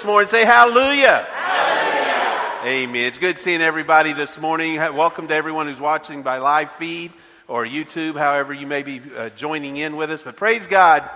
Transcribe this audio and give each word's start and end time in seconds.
this 0.00 0.06
morning, 0.06 0.28
say 0.28 0.46
hallelujah. 0.46 1.26
Amen. 2.64 3.04
It's 3.04 3.18
good 3.18 3.38
seeing 3.38 3.60
everybody 3.60 4.14
this 4.14 4.38
morning. 4.38 4.76
Welcome 4.76 5.28
to 5.28 5.34
everyone 5.34 5.66
who's 5.66 5.78
watching 5.78 6.22
by 6.22 6.38
live 6.38 6.70
feed 6.72 7.12
or 7.46 7.66
YouTube, 7.66 8.16
however 8.16 8.54
you 8.54 8.66
may 8.66 8.82
be 8.82 9.02
uh, 9.14 9.28
joining 9.36 9.76
in 9.76 9.96
with 9.96 10.10
us. 10.10 10.22
But 10.22 10.36
praise 10.36 10.66
God, 10.66 11.06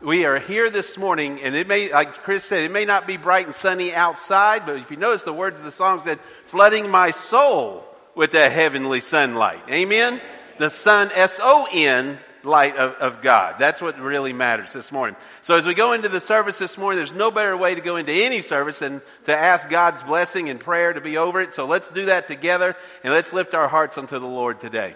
we 0.00 0.24
are 0.24 0.38
here 0.38 0.70
this 0.70 0.96
morning, 0.96 1.42
and 1.42 1.54
it 1.54 1.68
may, 1.68 1.92
like 1.92 2.14
Chris 2.14 2.42
said, 2.42 2.64
it 2.64 2.70
may 2.70 2.86
not 2.86 3.06
be 3.06 3.18
bright 3.18 3.44
and 3.44 3.54
sunny 3.54 3.92
outside, 3.92 4.64
but 4.64 4.78
if 4.78 4.90
you 4.90 4.96
notice 4.96 5.22
the 5.22 5.34
words 5.34 5.60
of 5.60 5.66
the 5.66 5.72
song 5.72 6.00
said, 6.02 6.18
flooding 6.46 6.88
my 6.88 7.10
soul 7.10 7.84
with 8.14 8.30
the 8.30 8.48
heavenly 8.48 9.02
sunlight. 9.02 9.60
Amen? 9.68 10.18
The 10.56 10.70
sun, 10.70 11.10
S-O-N, 11.14 12.18
light 12.42 12.76
of, 12.76 12.92
of 12.94 13.22
God. 13.22 13.56
That's 13.58 13.82
what 13.82 13.98
really 13.98 14.32
matters 14.32 14.72
this 14.72 14.90
morning. 14.90 15.16
So 15.42 15.56
as 15.56 15.66
we 15.66 15.74
go 15.74 15.92
into 15.92 16.08
the 16.08 16.20
service 16.20 16.58
this 16.58 16.78
morning, 16.78 16.98
there's 16.98 17.12
no 17.12 17.30
better 17.30 17.56
way 17.56 17.74
to 17.74 17.80
go 17.80 17.96
into 17.96 18.12
any 18.12 18.40
service 18.40 18.78
than 18.78 19.02
to 19.24 19.36
ask 19.36 19.68
God's 19.68 20.02
blessing 20.02 20.48
and 20.48 20.58
prayer 20.58 20.92
to 20.92 21.00
be 21.00 21.16
over 21.16 21.40
it. 21.40 21.54
So 21.54 21.66
let's 21.66 21.88
do 21.88 22.06
that 22.06 22.28
together 22.28 22.76
and 23.04 23.12
let's 23.12 23.32
lift 23.32 23.54
our 23.54 23.68
hearts 23.68 23.98
unto 23.98 24.18
the 24.18 24.26
Lord 24.26 24.60
today. 24.60 24.94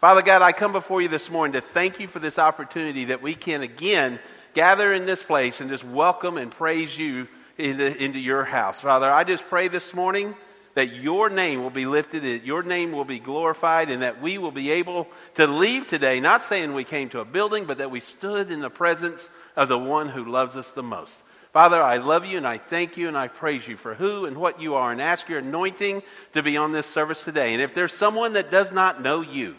Father 0.00 0.22
God, 0.22 0.42
I 0.42 0.52
come 0.52 0.72
before 0.72 1.00
you 1.00 1.08
this 1.08 1.30
morning 1.30 1.54
to 1.54 1.60
thank 1.60 2.00
you 2.00 2.08
for 2.08 2.18
this 2.18 2.38
opportunity 2.38 3.06
that 3.06 3.22
we 3.22 3.34
can 3.34 3.62
again 3.62 4.18
gather 4.54 4.92
in 4.92 5.06
this 5.06 5.22
place 5.22 5.60
and 5.60 5.70
just 5.70 5.84
welcome 5.84 6.38
and 6.38 6.50
praise 6.50 6.96
you 6.96 7.28
into, 7.58 8.02
into 8.02 8.18
your 8.18 8.44
house. 8.44 8.80
Father, 8.80 9.10
I 9.10 9.24
just 9.24 9.46
pray 9.48 9.68
this 9.68 9.94
morning 9.94 10.34
that 10.76 10.94
your 10.94 11.30
name 11.30 11.62
will 11.62 11.70
be 11.70 11.86
lifted, 11.86 12.22
that 12.22 12.44
your 12.44 12.62
name 12.62 12.92
will 12.92 13.06
be 13.06 13.18
glorified, 13.18 13.90
and 13.90 14.02
that 14.02 14.20
we 14.20 14.36
will 14.36 14.50
be 14.50 14.70
able 14.72 15.08
to 15.34 15.46
leave 15.46 15.86
today, 15.86 16.20
not 16.20 16.44
saying 16.44 16.74
we 16.74 16.84
came 16.84 17.08
to 17.08 17.20
a 17.20 17.24
building, 17.24 17.64
but 17.64 17.78
that 17.78 17.90
we 17.90 17.98
stood 17.98 18.50
in 18.50 18.60
the 18.60 18.68
presence 18.68 19.30
of 19.56 19.70
the 19.70 19.78
one 19.78 20.10
who 20.10 20.30
loves 20.30 20.54
us 20.54 20.72
the 20.72 20.82
most. 20.82 21.22
Father, 21.50 21.82
I 21.82 21.96
love 21.96 22.26
you 22.26 22.36
and 22.36 22.46
I 22.46 22.58
thank 22.58 22.98
you 22.98 23.08
and 23.08 23.16
I 23.16 23.28
praise 23.28 23.66
you 23.66 23.78
for 23.78 23.94
who 23.94 24.26
and 24.26 24.36
what 24.36 24.60
you 24.60 24.74
are 24.74 24.92
and 24.92 25.00
ask 25.00 25.30
your 25.30 25.38
anointing 25.38 26.02
to 26.34 26.42
be 26.42 26.58
on 26.58 26.72
this 26.72 26.86
service 26.86 27.24
today. 27.24 27.54
And 27.54 27.62
if 27.62 27.72
there's 27.72 27.94
someone 27.94 28.34
that 28.34 28.50
does 28.50 28.70
not 28.70 29.00
know 29.00 29.22
you, 29.22 29.56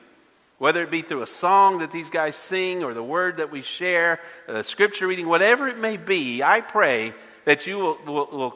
whether 0.59 0.83
it 0.83 0.91
be 0.91 1.01
through 1.01 1.23
a 1.23 1.27
song 1.27 1.79
that 1.79 1.89
these 1.89 2.11
guys 2.11 2.35
sing 2.35 2.83
or 2.83 2.93
the 2.93 3.01
word 3.01 3.37
that 3.37 3.51
we 3.51 3.63
share, 3.63 4.19
the 4.45 4.63
scripture 4.63 5.07
reading, 5.07 5.27
whatever 5.27 5.67
it 5.67 5.79
may 5.79 5.97
be, 5.97 6.43
I 6.43 6.61
pray 6.61 7.15
that 7.45 7.65
you 7.65 7.79
will, 7.79 7.97
will, 8.05 8.27
will 8.31 8.51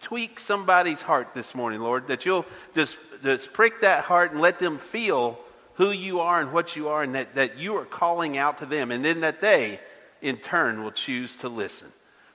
tweak 0.00 0.40
somebody's 0.40 1.02
heart 1.02 1.34
this 1.34 1.54
morning, 1.54 1.80
Lord, 1.80 2.08
that 2.08 2.24
you'll 2.24 2.46
just, 2.74 2.96
just 3.22 3.52
prick 3.52 3.80
that 3.82 4.04
heart 4.04 4.32
and 4.32 4.40
let 4.40 4.58
them 4.58 4.78
feel 4.78 5.38
who 5.74 5.90
you 5.90 6.20
are 6.20 6.40
and 6.40 6.52
what 6.52 6.74
you 6.74 6.88
are, 6.88 7.02
and 7.02 7.14
that, 7.14 7.36
that 7.36 7.58
you 7.58 7.76
are 7.76 7.84
calling 7.84 8.36
out 8.36 8.58
to 8.58 8.66
them, 8.66 8.90
and 8.90 9.04
then 9.04 9.20
that 9.20 9.40
they, 9.40 9.78
in 10.20 10.36
turn, 10.36 10.82
will 10.82 10.90
choose 10.90 11.36
to 11.36 11.48
listen. 11.48 11.88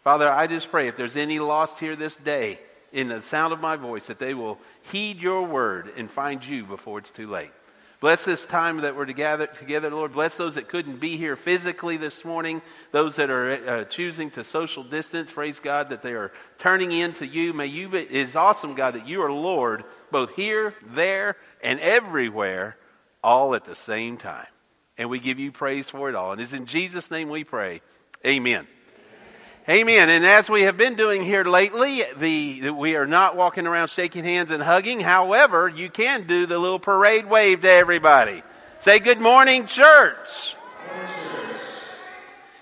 Father, 0.04 0.30
I 0.30 0.48
just 0.48 0.72
pray 0.72 0.88
if 0.88 0.96
there's 0.96 1.16
any 1.16 1.40
lost 1.40 1.80
here 1.80 1.96
this 1.96 2.16
day 2.16 2.60
in 2.92 3.08
the 3.08 3.22
sound 3.22 3.52
of 3.52 3.60
my 3.60 3.76
voice, 3.76 4.08
that 4.08 4.20
they 4.20 4.34
will 4.34 4.60
heed 4.84 5.20
your 5.20 5.44
word 5.44 5.92
and 5.98 6.10
find 6.10 6.46
you 6.46 6.64
before 6.64 7.00
it's 7.00 7.12
too 7.12 7.30
late. 7.30 7.52
Bless 8.04 8.26
this 8.26 8.46
time 8.46 8.82
that 8.82 8.98
we're 8.98 9.06
together, 9.06 9.48
together, 9.48 9.90
Lord. 9.90 10.12
Bless 10.12 10.36
those 10.36 10.56
that 10.56 10.68
couldn't 10.68 11.00
be 11.00 11.16
here 11.16 11.38
physically 11.38 11.96
this 11.96 12.26
morning, 12.26 12.62
those 12.92 13.16
that 13.16 13.30
are 13.30 13.52
uh, 13.54 13.84
choosing 13.86 14.30
to 14.32 14.44
social 14.44 14.84
distance. 14.84 15.32
Praise 15.32 15.62
God 15.62 15.90
that 15.92 16.02
they 16.02 16.12
are 16.12 16.34
turning 16.58 16.92
in 16.92 17.14
to 17.14 17.26
you. 17.26 17.54
May 17.54 17.68
you, 17.68 17.88
be, 17.88 18.00
it 18.00 18.12
is 18.12 18.36
awesome, 18.36 18.76
God, 18.76 18.96
that 18.96 19.08
you 19.08 19.22
are 19.22 19.32
Lord 19.32 19.86
both 20.12 20.36
here, 20.36 20.76
there, 20.86 21.38
and 21.62 21.80
everywhere, 21.80 22.76
all 23.24 23.56
at 23.56 23.64
the 23.64 23.74
same 23.74 24.18
time. 24.18 24.48
And 24.98 25.10
we 25.10 25.20
give 25.20 25.40
you 25.40 25.54
praise 25.54 25.90
for 25.90 26.10
it 26.10 26.16
all. 26.16 26.34
And 26.34 26.42
it's 26.42 26.52
in 26.52 26.66
Jesus' 26.66 27.10
name 27.10 27.30
we 27.30 27.46
pray. 27.46 27.80
Amen. 28.26 28.68
Amen. 29.70 30.10
And 30.10 30.26
as 30.26 30.50
we 30.50 30.64
have 30.64 30.76
been 30.76 30.96
doing 30.96 31.24
here 31.24 31.46
lately, 31.46 32.04
the, 32.18 32.72
we 32.72 32.98
are 32.98 33.06
not 33.06 33.38
walking 33.38 33.66
around 33.66 33.88
shaking 33.88 34.26
hands 34.26 34.52
and 34.52 34.62
hugging. 34.62 35.00
However, 35.00 35.70
you 35.70 35.90
can 35.90 36.28
do 36.28 36.46
the 36.46 36.60
little 36.60 36.80
parade 36.80 37.30
wave 37.30 37.62
to 37.62 37.70
everybody. 37.70 38.44
Say 38.80 39.00
good 39.00 39.22
morning, 39.22 39.66
church. 39.66 40.58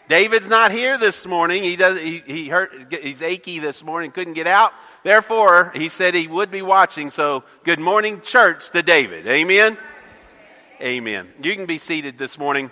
David's 0.09 0.47
not 0.47 0.71
here 0.71 0.99
this 0.99 1.25
morning. 1.25 1.63
He 1.63 1.75
does. 1.75 1.99
He, 1.99 2.21
he 2.23 2.49
hurt. 2.49 2.93
He's 2.93 3.23
achy 3.23 3.57
this 3.57 3.83
morning. 3.83 4.11
Couldn't 4.11 4.33
get 4.33 4.45
out. 4.45 4.71
Therefore, 5.01 5.71
he 5.73 5.89
said 5.89 6.13
he 6.13 6.27
would 6.27 6.51
be 6.51 6.61
watching. 6.61 7.09
So, 7.09 7.43
good 7.63 7.79
morning, 7.79 8.21
church, 8.21 8.69
to 8.71 8.83
David. 8.83 9.25
Amen. 9.25 9.75
Amen. 10.79 11.29
You 11.41 11.55
can 11.55 11.65
be 11.65 11.79
seated 11.79 12.19
this 12.19 12.37
morning. 12.37 12.69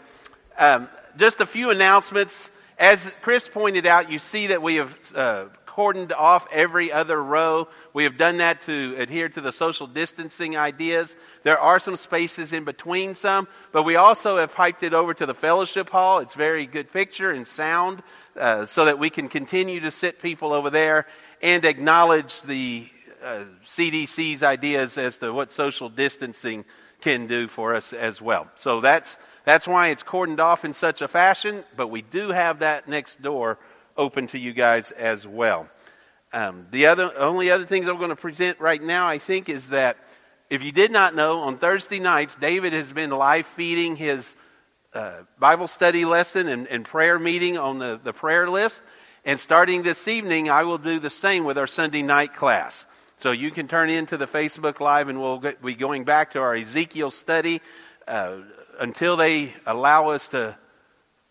Um, 0.56 0.88
just 1.18 1.42
a 1.42 1.48
few 1.48 1.72
announcements. 1.72 2.52
As 2.80 3.12
Chris 3.22 3.50
pointed 3.50 3.86
out, 3.86 4.10
you 4.10 4.20
see 4.20 4.48
that 4.48 4.62
we 4.62 4.76
have 4.76 4.98
uh, 5.14 5.46
cordoned 5.68 6.14
off 6.14 6.48
every 6.50 6.94
other 6.94 7.22
row. 7.22 7.68
We 7.94 8.06
have 8.06 8.18
done 8.18 8.38
that 8.38 8.62
to 8.62 8.96
adhere 8.98 9.28
to 9.28 9.42
the 9.42 9.52
social 9.52 9.86
distancing 9.86 10.56
ideas. 10.56 11.18
There 11.44 11.60
are 11.60 11.80
some 11.80 11.98
spaces 11.98 12.54
in 12.54 12.64
between 12.64 13.16
some, 13.16 13.50
but 13.74 13.84
we 13.84 13.98
also 13.98 14.38
have 14.38 14.56
piped 14.56 14.84
it 14.84 14.94
over 14.94 15.14
to 15.14 15.26
the 15.26 15.34
fellowship 15.34 15.90
hall. 15.90 16.20
It's 16.20 16.36
very 16.36 16.66
good 16.66 16.90
picture 16.94 17.31
and 17.31 17.46
sound, 17.46 18.02
uh, 18.38 18.66
so 18.66 18.86
that 18.86 18.98
we 18.98 19.10
can 19.10 19.28
continue 19.28 19.81
to 19.81 19.92
sit 19.92 20.22
people 20.22 20.54
over 20.54 20.70
there 20.70 21.06
and 21.42 21.66
acknowledge 21.66 22.42
the 22.44 22.88
uh, 23.22 23.44
CDC's 23.66 24.42
ideas 24.42 24.98
as 24.98 25.18
to 25.18 25.34
what 25.34 25.52
social 25.52 25.90
distancing 25.90 26.64
can 27.02 27.28
do 27.28 27.50
for 27.50 27.76
us 27.76 27.92
as 27.92 28.22
well. 28.22 28.48
So 28.56 28.80
that's 28.80 29.18
that's 29.50 29.68
why 29.68 29.88
it's 29.88 30.04
cordoned 30.04 30.40
off 30.40 30.63
in 30.63 30.75
such 30.75 31.01
a 31.01 31.07
fashion, 31.07 31.63
but 31.75 31.88
we 31.88 32.04
do 32.04 32.30
have 32.30 32.60
that 32.60 32.88
next 32.88 33.19
door 33.19 33.57
open 33.98 34.28
to 34.28 34.38
you 34.38 34.54
guys 34.54 34.92
as 34.92 35.25
well. 35.25 35.68
Um, 36.31 36.68
the 36.69 36.86
other, 36.86 37.12
only 37.18 37.50
other 37.50 37.66
things 37.66 37.88
I'm 37.88 37.98
going 37.98 38.12
to 38.12 38.16
present 38.16 38.60
right 38.60 38.81
now, 38.81 39.07
I 39.07 39.18
think, 39.18 39.50
is 39.50 39.69
that 39.69 39.98
if 40.51 40.62
you 40.62 40.72
did 40.72 40.92
not 40.92 41.16
know, 41.16 41.40
on 41.40 41.57
Thursday 41.57 42.00
nights, 42.00 42.36
David 42.36 42.74
has 42.74 42.92
been 42.92 43.10
live 43.10 43.48
feeding 43.48 43.96
his 43.96 44.36
uh, 44.94 45.13
Bible 45.40 45.68
study 45.68 46.06
lesson 46.06 46.48
and, 46.48 46.68
and, 46.68 46.86
prayer 46.86 47.18
meeting 47.18 47.57
on 47.57 47.80
the, 47.80 48.00
the 48.04 48.13
prayer 48.13 48.48
list. 48.48 48.84
And 49.25 49.40
starting 49.40 49.81
this 49.81 50.07
evening, 50.07 50.52
I 50.52 50.62
will 50.62 50.78
do 50.78 51.00
the 51.00 51.10
same 51.10 51.44
with 51.44 51.57
our 51.57 51.68
Sunday 51.68 52.04
night 52.04 52.36
class. 52.36 52.86
So 53.18 53.31
you 53.31 53.50
can 53.50 53.68
turn 53.68 53.90
into 53.90 54.16
the 54.16 54.28
Facebook 54.28 54.80
Live 54.80 55.10
and 55.10 55.19
we'll 55.19 55.44
be 55.63 55.74
going 55.74 56.04
back 56.04 56.34
to 56.34 56.40
our 56.40 56.54
Ezekiel 56.54 57.10
study. 57.10 57.62
Uh, 58.07 58.38
until 58.80 59.18
they 59.18 59.54
allow 59.66 60.10
us 60.10 60.30
to, 60.30 60.58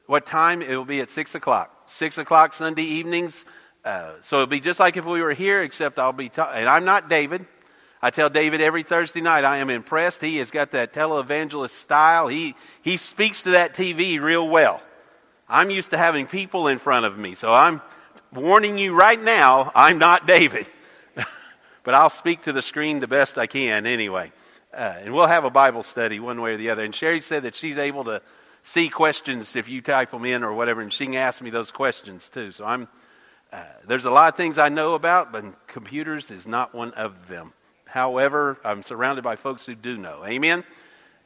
what 0.07 0.27
time? 0.27 0.63
It 0.63 0.77
will 0.77 0.85
be 0.85 1.01
at 1.01 1.11
6 1.11 1.35
o'clock. 1.35 1.91
6 1.91 2.19
o'clock 2.19 2.53
Sunday 2.53 2.83
evenings. 2.83 3.45
Uh, 3.85 4.13
so 4.21 4.37
it'll 4.37 4.47
be 4.47 4.61
just 4.61 4.81
like 4.81 4.97
if 4.97 5.05
we 5.05 5.23
were 5.23 5.33
here, 5.33 5.63
except 5.63 5.99
I'll 5.99 6.13
be, 6.13 6.29
ta- 6.29 6.53
and 6.55 6.69
I'm 6.69 6.85
not 6.85 7.09
David. 7.09 7.47
I 8.01 8.11
tell 8.11 8.31
David 8.31 8.61
every 8.61 8.85
Thursday 8.85 9.21
night, 9.21 9.45
I 9.45 9.59
am 9.59 9.71
impressed. 9.71 10.21
He 10.21 10.37
has 10.37 10.51
got 10.51 10.71
that 10.73 10.93
televangelist 10.93 11.71
style. 11.71 12.29
He, 12.29 12.55
he 12.83 12.97
speaks 12.97 13.43
to 13.43 13.51
that 13.53 13.75
TV 13.75 14.21
real 14.21 14.47
well. 14.49 14.81
I'm 15.49 15.71
used 15.71 15.91
to 15.91 15.99
having 15.99 16.27
people 16.27 16.69
in 16.69 16.79
front 16.79 17.07
of 17.07 17.19
me, 17.19 17.35
so 17.35 17.53
I'm 17.53 17.81
warning 18.33 18.79
you 18.79 18.95
right 18.95 19.21
now, 19.21 19.73
I'm 19.75 19.99
not 19.99 20.27
David. 20.27 20.67
but 21.83 21.95
I'll 21.95 22.11
speak 22.11 22.43
to 22.43 22.53
the 22.53 22.63
screen 22.63 23.01
the 23.01 23.09
best 23.09 23.39
I 23.39 23.47
can 23.47 23.87
anyway. 23.87 24.31
Uh, 24.73 24.97
and 25.03 25.15
we'll 25.15 25.27
have 25.27 25.45
a 25.45 25.51
Bible 25.51 25.83
study 25.83 26.21
one 26.21 26.41
way 26.41 26.55
or 26.55 26.57
the 26.57 26.71
other. 26.71 26.85
And 26.85 26.95
Sherry 26.95 27.21
said 27.21 27.45
that 27.45 27.55
she's 27.55 27.79
able 27.79 28.05
to 28.05 28.23
see 28.63 28.89
questions 28.89 29.57
if 29.57 29.69
you 29.69 29.81
type 29.81 30.11
them 30.11 30.25
in 30.25 30.45
or 30.45 30.53
whatever, 30.53 30.81
and 30.81 30.93
she 30.93 31.07
can 31.07 31.15
ask 31.15 31.41
me 31.41 31.51
those 31.51 31.71
questions 31.71 32.29
too. 32.29 32.53
So 32.53 32.65
I'm 32.65 32.89
uh, 33.51 33.63
there's 33.87 34.05
a 34.05 34.11
lot 34.11 34.29
of 34.29 34.37
things 34.37 34.59
I 34.59 34.69
know 34.69 34.95
about, 34.95 35.33
but 35.33 35.67
computers 35.69 36.31
is 36.31 36.47
not 36.47 36.75
one 36.75 36.93
of 36.93 37.29
them. 37.29 37.55
However, 37.87 38.59
I'm 38.63 38.83
surrounded 38.83 39.25
by 39.25 39.37
folks 39.37 39.65
who 39.65 39.75
do 39.75 39.97
know. 39.97 40.23
Amen. 40.27 40.65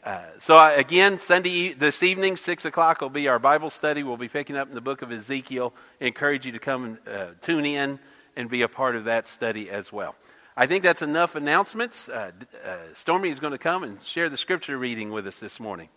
Uh, 0.04 0.20
so 0.38 0.56
I, 0.56 0.72
again, 0.72 1.18
Sunday 1.18 1.72
this 1.72 2.02
evening, 2.02 2.36
six 2.36 2.64
o'clock 2.64 3.00
will 3.00 3.10
be 3.10 3.26
our 3.26 3.40
Bible 3.40 3.70
study. 3.70 4.04
We'll 4.04 4.16
be 4.16 4.28
picking 4.28 4.56
up 4.56 4.68
in 4.68 4.76
the 4.76 4.80
book 4.80 5.02
of 5.02 5.10
Ezekiel. 5.10 5.74
I 6.00 6.04
encourage 6.06 6.46
you 6.46 6.52
to 6.52 6.60
come 6.60 6.84
and 6.84 7.08
uh, 7.08 7.26
tune 7.40 7.64
in 7.64 7.98
and 8.36 8.48
be 8.48 8.62
a 8.62 8.68
part 8.68 8.94
of 8.94 9.04
that 9.04 9.26
study 9.26 9.68
as 9.68 9.92
well. 9.92 10.14
I 10.56 10.66
think 10.66 10.82
that's 10.82 11.00
enough 11.00 11.34
announcements. 11.34 12.08
Uh, 12.08 12.30
uh, 12.64 12.76
Stormy 12.94 13.30
is 13.30 13.40
going 13.40 13.52
to 13.52 13.58
come 13.58 13.84
and 13.84 14.02
share 14.02 14.28
the 14.28 14.36
scripture 14.36 14.76
reading 14.76 15.10
with 15.10 15.26
us 15.26 15.40
this 15.40 15.58
morning. 15.58 15.88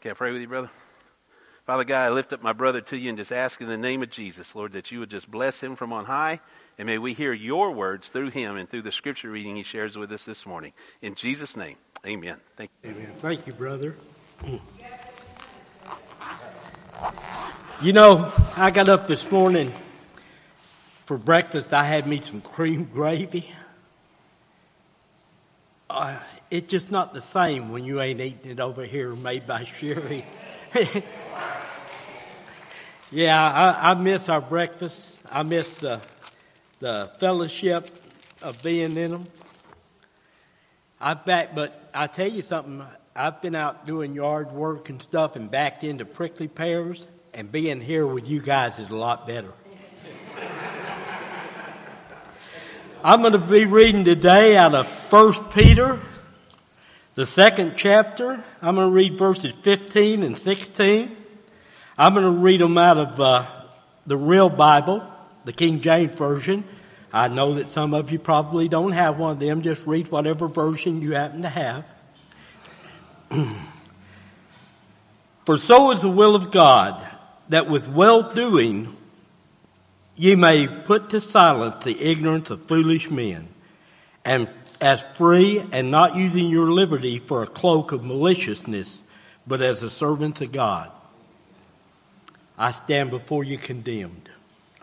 Can 0.00 0.10
I 0.10 0.14
pray 0.14 0.32
with 0.32 0.40
you, 0.40 0.48
brother? 0.48 0.70
Father 1.64 1.84
God, 1.84 2.06
I 2.06 2.10
lift 2.10 2.32
up 2.32 2.42
my 2.42 2.52
brother 2.52 2.80
to 2.80 2.96
you 2.96 3.08
and 3.08 3.18
just 3.18 3.32
ask 3.32 3.60
in 3.60 3.66
the 3.66 3.76
name 3.76 4.02
of 4.02 4.10
Jesus, 4.10 4.54
Lord, 4.54 4.72
that 4.72 4.92
you 4.92 5.00
would 5.00 5.10
just 5.10 5.28
bless 5.28 5.60
him 5.60 5.74
from 5.74 5.92
on 5.92 6.04
high. 6.04 6.40
And 6.78 6.86
may 6.86 6.98
we 6.98 7.12
hear 7.12 7.32
your 7.32 7.72
words 7.72 8.08
through 8.08 8.30
him 8.30 8.56
and 8.56 8.68
through 8.68 8.82
the 8.82 8.92
scripture 8.92 9.30
reading 9.30 9.56
he 9.56 9.64
shares 9.64 9.96
with 9.96 10.12
us 10.12 10.24
this 10.24 10.46
morning. 10.46 10.72
In 11.02 11.14
Jesus' 11.16 11.56
name, 11.56 11.76
amen. 12.04 12.38
Thank 12.56 12.70
you. 12.84 12.90
Amen. 12.90 13.12
Thank 13.18 13.46
you, 13.46 13.52
brother. 13.52 13.96
You 17.82 17.92
know, 17.92 18.32
I 18.56 18.70
got 18.70 18.88
up 18.88 19.06
this 19.06 19.30
morning 19.30 19.70
for 21.04 21.18
breakfast. 21.18 21.74
I 21.74 21.84
had 21.84 22.06
me 22.06 22.22
some 22.22 22.40
cream 22.40 22.84
gravy. 22.84 23.52
Uh, 25.90 26.18
it's 26.50 26.70
just 26.70 26.90
not 26.90 27.12
the 27.12 27.20
same 27.20 27.70
when 27.70 27.84
you 27.84 28.00
ain't 28.00 28.22
eating 28.22 28.50
it 28.50 28.60
over 28.60 28.86
here 28.86 29.14
made 29.14 29.46
by 29.46 29.64
Sherry. 29.64 30.24
yeah, 33.10 33.44
I, 33.44 33.90
I, 33.90 33.94
miss 33.94 34.30
our 34.30 34.40
breakfast. 34.40 35.18
I 35.30 35.42
miss 35.42 35.84
uh, 35.84 36.00
the 36.80 37.10
fellowship 37.18 37.90
of 38.40 38.62
being 38.62 38.96
in 38.96 39.10
them. 39.10 39.24
I've 40.98 41.26
back, 41.26 41.54
but 41.54 41.90
I 41.92 42.06
tell 42.06 42.30
you 42.30 42.40
something. 42.40 42.82
I've 43.14 43.42
been 43.42 43.54
out 43.54 43.86
doing 43.86 44.14
yard 44.14 44.50
work 44.50 44.88
and 44.88 45.02
stuff 45.02 45.36
and 45.36 45.50
backed 45.50 45.84
into 45.84 46.06
prickly 46.06 46.48
pears, 46.48 47.06
and 47.36 47.52
being 47.52 47.80
here 47.82 48.06
with 48.06 48.26
you 48.26 48.40
guys 48.40 48.78
is 48.78 48.88
a 48.88 48.96
lot 48.96 49.26
better. 49.26 49.52
I'm 53.04 53.20
going 53.20 53.34
to 53.34 53.38
be 53.38 53.66
reading 53.66 54.04
today 54.04 54.56
out 54.56 54.74
of 54.74 54.86
1 55.12 55.50
Peter, 55.50 56.00
the 57.14 57.26
second 57.26 57.74
chapter. 57.76 58.42
I'm 58.62 58.76
going 58.76 58.88
to 58.88 58.94
read 58.94 59.18
verses 59.18 59.54
15 59.54 60.22
and 60.22 60.38
16. 60.38 61.14
I'm 61.98 62.14
going 62.14 62.24
to 62.24 62.40
read 62.40 62.62
them 62.62 62.78
out 62.78 62.96
of 62.96 63.20
uh, 63.20 63.46
the 64.06 64.16
real 64.16 64.48
Bible, 64.48 65.02
the 65.44 65.52
King 65.52 65.82
James 65.82 66.12
Version. 66.12 66.64
I 67.12 67.28
know 67.28 67.56
that 67.56 67.66
some 67.66 67.92
of 67.92 68.10
you 68.10 68.18
probably 68.18 68.66
don't 68.66 68.92
have 68.92 69.18
one 69.18 69.32
of 69.32 69.40
them. 69.40 69.60
Just 69.60 69.86
read 69.86 70.10
whatever 70.10 70.48
version 70.48 71.02
you 71.02 71.12
happen 71.12 71.42
to 71.42 71.50
have. 71.50 71.84
For 75.44 75.58
so 75.58 75.90
is 75.90 76.00
the 76.00 76.08
will 76.08 76.34
of 76.34 76.50
God, 76.50 77.06
that 77.48 77.68
with 77.68 77.88
well 77.88 78.22
doing 78.22 78.96
ye 80.16 80.34
may 80.34 80.66
put 80.66 81.10
to 81.10 81.20
silence 81.20 81.84
the 81.84 82.00
ignorance 82.00 82.50
of 82.50 82.66
foolish 82.66 83.10
men, 83.10 83.48
and 84.24 84.48
as 84.80 85.06
free 85.06 85.62
and 85.72 85.90
not 85.90 86.16
using 86.16 86.48
your 86.48 86.70
liberty 86.70 87.18
for 87.18 87.42
a 87.42 87.46
cloak 87.46 87.92
of 87.92 88.04
maliciousness, 88.04 89.02
but 89.46 89.62
as 89.62 89.82
a 89.82 89.90
servant 89.90 90.40
of 90.40 90.52
God. 90.52 90.90
I 92.58 92.70
stand 92.70 93.10
before 93.10 93.44
you 93.44 93.58
condemned. 93.58 94.30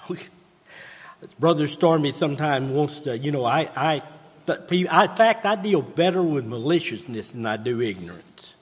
Brother 1.40 1.68
Stormy 1.68 2.12
sometimes 2.12 2.70
wants 2.70 3.02
to, 3.02 3.18
you 3.18 3.32
know, 3.32 3.46
I, 3.46 3.70
I, 3.76 4.02
in 4.48 4.88
fact, 4.88 5.46
I 5.46 5.56
deal 5.56 5.82
better 5.82 6.22
with 6.22 6.46
maliciousness 6.46 7.32
than 7.32 7.46
I 7.46 7.58
do 7.58 7.82
ignorance. 7.82 8.54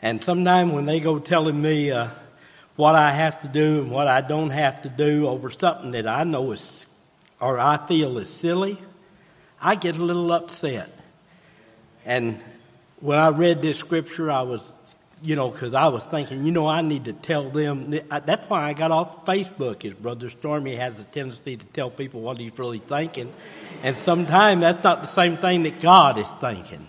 And 0.00 0.22
sometimes 0.22 0.72
when 0.72 0.84
they 0.84 1.00
go 1.00 1.18
telling 1.18 1.60
me 1.60 1.90
uh, 1.90 2.08
what 2.78 2.94
I 2.94 3.10
have 3.10 3.40
to 3.40 3.48
do 3.48 3.80
and 3.80 3.90
what 3.90 4.06
I 4.06 4.20
don't 4.20 4.50
have 4.50 4.82
to 4.82 4.88
do 4.88 5.26
over 5.26 5.50
something 5.50 5.90
that 5.90 6.06
I 6.06 6.22
know 6.22 6.52
is, 6.52 6.86
or 7.40 7.58
I 7.58 7.76
feel 7.88 8.18
is 8.18 8.30
silly, 8.30 8.78
I 9.60 9.74
get 9.74 9.96
a 9.96 10.02
little 10.02 10.30
upset. 10.30 10.96
And 12.06 12.40
when 13.00 13.18
I 13.18 13.30
read 13.30 13.60
this 13.60 13.78
scripture, 13.78 14.30
I 14.30 14.42
was, 14.42 14.72
you 15.24 15.34
know, 15.34 15.50
because 15.50 15.74
I 15.74 15.88
was 15.88 16.04
thinking, 16.04 16.44
you 16.44 16.52
know, 16.52 16.68
I 16.68 16.82
need 16.82 17.06
to 17.06 17.12
tell 17.12 17.50
them. 17.50 17.90
That's 17.90 18.48
why 18.48 18.68
I 18.68 18.74
got 18.74 18.92
off 18.92 19.26
Facebook. 19.26 19.84
Is 19.84 19.94
Brother 19.94 20.30
Stormy 20.30 20.76
has 20.76 20.96
a 21.00 21.02
tendency 21.02 21.56
to 21.56 21.66
tell 21.66 21.90
people 21.90 22.20
what 22.20 22.38
he's 22.38 22.56
really 22.56 22.78
thinking, 22.78 23.32
and 23.82 23.96
sometimes 23.96 24.60
that's 24.60 24.84
not 24.84 25.02
the 25.02 25.08
same 25.08 25.36
thing 25.36 25.64
that 25.64 25.80
God 25.80 26.16
is 26.16 26.28
thinking. 26.40 26.86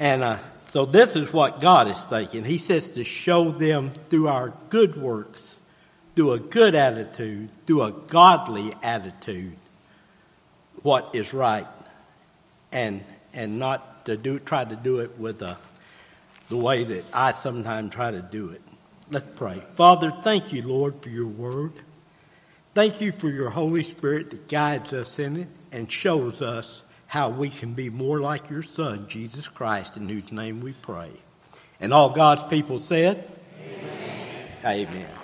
And 0.00 0.24
uh, 0.24 0.38
so 0.74 0.84
this 0.84 1.16
is 1.16 1.32
what 1.32 1.62
God 1.62 1.88
is 1.88 1.98
thinking. 2.02 2.44
He 2.44 2.58
says 2.58 2.90
to 2.90 3.04
show 3.04 3.50
them 3.50 3.92
through 4.10 4.28
our 4.28 4.52
good 4.68 5.00
works 5.00 5.54
through 6.14 6.32
a 6.32 6.38
good 6.38 6.74
attitude, 6.74 7.50
through 7.66 7.82
a 7.82 7.92
godly 7.92 8.74
attitude, 8.82 9.56
what 10.82 11.10
is 11.14 11.34
right, 11.34 11.66
and 12.70 13.04
and 13.32 13.58
not 13.58 14.04
to 14.06 14.16
do 14.16 14.38
try 14.38 14.64
to 14.64 14.76
do 14.76 15.00
it 15.00 15.18
with 15.18 15.42
a, 15.42 15.56
the 16.48 16.56
way 16.56 16.84
that 16.84 17.04
I 17.12 17.32
sometimes 17.32 17.92
try 17.92 18.10
to 18.10 18.22
do 18.22 18.50
it. 18.50 18.62
Let's 19.10 19.26
pray. 19.34 19.62
Father, 19.74 20.12
thank 20.22 20.52
you, 20.52 20.62
Lord, 20.62 21.02
for 21.02 21.08
your 21.08 21.26
word. 21.26 21.72
Thank 22.74 23.00
you 23.00 23.12
for 23.12 23.28
your 23.28 23.50
Holy 23.50 23.82
Spirit 23.82 24.30
that 24.30 24.48
guides 24.48 24.92
us 24.92 25.18
in 25.18 25.36
it 25.36 25.48
and 25.72 25.90
shows 25.90 26.42
us 26.42 26.82
how 27.14 27.28
we 27.28 27.48
can 27.48 27.74
be 27.74 27.88
more 27.88 28.18
like 28.18 28.50
your 28.50 28.60
Son, 28.60 29.06
Jesus 29.06 29.46
Christ, 29.46 29.96
in 29.96 30.08
whose 30.08 30.32
name 30.32 30.60
we 30.60 30.72
pray. 30.72 31.12
And 31.78 31.94
all 31.94 32.10
God's 32.10 32.42
people 32.42 32.80
said, 32.80 33.30
Amen. 34.64 34.88
Amen. 34.88 35.23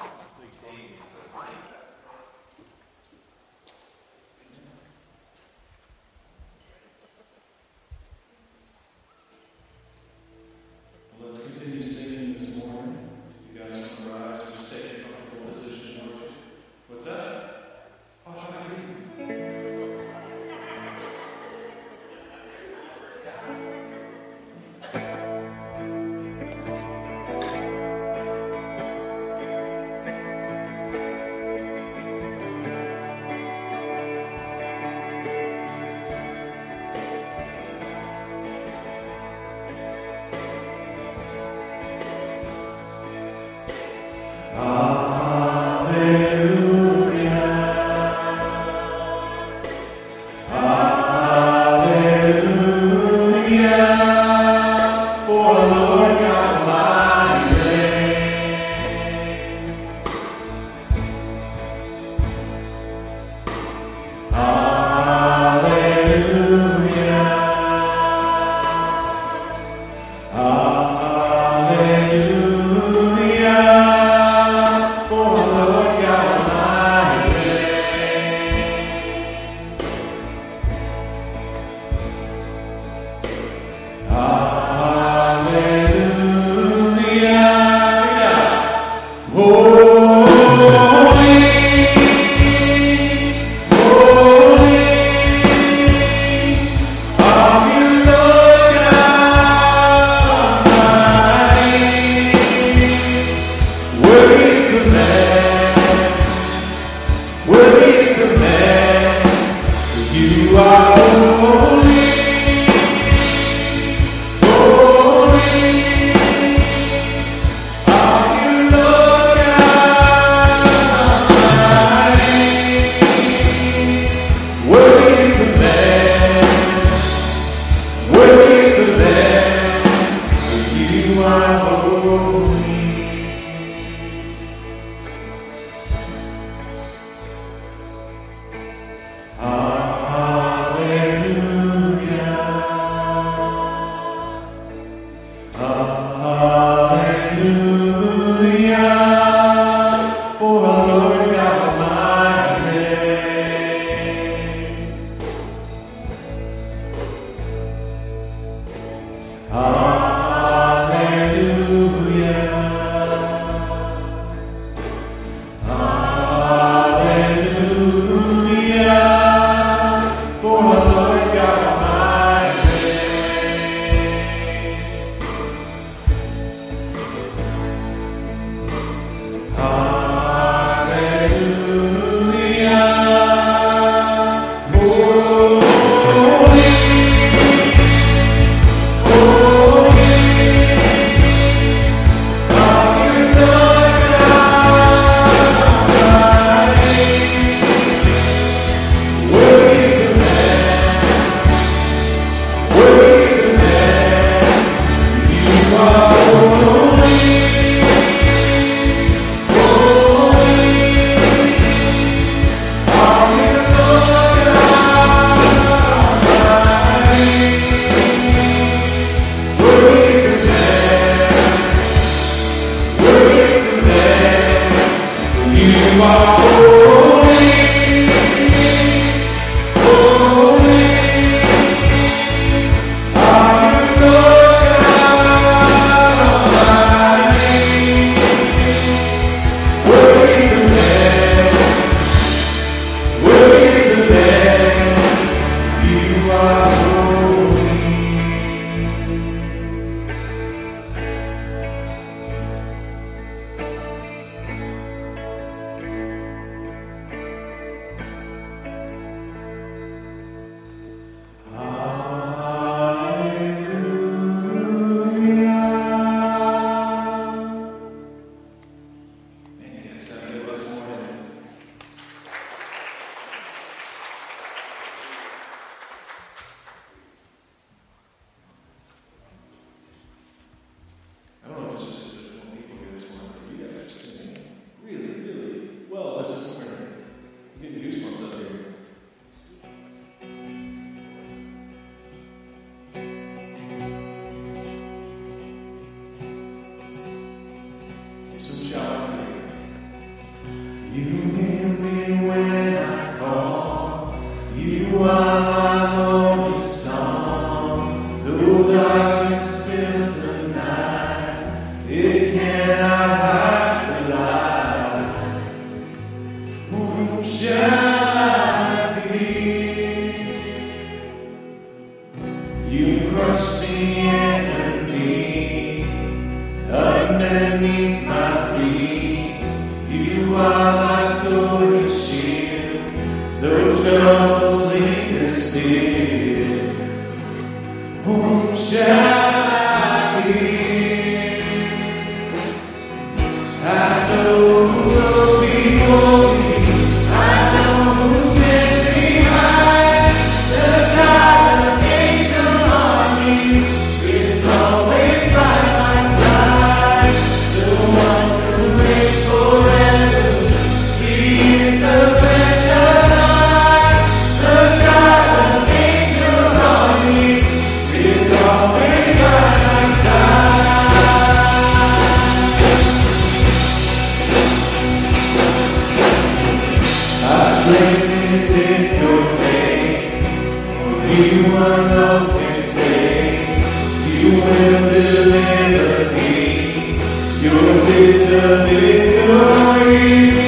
glory. 389.91 390.40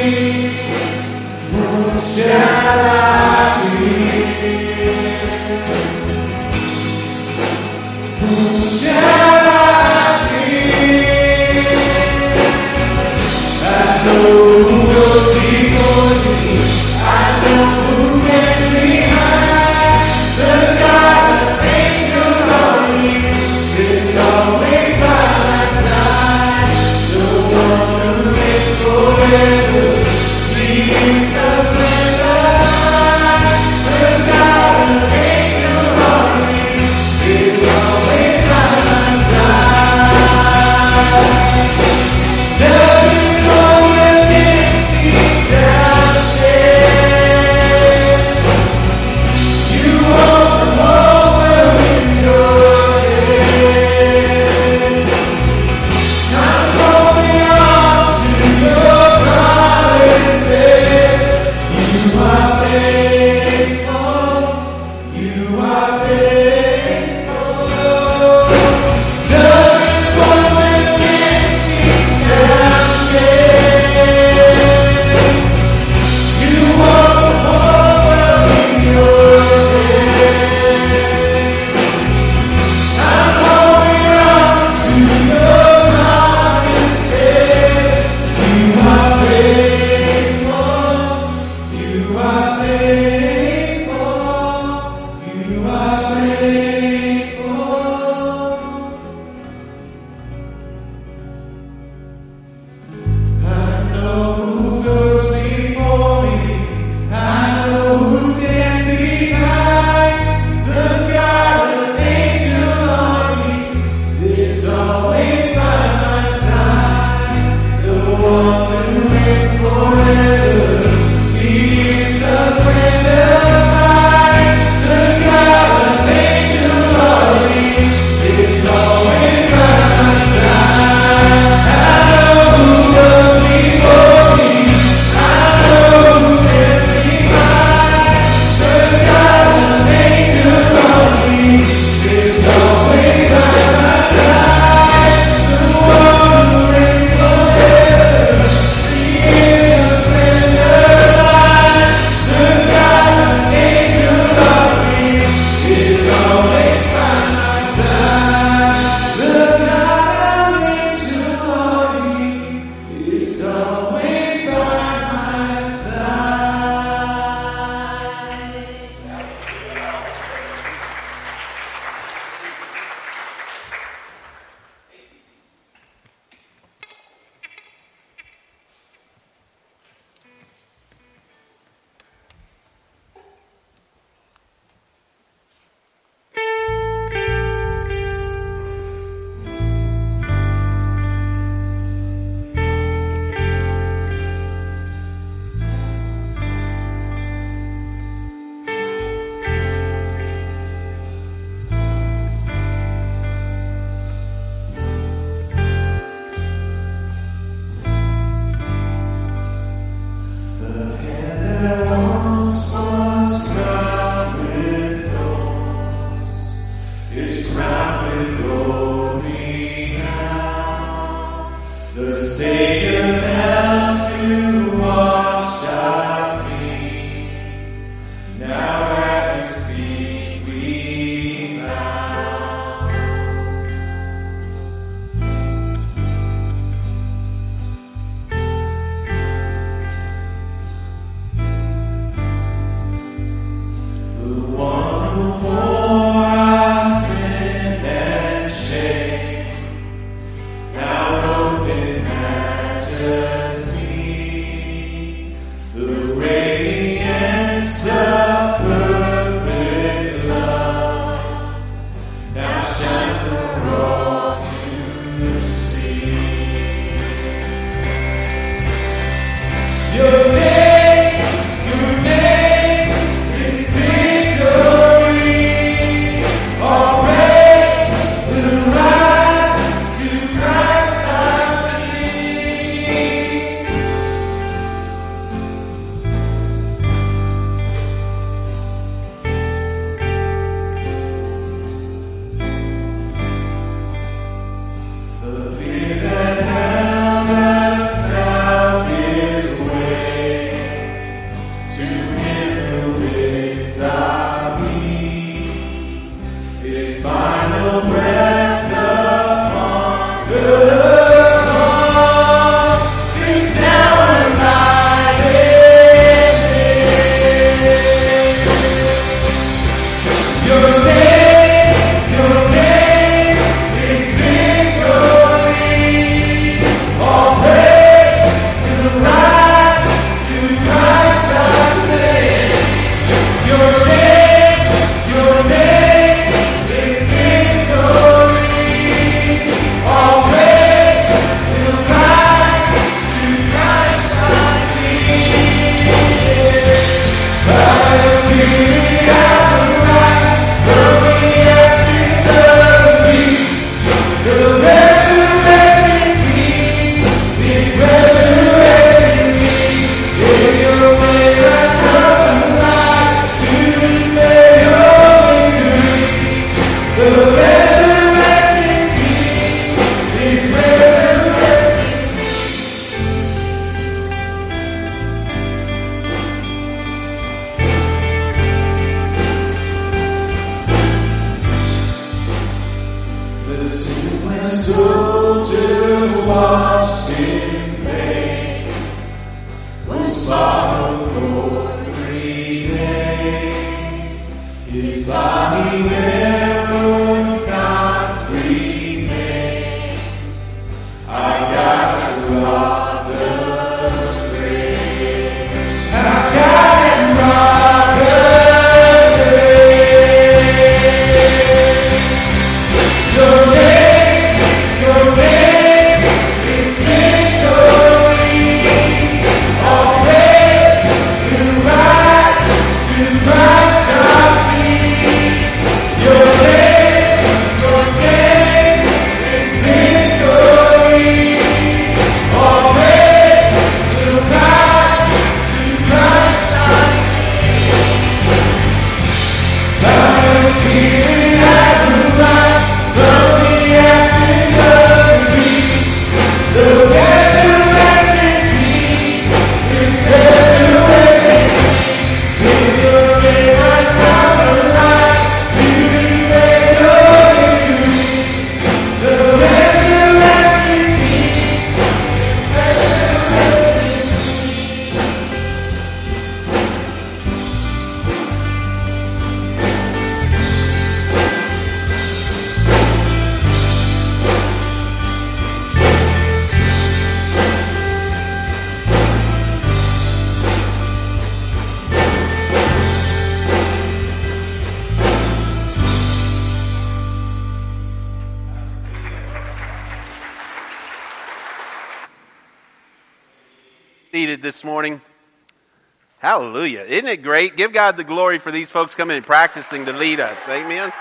Hallelujah. 496.23 496.83
Isn't 496.83 497.09
it 497.09 497.25
great? 497.25 497.57
Give 497.57 497.73
God 497.73 497.97
the 497.97 498.05
glory 498.05 498.39
for 498.39 498.53
these 498.53 498.71
folks 498.71 498.95
coming 498.95 499.17
and 499.17 499.27
practicing 499.27 499.87
to 499.87 499.93
lead 499.93 500.21
us. 500.21 500.49
Amen. 500.49 500.93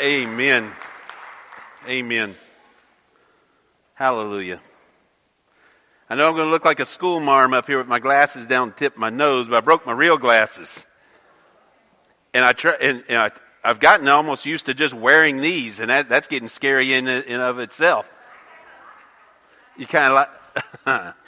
Amen. 0.00 0.72
Amen. 1.86 2.34
Hallelujah. 3.94 4.60
I 6.10 6.16
know 6.16 6.28
I'm 6.28 6.34
going 6.34 6.48
to 6.48 6.50
look 6.50 6.64
like 6.64 6.80
a 6.80 6.84
school 6.84 7.20
marm 7.20 7.54
up 7.54 7.68
here 7.68 7.78
with 7.78 7.86
my 7.86 8.00
glasses 8.00 8.44
down 8.44 8.70
the 8.70 8.74
tip 8.74 8.94
of 8.94 8.98
my 8.98 9.10
nose, 9.10 9.46
but 9.46 9.58
I 9.58 9.60
broke 9.60 9.86
my 9.86 9.92
real 9.92 10.18
glasses. 10.18 10.84
And 12.34 12.44
I 12.44 12.54
try, 12.54 12.72
and, 12.80 13.04
and 13.08 13.18
I, 13.18 13.30
I've 13.62 13.78
gotten 13.78 14.08
almost 14.08 14.46
used 14.46 14.66
to 14.66 14.74
just 14.74 14.94
wearing 14.94 15.40
these, 15.40 15.78
and 15.78 15.90
that, 15.90 16.08
that's 16.08 16.26
getting 16.26 16.48
scary 16.48 16.92
in, 16.92 17.06
in 17.06 17.40
of 17.40 17.60
itself. 17.60 18.10
You 19.76 19.86
kind 19.86 20.06
of 20.06 20.14
like, 20.86 21.14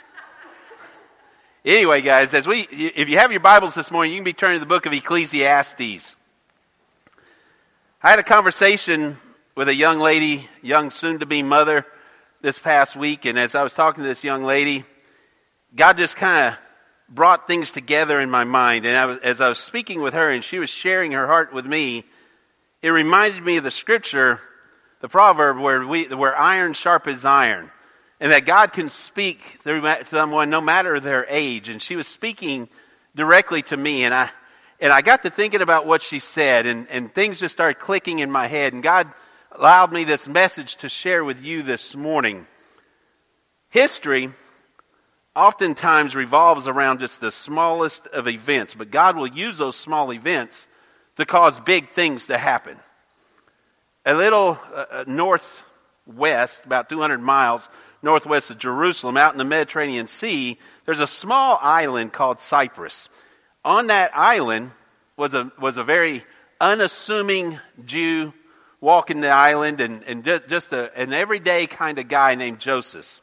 Anyway, 1.67 1.99
guys, 1.99 2.33
as 2.33 2.47
we, 2.47 2.61
if 2.61 3.09
you 3.09 3.17
have 3.17 3.29
your 3.29 3.41
Bibles 3.41 3.75
this 3.75 3.91
morning, 3.91 4.13
you 4.13 4.19
can 4.19 4.23
be 4.23 4.31
turning 4.31 4.55
to 4.55 4.59
the 4.61 4.65
book 4.65 4.85
of 4.85 4.93
Ecclesiastes. 4.93 6.15
I 8.01 8.09
had 8.09 8.19
a 8.19 8.23
conversation 8.23 9.17
with 9.53 9.67
a 9.67 9.75
young 9.75 9.99
lady, 9.99 10.47
young 10.61 10.91
soon 10.91 11.19
to 11.19 11.25
be 11.25 11.43
mother, 11.43 11.85
this 12.41 12.57
past 12.57 12.95
week, 12.95 13.25
and 13.25 13.37
as 13.37 13.53
I 13.53 13.63
was 13.63 13.73
talking 13.73 14.01
to 14.01 14.07
this 14.07 14.23
young 14.23 14.45
lady, 14.45 14.85
God 15.75 15.97
just 15.97 16.15
kind 16.15 16.53
of 16.53 16.59
brought 17.13 17.47
things 17.47 17.71
together 17.71 18.17
in 18.21 18.29
my 18.29 18.45
mind. 18.45 18.85
And 18.85 18.95
I 18.95 19.05
was, 19.05 19.19
as 19.19 19.41
I 19.41 19.49
was 19.49 19.57
speaking 19.57 20.01
with 20.01 20.13
her 20.13 20.31
and 20.31 20.45
she 20.45 20.59
was 20.59 20.69
sharing 20.69 21.11
her 21.11 21.27
heart 21.27 21.51
with 21.51 21.65
me, 21.65 22.05
it 22.81 22.91
reminded 22.91 23.43
me 23.43 23.57
of 23.57 23.65
the 23.65 23.71
scripture, 23.71 24.39
the 25.01 25.09
proverb 25.09 25.57
where 25.59 25.85
we, 25.85 26.05
where 26.05 26.33
iron 26.33 26.71
sharpens 26.71 27.25
iron 27.25 27.71
and 28.19 28.31
that 28.31 28.45
God 28.45 28.73
can 28.73 28.89
speak 28.89 29.59
through 29.61 29.85
someone 30.03 30.49
no 30.49 30.61
matter 30.61 30.99
their 30.99 31.25
age. 31.29 31.69
And 31.69 31.81
she 31.81 31.95
was 31.95 32.07
speaking 32.07 32.67
directly 33.15 33.61
to 33.63 33.77
me, 33.77 34.03
and 34.03 34.13
I 34.13 34.29
and 34.79 34.93
I 34.93 35.01
got 35.01 35.23
to 35.23 35.31
thinking 35.31 35.61
about 35.61 35.87
what 35.87 36.03
she 36.03 36.19
said, 36.19 36.67
and, 36.67 36.87
and 36.91 37.11
things 37.11 37.39
just 37.39 37.53
started 37.53 37.79
clicking 37.79 38.19
in 38.19 38.29
my 38.29 38.45
head. 38.45 38.73
And 38.73 38.83
God 38.83 39.11
allowed 39.51 39.91
me 39.91 40.03
this 40.03 40.27
message 40.27 40.75
to 40.77 40.89
share 40.89 41.23
with 41.23 41.41
you 41.41 41.63
this 41.63 41.95
morning. 41.95 42.45
History 43.69 44.29
oftentimes 45.35 46.15
revolves 46.15 46.67
around 46.67 46.99
just 46.99 47.21
the 47.21 47.31
smallest 47.31 48.05
of 48.07 48.27
events, 48.27 48.75
but 48.75 48.91
God 48.91 49.15
will 49.15 49.27
use 49.27 49.57
those 49.57 49.75
small 49.75 50.13
events 50.13 50.67
to 51.15 51.25
cause 51.25 51.59
big 51.59 51.89
things 51.89 52.27
to 52.27 52.37
happen. 52.37 52.77
A 54.05 54.13
little 54.13 54.59
uh, 54.73 54.85
uh 54.91 55.03
northwest, 55.07 56.65
about 56.65 56.87
200 56.87 57.19
miles 57.19 57.67
northwest 58.01 58.49
of 58.49 58.57
Jerusalem, 58.57 59.17
out 59.17 59.33
in 59.33 59.37
the 59.37 59.45
Mediterranean 59.45 60.07
Sea, 60.07 60.57
there's 60.85 60.99
a 60.99 61.07
small 61.07 61.57
island 61.61 62.13
called 62.13 62.39
Cyprus. 62.39 63.09
On 63.65 63.87
that 63.87 64.15
island 64.15 64.71
was 65.15 65.33
a, 65.33 65.51
was 65.59 65.77
a 65.77 65.83
very 65.83 66.23
unassuming 66.61 67.59
Jew 67.85 68.33
walking 68.79 69.21
the 69.21 69.29
island 69.29 69.79
and, 69.79 70.03
and 70.03 70.23
just 70.23 70.71
a, 70.73 70.95
an 70.99 71.13
everyday 71.13 71.67
kind 71.67 71.99
of 71.99 72.07
guy 72.07 72.35
named 72.35 72.59
Joseph. 72.59 73.21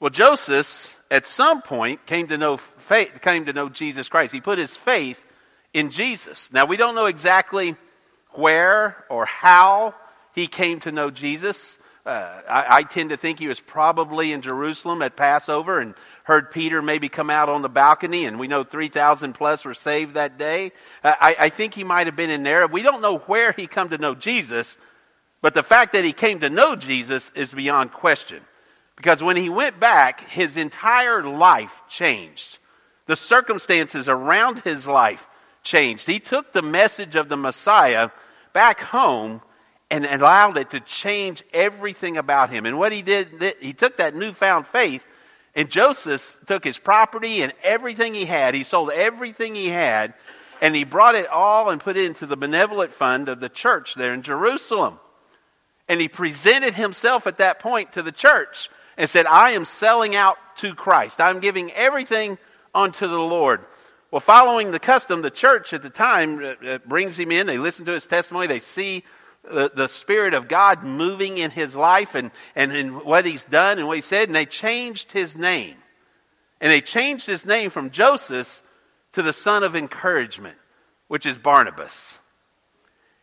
Well, 0.00 0.10
Joseph, 0.10 0.98
at 1.10 1.26
some 1.26 1.60
point, 1.60 2.06
came 2.06 2.28
to 2.28 2.38
know 2.38 2.56
faith, 2.56 3.20
came 3.20 3.44
to 3.44 3.52
know 3.52 3.68
Jesus 3.68 4.08
Christ. 4.08 4.32
He 4.32 4.40
put 4.40 4.58
his 4.58 4.74
faith 4.74 5.24
in 5.74 5.90
Jesus. 5.90 6.50
Now, 6.52 6.64
we 6.64 6.78
don't 6.78 6.94
know 6.94 7.06
exactly 7.06 7.76
where 8.30 9.04
or 9.10 9.26
how 9.26 9.94
he 10.34 10.46
came 10.46 10.80
to 10.80 10.92
know 10.92 11.10
Jesus. 11.10 11.78
Uh, 12.06 12.40
I, 12.48 12.78
I, 12.78 12.82
tend 12.84 13.10
to 13.10 13.18
think 13.18 13.38
he 13.38 13.48
was 13.48 13.60
probably 13.60 14.32
in 14.32 14.40
Jerusalem 14.40 15.02
at 15.02 15.16
Passover 15.16 15.80
and 15.80 15.94
heard 16.24 16.50
Peter 16.50 16.80
maybe 16.80 17.10
come 17.10 17.28
out 17.28 17.50
on 17.50 17.60
the 17.60 17.68
balcony, 17.68 18.24
and 18.24 18.38
we 18.38 18.48
know 18.48 18.64
3,000 18.64 19.34
plus 19.34 19.66
were 19.66 19.74
saved 19.74 20.14
that 20.14 20.38
day. 20.38 20.72
Uh, 21.04 21.14
I, 21.20 21.36
I 21.38 21.48
think 21.50 21.74
he 21.74 21.84
might 21.84 22.06
have 22.06 22.16
been 22.16 22.30
in 22.30 22.42
there. 22.42 22.66
We 22.66 22.80
don't 22.80 23.02
know 23.02 23.18
where 23.18 23.52
he 23.52 23.66
come 23.66 23.90
to 23.90 23.98
know 23.98 24.14
Jesus, 24.14 24.78
but 25.42 25.52
the 25.52 25.62
fact 25.62 25.92
that 25.92 26.04
he 26.04 26.14
came 26.14 26.40
to 26.40 26.48
know 26.48 26.74
Jesus 26.74 27.32
is 27.34 27.52
beyond 27.52 27.92
question. 27.92 28.42
Because 28.96 29.22
when 29.22 29.36
he 29.36 29.50
went 29.50 29.78
back, 29.78 30.22
his 30.28 30.56
entire 30.56 31.22
life 31.22 31.82
changed. 31.86 32.58
The 33.06 33.16
circumstances 33.16 34.08
around 34.08 34.60
his 34.60 34.86
life 34.86 35.26
changed. 35.62 36.06
He 36.06 36.18
took 36.18 36.52
the 36.52 36.62
message 36.62 37.14
of 37.14 37.28
the 37.28 37.36
Messiah 37.36 38.08
back 38.54 38.80
home 38.80 39.42
and 39.90 40.04
allowed 40.04 40.56
it 40.56 40.70
to 40.70 40.80
change 40.80 41.42
everything 41.52 42.16
about 42.16 42.50
him. 42.50 42.64
And 42.64 42.78
what 42.78 42.92
he 42.92 43.02
did, 43.02 43.54
he 43.60 43.72
took 43.72 43.96
that 43.96 44.14
newfound 44.14 44.66
faith, 44.66 45.04
and 45.54 45.68
Joseph 45.68 46.36
took 46.46 46.62
his 46.62 46.78
property 46.78 47.42
and 47.42 47.52
everything 47.62 48.14
he 48.14 48.24
had. 48.24 48.54
He 48.54 48.62
sold 48.62 48.90
everything 48.92 49.54
he 49.54 49.68
had, 49.68 50.14
and 50.60 50.76
he 50.76 50.84
brought 50.84 51.16
it 51.16 51.26
all 51.26 51.70
and 51.70 51.80
put 51.80 51.96
it 51.96 52.04
into 52.04 52.26
the 52.26 52.36
benevolent 52.36 52.92
fund 52.92 53.28
of 53.28 53.40
the 53.40 53.48
church 53.48 53.94
there 53.94 54.14
in 54.14 54.22
Jerusalem. 54.22 55.00
And 55.88 56.00
he 56.00 56.08
presented 56.08 56.74
himself 56.74 57.26
at 57.26 57.38
that 57.38 57.58
point 57.58 57.94
to 57.94 58.02
the 58.02 58.12
church 58.12 58.70
and 58.96 59.10
said, 59.10 59.26
I 59.26 59.52
am 59.52 59.64
selling 59.64 60.14
out 60.14 60.36
to 60.58 60.74
Christ. 60.74 61.20
I'm 61.20 61.40
giving 61.40 61.72
everything 61.72 62.38
unto 62.72 63.08
the 63.08 63.18
Lord. 63.18 63.64
Well, 64.12 64.20
following 64.20 64.70
the 64.70 64.78
custom, 64.78 65.22
the 65.22 65.30
church 65.30 65.72
at 65.72 65.82
the 65.82 65.90
time 65.90 66.44
uh, 66.44 66.54
uh, 66.64 66.78
brings 66.86 67.18
him 67.18 67.32
in. 67.32 67.46
They 67.46 67.58
listen 67.58 67.86
to 67.86 67.92
his 67.92 68.06
testimony. 68.06 68.46
They 68.46 68.60
see 68.60 69.04
the, 69.44 69.70
the 69.74 69.88
Spirit 69.88 70.34
of 70.34 70.48
God 70.48 70.84
moving 70.84 71.38
in 71.38 71.50
his 71.50 71.74
life 71.74 72.14
and, 72.14 72.30
and 72.54 72.72
in 72.72 73.04
what 73.04 73.24
he's 73.24 73.44
done 73.44 73.78
and 73.78 73.86
what 73.86 73.96
he 73.96 74.02
said, 74.02 74.28
and 74.28 74.34
they 74.34 74.46
changed 74.46 75.12
his 75.12 75.36
name. 75.36 75.76
And 76.60 76.70
they 76.70 76.80
changed 76.80 77.26
his 77.26 77.46
name 77.46 77.70
from 77.70 77.90
Joseph 77.90 78.62
to 79.12 79.22
the 79.22 79.32
son 79.32 79.62
of 79.62 79.74
encouragement, 79.74 80.58
which 81.08 81.26
is 81.26 81.38
Barnabas. 81.38 82.18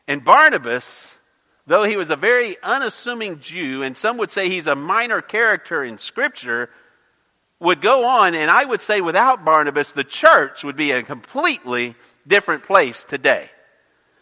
And 0.08 0.24
Barnabas 0.24 1.14
though 1.68 1.84
he 1.84 1.98
was 1.98 2.10
a 2.10 2.16
very 2.16 2.56
unassuming 2.64 3.40
Jew, 3.40 3.84
and 3.84 3.96
some 3.96 4.18
would 4.18 4.32
say 4.32 4.50
he's 4.50 4.68
a 4.68 4.76
minor 4.76 5.22
character 5.22 5.84
in 5.84 5.98
Scripture, 5.98 6.70
would 7.60 7.82
go 7.82 8.06
on, 8.06 8.34
and 8.34 8.50
I 8.50 8.64
would 8.64 8.82
say 8.82 9.02
without 9.02 9.46
Barnabas, 9.46 9.92
the 9.92 10.04
church 10.04 10.64
would 10.64 10.78
be 10.78 10.92
a 10.92 11.04
completely 11.04 11.96
different 12.26 12.64
place 12.64 13.04
today. 13.04 13.50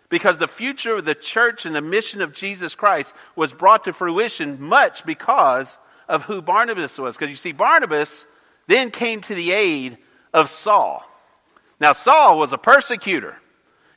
Because 0.10 0.38
the 0.38 0.48
future 0.48 0.96
of 0.96 1.06
the 1.06 1.16
church 1.16 1.66
and 1.66 1.76
the 1.76 1.82
mission 1.82 2.22
of 2.22 2.34
Jesus 2.34 2.76
Christ 2.76 3.16
was 3.36 3.54
brought 3.54 3.86
to 3.86 3.94
fruition 3.94 4.62
much 4.62 5.06
because 5.06 5.78
of 6.08 6.24
who 6.24 6.42
Barnabas 6.42 6.98
was. 7.00 7.16
Because 7.18 7.32
you 7.32 7.36
see, 7.36 7.52
Barnabas 7.52 8.28
then 8.68 8.92
came 8.92 9.22
to 9.22 9.36
the 9.36 9.52
aid 9.52 9.98
of 10.34 10.50
Saul. 10.50 11.04
Now, 11.80 11.94
Saul 11.94 12.40
was 12.40 12.54
a 12.54 12.58
persecutor. 12.58 13.36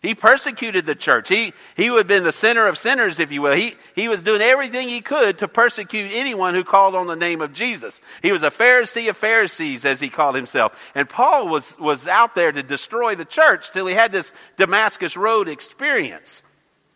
He 0.01 0.15
persecuted 0.15 0.87
the 0.87 0.95
church. 0.95 1.29
He, 1.29 1.53
he 1.77 1.91
would 1.91 1.99
have 1.99 2.07
been 2.07 2.23
the 2.23 2.31
center 2.31 2.69
of 2.69 2.79
sinners, 2.79 3.19
if 3.19 3.33
you 3.33 3.43
will. 3.43 3.55
He, 3.55 3.75
he 3.97 4.07
was 4.09 4.23
doing 4.23 4.41
everything 4.41 4.89
he 4.89 5.01
could 5.01 5.39
to 5.39 5.49
persecute 5.49 6.13
anyone 6.13 6.55
who 6.55 6.63
called 6.63 6.95
on 6.95 7.09
the 7.09 7.17
name 7.17 7.41
of 7.41 7.53
Jesus. 7.53 8.01
He 8.23 8.31
was 8.31 8.45
a 8.45 8.51
Pharisee 8.51 9.09
of 9.09 9.17
Pharisees, 9.17 9.85
as 9.85 9.99
he 9.99 10.09
called 10.09 10.37
himself. 10.37 10.81
And 10.95 11.09
Paul 11.09 11.49
was, 11.49 11.77
was 11.79 12.07
out 12.07 12.37
there 12.37 12.53
to 12.53 12.63
destroy 12.63 13.17
the 13.17 13.25
church 13.25 13.73
till 13.73 13.87
he 13.87 13.95
had 13.95 14.13
this 14.13 14.33
Damascus 14.57 15.17
Road 15.17 15.49
experience. 15.49 16.43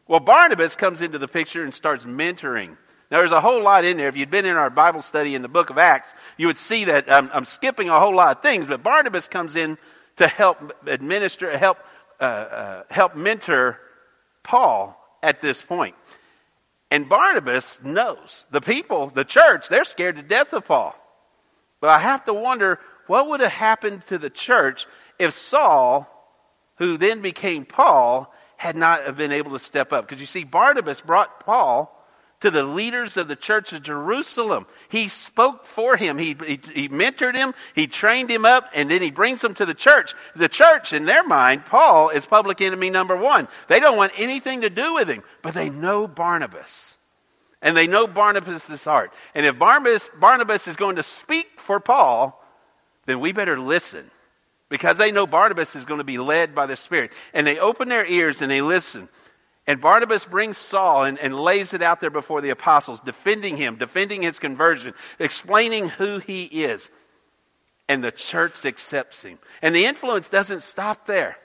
Well, 0.07 0.21
Barnabas 0.21 0.77
comes 0.77 1.01
into 1.01 1.19
the 1.19 1.29
picture 1.29 1.65
and 1.65 1.75
starts 1.75 2.05
mentoring. 2.05 2.77
Now, 3.11 3.19
there's 3.19 3.33
a 3.33 3.41
whole 3.41 3.63
lot 3.63 3.85
in 3.85 3.97
there. 3.97 4.09
If 4.09 4.17
you'd 4.17 4.31
been 4.31 4.47
in 4.47 4.57
our 4.57 4.71
Bible 4.71 5.03
study 5.03 5.35
in 5.35 5.43
the 5.43 5.49
book 5.49 5.71
of 5.71 5.77
Acts, 5.77 6.15
you 6.37 6.47
would 6.47 6.57
see 6.57 6.85
that 6.85 7.11
I'm, 7.11 7.31
I'm 7.33 7.45
skipping 7.45 7.89
a 7.89 7.99
whole 7.99 8.15
lot 8.15 8.37
of 8.37 8.43
things, 8.43 8.67
but 8.67 8.83
Barnabas 8.83 9.27
comes 9.27 9.57
in 9.57 9.77
to 10.17 10.27
help 10.27 10.73
administer, 10.87 11.57
help 11.57 11.79
uh, 12.23 12.25
uh, 12.25 12.83
help 12.89 13.17
mentor 13.17 13.79
Paul 14.43 14.97
at 15.23 15.41
this 15.41 15.61
point. 15.61 15.97
And 16.91 17.09
Barnabas 17.09 17.83
knows 17.83 18.45
the 18.51 18.61
people, 18.61 19.09
the 19.09 19.25
church, 19.25 19.69
they're 19.69 19.85
scared 19.85 20.17
to 20.17 20.23
death 20.23 20.53
of 20.53 20.67
Paul. 20.67 20.95
But 21.81 21.91
I 21.91 21.99
have 21.99 22.25
to 22.27 22.33
wonder 22.33 22.79
what 23.09 23.29
would 23.29 23.41
have 23.41 23.53
happened 23.53 24.03
to 24.03 24.19
the 24.19 24.31
church 24.31 24.87
if 25.19 25.33
Saul, 25.33 26.07
who 26.77 26.97
then 26.97 27.23
became 27.23 27.65
Paul, 27.65 28.33
had 28.57 28.77
not 28.77 29.17
been 29.17 29.33
able 29.33 29.53
to 29.53 29.59
step 29.59 29.93
up. 29.93 30.07
Because 30.07 30.21
you 30.21 30.27
see, 30.27 30.45
Barnabas 30.45 31.01
brought 31.01 31.41
Paul 31.41 31.93
to 32.43 32.51
the 32.51 32.65
leaders 32.65 33.17
of 33.17 33.29
the 33.29 33.37
church 33.37 33.73
of 33.73 33.85
Jerusalem. 33.85 34.67
He 34.89 35.07
spoke 35.07 35.65
for 35.65 35.97
him. 35.97 36.19
He, 36.19 36.37
he, 36.45 36.61
he, 36.75 36.89
mentored 36.89 37.37
him. 37.37 37.55
He 37.73 37.87
trained 37.87 38.31
him 38.31 38.45
up, 38.45 38.69
and 38.75 38.91
then 38.91 39.01
he 39.01 39.13
brings 39.13 39.43
him 39.45 39.55
to 39.55 39.65
the 39.65 39.75
church. 39.75 40.15
The 40.35 40.49
church, 40.49 40.93
in 40.93 41.05
their 41.07 41.23
mind, 41.23 41.67
Paul 41.67 42.09
is 42.09 42.27
public 42.27 42.61
enemy 42.61 42.91
number 42.91 43.17
one. 43.17 43.47
They 43.69 43.79
don't 43.79 43.97
want 43.97 44.13
anything 44.17 44.63
to 44.63 44.71
do 44.71 44.95
with 44.95 45.09
him, 45.09 45.23
but 45.41 45.55
they 45.55 45.71
know 45.71 46.09
Barnabas. 46.09 46.99
And 47.63 47.77
they 47.77 47.87
know 47.87 48.09
Barnabas' 48.09 48.85
heart. 48.85 49.13
And 49.37 49.47
if 49.47 49.57
Barnabas, 49.57 50.11
Barnabas 50.19 50.67
is 50.67 50.75
going 50.75 50.97
to 50.97 51.05
speak 51.05 51.61
for 51.61 51.79
Paul, 51.79 52.45
then 53.07 53.21
we 53.21 53.31
better 53.31 53.59
listen. 53.59 54.11
Because 54.69 54.99
they 54.99 55.13
know 55.13 55.29
Barnabas 55.29 55.77
is 55.77 55.85
going 55.85 55.99
to 55.99 56.05
be 56.05 56.19
led 56.19 56.57
by 56.57 56.67
the 56.67 56.77
Spirit. 56.77 57.13
And 57.33 57.47
they 57.47 57.59
open 57.59 57.89
their 57.89 58.05
ears 58.05 58.43
and 58.43 58.51
they 58.51 58.63
listen. 58.63 59.09
And 59.67 59.81
Barnabas 59.81 60.27
brings 60.27 60.59
Saul 60.59 61.05
and, 61.05 61.19
and, 61.19 61.39
lays 61.39 61.73
it 61.73 61.83
out 61.83 62.01
there 62.01 62.11
before 62.11 62.41
the 62.41 62.51
apostles, 62.51 63.01
defending 63.01 63.57
him, 63.57 63.77
defending 63.77 64.23
his 64.23 64.41
conversion, 64.41 64.93
explaining 65.21 65.89
who 65.89 66.19
he 66.19 66.45
is. 66.45 66.91
And 67.89 68.03
the 68.03 68.11
church 68.11 68.65
accepts 68.65 69.23
him. 69.23 69.39
And 69.61 69.75
the 69.75 69.85
influence 69.85 70.29
doesn't 70.29 70.63
stop 70.63 71.07
there. 71.07 71.37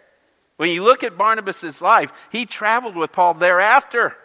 When 0.58 0.70
you 0.70 0.84
look 0.84 1.04
at 1.04 1.18
Barnabas' 1.18 1.82
life, 1.82 2.12
he 2.32 2.48
traveled 2.48 2.96
with 2.96 3.12
Paul 3.12 3.36
thereafter. 3.36 4.16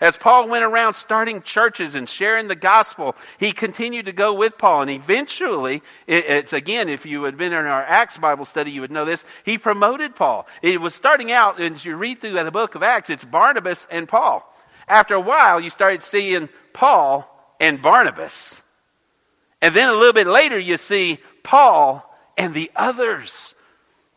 As 0.00 0.16
Paul 0.16 0.48
went 0.48 0.64
around 0.64 0.94
starting 0.94 1.42
churches 1.42 1.94
and 1.94 2.08
sharing 2.08 2.48
the 2.48 2.56
gospel, 2.56 3.16
he 3.38 3.52
continued 3.52 4.06
to 4.06 4.12
go 4.12 4.34
with 4.34 4.58
Paul. 4.58 4.82
And 4.82 4.90
eventually, 4.90 5.82
it's 6.06 6.52
again, 6.52 6.88
if 6.88 7.06
you 7.06 7.22
had 7.24 7.36
been 7.36 7.52
in 7.52 7.64
our 7.64 7.82
Acts 7.82 8.18
Bible 8.18 8.44
study, 8.44 8.72
you 8.72 8.80
would 8.80 8.90
know 8.90 9.04
this. 9.04 9.24
He 9.44 9.56
promoted 9.56 10.14
Paul. 10.16 10.46
It 10.62 10.80
was 10.80 10.94
starting 10.94 11.30
out, 11.30 11.60
as 11.60 11.84
you 11.84 11.96
read 11.96 12.20
through 12.20 12.32
the 12.32 12.50
book 12.50 12.74
of 12.74 12.82
Acts, 12.82 13.08
it's 13.10 13.24
Barnabas 13.24 13.86
and 13.90 14.08
Paul. 14.08 14.50
After 14.88 15.14
a 15.14 15.20
while, 15.20 15.60
you 15.60 15.70
started 15.70 16.02
seeing 16.02 16.48
Paul 16.72 17.30
and 17.60 17.80
Barnabas. 17.80 18.62
And 19.62 19.74
then 19.74 19.88
a 19.88 19.94
little 19.94 20.12
bit 20.12 20.26
later, 20.26 20.58
you 20.58 20.76
see 20.76 21.20
Paul 21.42 22.04
and 22.36 22.52
the 22.52 22.70
others. 22.76 23.54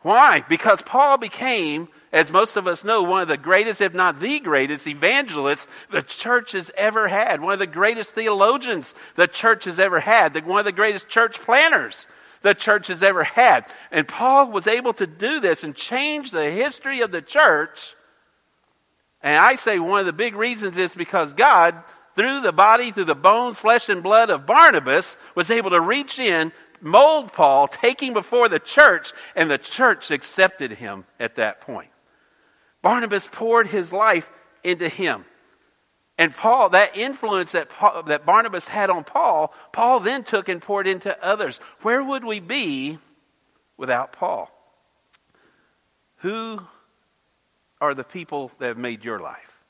Why? 0.02 0.44
Because 0.48 0.82
Paul 0.82 1.18
became 1.18 1.88
as 2.12 2.30
most 2.30 2.56
of 2.56 2.66
us 2.66 2.84
know, 2.84 3.02
one 3.02 3.22
of 3.22 3.28
the 3.28 3.36
greatest, 3.36 3.80
if 3.80 3.92
not 3.92 4.20
the 4.20 4.40
greatest, 4.40 4.86
evangelists 4.86 5.68
the 5.90 6.02
church 6.02 6.52
has 6.52 6.70
ever 6.76 7.08
had. 7.08 7.40
One 7.40 7.52
of 7.52 7.58
the 7.58 7.66
greatest 7.66 8.14
theologians 8.14 8.94
the 9.14 9.28
church 9.28 9.64
has 9.64 9.78
ever 9.78 10.00
had. 10.00 10.46
One 10.46 10.58
of 10.58 10.64
the 10.64 10.72
greatest 10.72 11.08
church 11.08 11.38
planners 11.38 12.06
the 12.42 12.54
church 12.54 12.86
has 12.86 13.02
ever 13.02 13.24
had. 13.24 13.66
And 13.90 14.08
Paul 14.08 14.50
was 14.50 14.66
able 14.66 14.92
to 14.94 15.06
do 15.06 15.40
this 15.40 15.64
and 15.64 15.74
change 15.74 16.30
the 16.30 16.50
history 16.50 17.00
of 17.00 17.10
the 17.10 17.22
church. 17.22 17.94
And 19.22 19.36
I 19.36 19.56
say 19.56 19.78
one 19.78 20.00
of 20.00 20.06
the 20.06 20.12
big 20.12 20.34
reasons 20.34 20.76
is 20.76 20.94
because 20.94 21.32
God, 21.32 21.74
through 22.14 22.40
the 22.40 22.52
body, 22.52 22.90
through 22.90 23.04
the 23.04 23.14
bones, 23.14 23.58
flesh, 23.58 23.88
and 23.88 24.02
blood 24.02 24.30
of 24.30 24.46
Barnabas, 24.46 25.16
was 25.34 25.50
able 25.50 25.70
to 25.70 25.80
reach 25.80 26.18
in 26.18 26.52
mold 26.80 27.32
Paul, 27.32 27.68
take 27.68 28.02
him 28.02 28.12
before 28.12 28.48
the 28.48 28.60
church, 28.60 29.12
and 29.34 29.50
the 29.50 29.58
church 29.58 30.10
accepted 30.10 30.72
him 30.72 31.04
at 31.18 31.36
that 31.36 31.60
point. 31.60 31.90
Barnabas 32.82 33.28
poured 33.30 33.66
his 33.66 33.92
life 33.92 34.30
into 34.62 34.88
him. 34.88 35.24
And 36.16 36.34
Paul, 36.34 36.70
that 36.70 36.96
influence 36.96 37.52
that, 37.52 37.70
Paul, 37.70 38.02
that 38.04 38.26
Barnabas 38.26 38.66
had 38.66 38.90
on 38.90 39.04
Paul, 39.04 39.54
Paul 39.72 40.00
then 40.00 40.24
took 40.24 40.48
and 40.48 40.60
poured 40.60 40.88
into 40.88 41.16
others. 41.24 41.60
Where 41.82 42.02
would 42.02 42.24
we 42.24 42.40
be 42.40 42.98
without 43.76 44.12
Paul? 44.12 44.50
Who 46.18 46.60
are 47.80 47.94
the 47.94 48.02
people 48.04 48.50
that 48.58 48.66
have 48.66 48.78
made 48.78 49.04
your 49.04 49.20
life? 49.20 49.62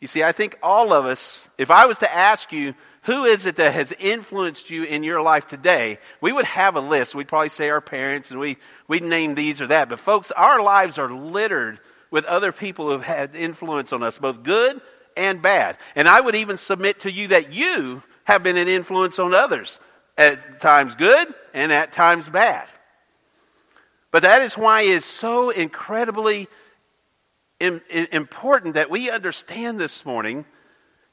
You 0.00 0.08
see, 0.08 0.22
I 0.22 0.32
think 0.32 0.56
all 0.62 0.92
of 0.92 1.04
us, 1.04 1.50
if 1.58 1.70
I 1.70 1.86
was 1.86 1.98
to 1.98 2.14
ask 2.14 2.52
you, 2.52 2.74
who 3.02 3.24
is 3.24 3.46
it 3.46 3.56
that 3.56 3.74
has 3.74 3.92
influenced 3.98 4.70
you 4.70 4.84
in 4.84 5.02
your 5.02 5.20
life 5.20 5.48
today? 5.48 5.98
We 6.20 6.32
would 6.32 6.44
have 6.44 6.76
a 6.76 6.80
list. 6.80 7.14
We'd 7.14 7.28
probably 7.28 7.48
say 7.48 7.68
our 7.68 7.80
parents 7.80 8.30
and 8.30 8.40
we, 8.40 8.58
we'd 8.86 9.02
name 9.02 9.34
these 9.34 9.60
or 9.60 9.66
that. 9.66 9.88
But 9.88 10.00
folks, 10.00 10.30
our 10.30 10.62
lives 10.62 10.98
are 10.98 11.12
littered 11.12 11.80
with 12.10 12.24
other 12.24 12.52
people 12.52 12.86
who 12.86 12.92
have 12.92 13.04
had 13.04 13.36
influence 13.36 13.92
on 13.92 14.02
us, 14.02 14.18
both 14.18 14.42
good 14.42 14.80
and 15.16 15.42
bad. 15.42 15.76
And 15.94 16.08
I 16.08 16.20
would 16.20 16.36
even 16.36 16.56
submit 16.56 17.00
to 17.00 17.10
you 17.10 17.28
that 17.28 17.52
you 17.52 18.02
have 18.24 18.42
been 18.42 18.56
an 18.56 18.68
influence 18.68 19.18
on 19.18 19.34
others, 19.34 19.80
at 20.16 20.60
times 20.60 20.94
good 20.96 21.32
and 21.54 21.72
at 21.72 21.92
times 21.92 22.28
bad. 22.28 22.68
But 24.10 24.22
that 24.22 24.42
is 24.42 24.56
why 24.56 24.82
it's 24.82 25.06
so 25.06 25.50
incredibly 25.50 26.48
important 27.60 28.74
that 28.74 28.90
we 28.90 29.10
understand 29.10 29.78
this 29.78 30.04
morning 30.04 30.44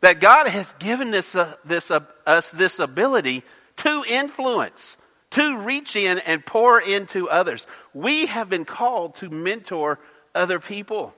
that 0.01 0.19
God 0.19 0.47
has 0.47 0.73
given 0.79 1.11
this, 1.11 1.35
uh, 1.35 1.55
this, 1.65 1.89
uh, 1.89 2.01
us 2.25 2.51
this 2.51 2.79
ability 2.79 3.43
to 3.77 4.03
influence, 4.07 4.97
to 5.31 5.57
reach 5.57 5.95
in 5.95 6.19
and 6.19 6.45
pour 6.45 6.79
into 6.79 7.29
others. 7.29 7.65
We 7.93 8.27
have 8.27 8.49
been 8.49 8.65
called 8.65 9.15
to 9.15 9.29
mentor 9.29 9.99
other 10.35 10.59
people. 10.59 11.13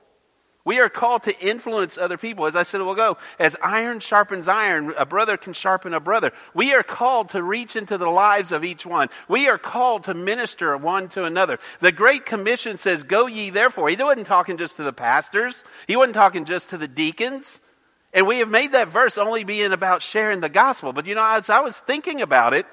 We 0.68 0.82
are 0.82 0.90
called 0.90 1.24
to 1.24 1.40
influence 1.40 1.98
other 1.98 2.18
people. 2.18 2.46
As 2.46 2.58
I 2.58 2.64
said 2.64 2.82
while 2.82 2.92
ago, 2.92 3.18
as 3.40 3.56
iron 3.64 4.02
sharpens 4.02 4.50
iron, 4.50 4.94
a 4.98 5.06
brother 5.06 5.38
can 5.38 5.54
sharpen 5.54 5.94
a 5.94 6.02
brother. 6.02 6.34
We 6.54 6.74
are 6.74 6.84
called 6.84 7.30
to 7.30 7.42
reach 7.42 7.78
into 7.78 7.98
the 7.98 8.10
lives 8.10 8.52
of 8.52 8.66
each 8.66 8.86
one. 8.86 9.08
We 9.30 9.48
are 9.48 9.58
called 9.58 10.04
to 10.04 10.14
minister 10.14 10.76
one 10.76 11.08
to 11.10 11.24
another. 11.24 11.60
The 11.80 11.94
Great 11.94 12.26
Commission 12.26 12.78
says, 12.78 13.04
Go 13.04 13.28
ye 13.28 13.50
therefore. 13.50 13.88
He 13.88 13.96
wasn't 13.96 14.28
talking 14.28 14.58
just 14.58 14.76
to 14.76 14.84
the 14.84 14.92
pastors, 14.92 15.64
he 15.88 15.96
wasn't 15.96 16.16
talking 16.16 16.44
just 16.44 16.72
to 16.72 16.78
the 16.78 16.90
deacons. 16.90 17.62
And 18.14 18.28
we 18.28 18.40
have 18.40 18.50
made 18.50 18.74
that 18.74 18.90
verse 18.90 19.18
only 19.18 19.46
being 19.46 19.72
about 19.72 20.02
sharing 20.02 20.42
the 20.42 20.50
gospel. 20.50 20.92
But 20.92 21.06
you 21.06 21.16
know, 21.16 21.26
as 21.26 21.50
I 21.50 21.62
was 21.62 21.78
thinking 21.78 22.22
about 22.22 22.54
it, 22.54 22.66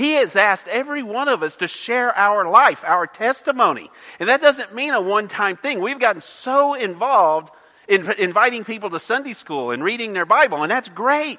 he 0.00 0.12
has 0.14 0.34
asked 0.34 0.66
every 0.68 1.02
one 1.02 1.28
of 1.28 1.42
us 1.42 1.56
to 1.56 1.68
share 1.68 2.16
our 2.16 2.48
life, 2.48 2.82
our 2.86 3.06
testimony. 3.06 3.90
And 4.18 4.30
that 4.30 4.40
doesn't 4.40 4.74
mean 4.74 4.94
a 4.94 5.00
one 5.00 5.28
time 5.28 5.58
thing. 5.58 5.80
We've 5.80 5.98
gotten 5.98 6.22
so 6.22 6.72
involved 6.72 7.52
in 7.86 8.10
inviting 8.12 8.64
people 8.64 8.88
to 8.90 8.98
Sunday 8.98 9.34
school 9.34 9.72
and 9.72 9.84
reading 9.84 10.14
their 10.14 10.24
Bible, 10.24 10.62
and 10.62 10.70
that's 10.70 10.88
great. 10.88 11.38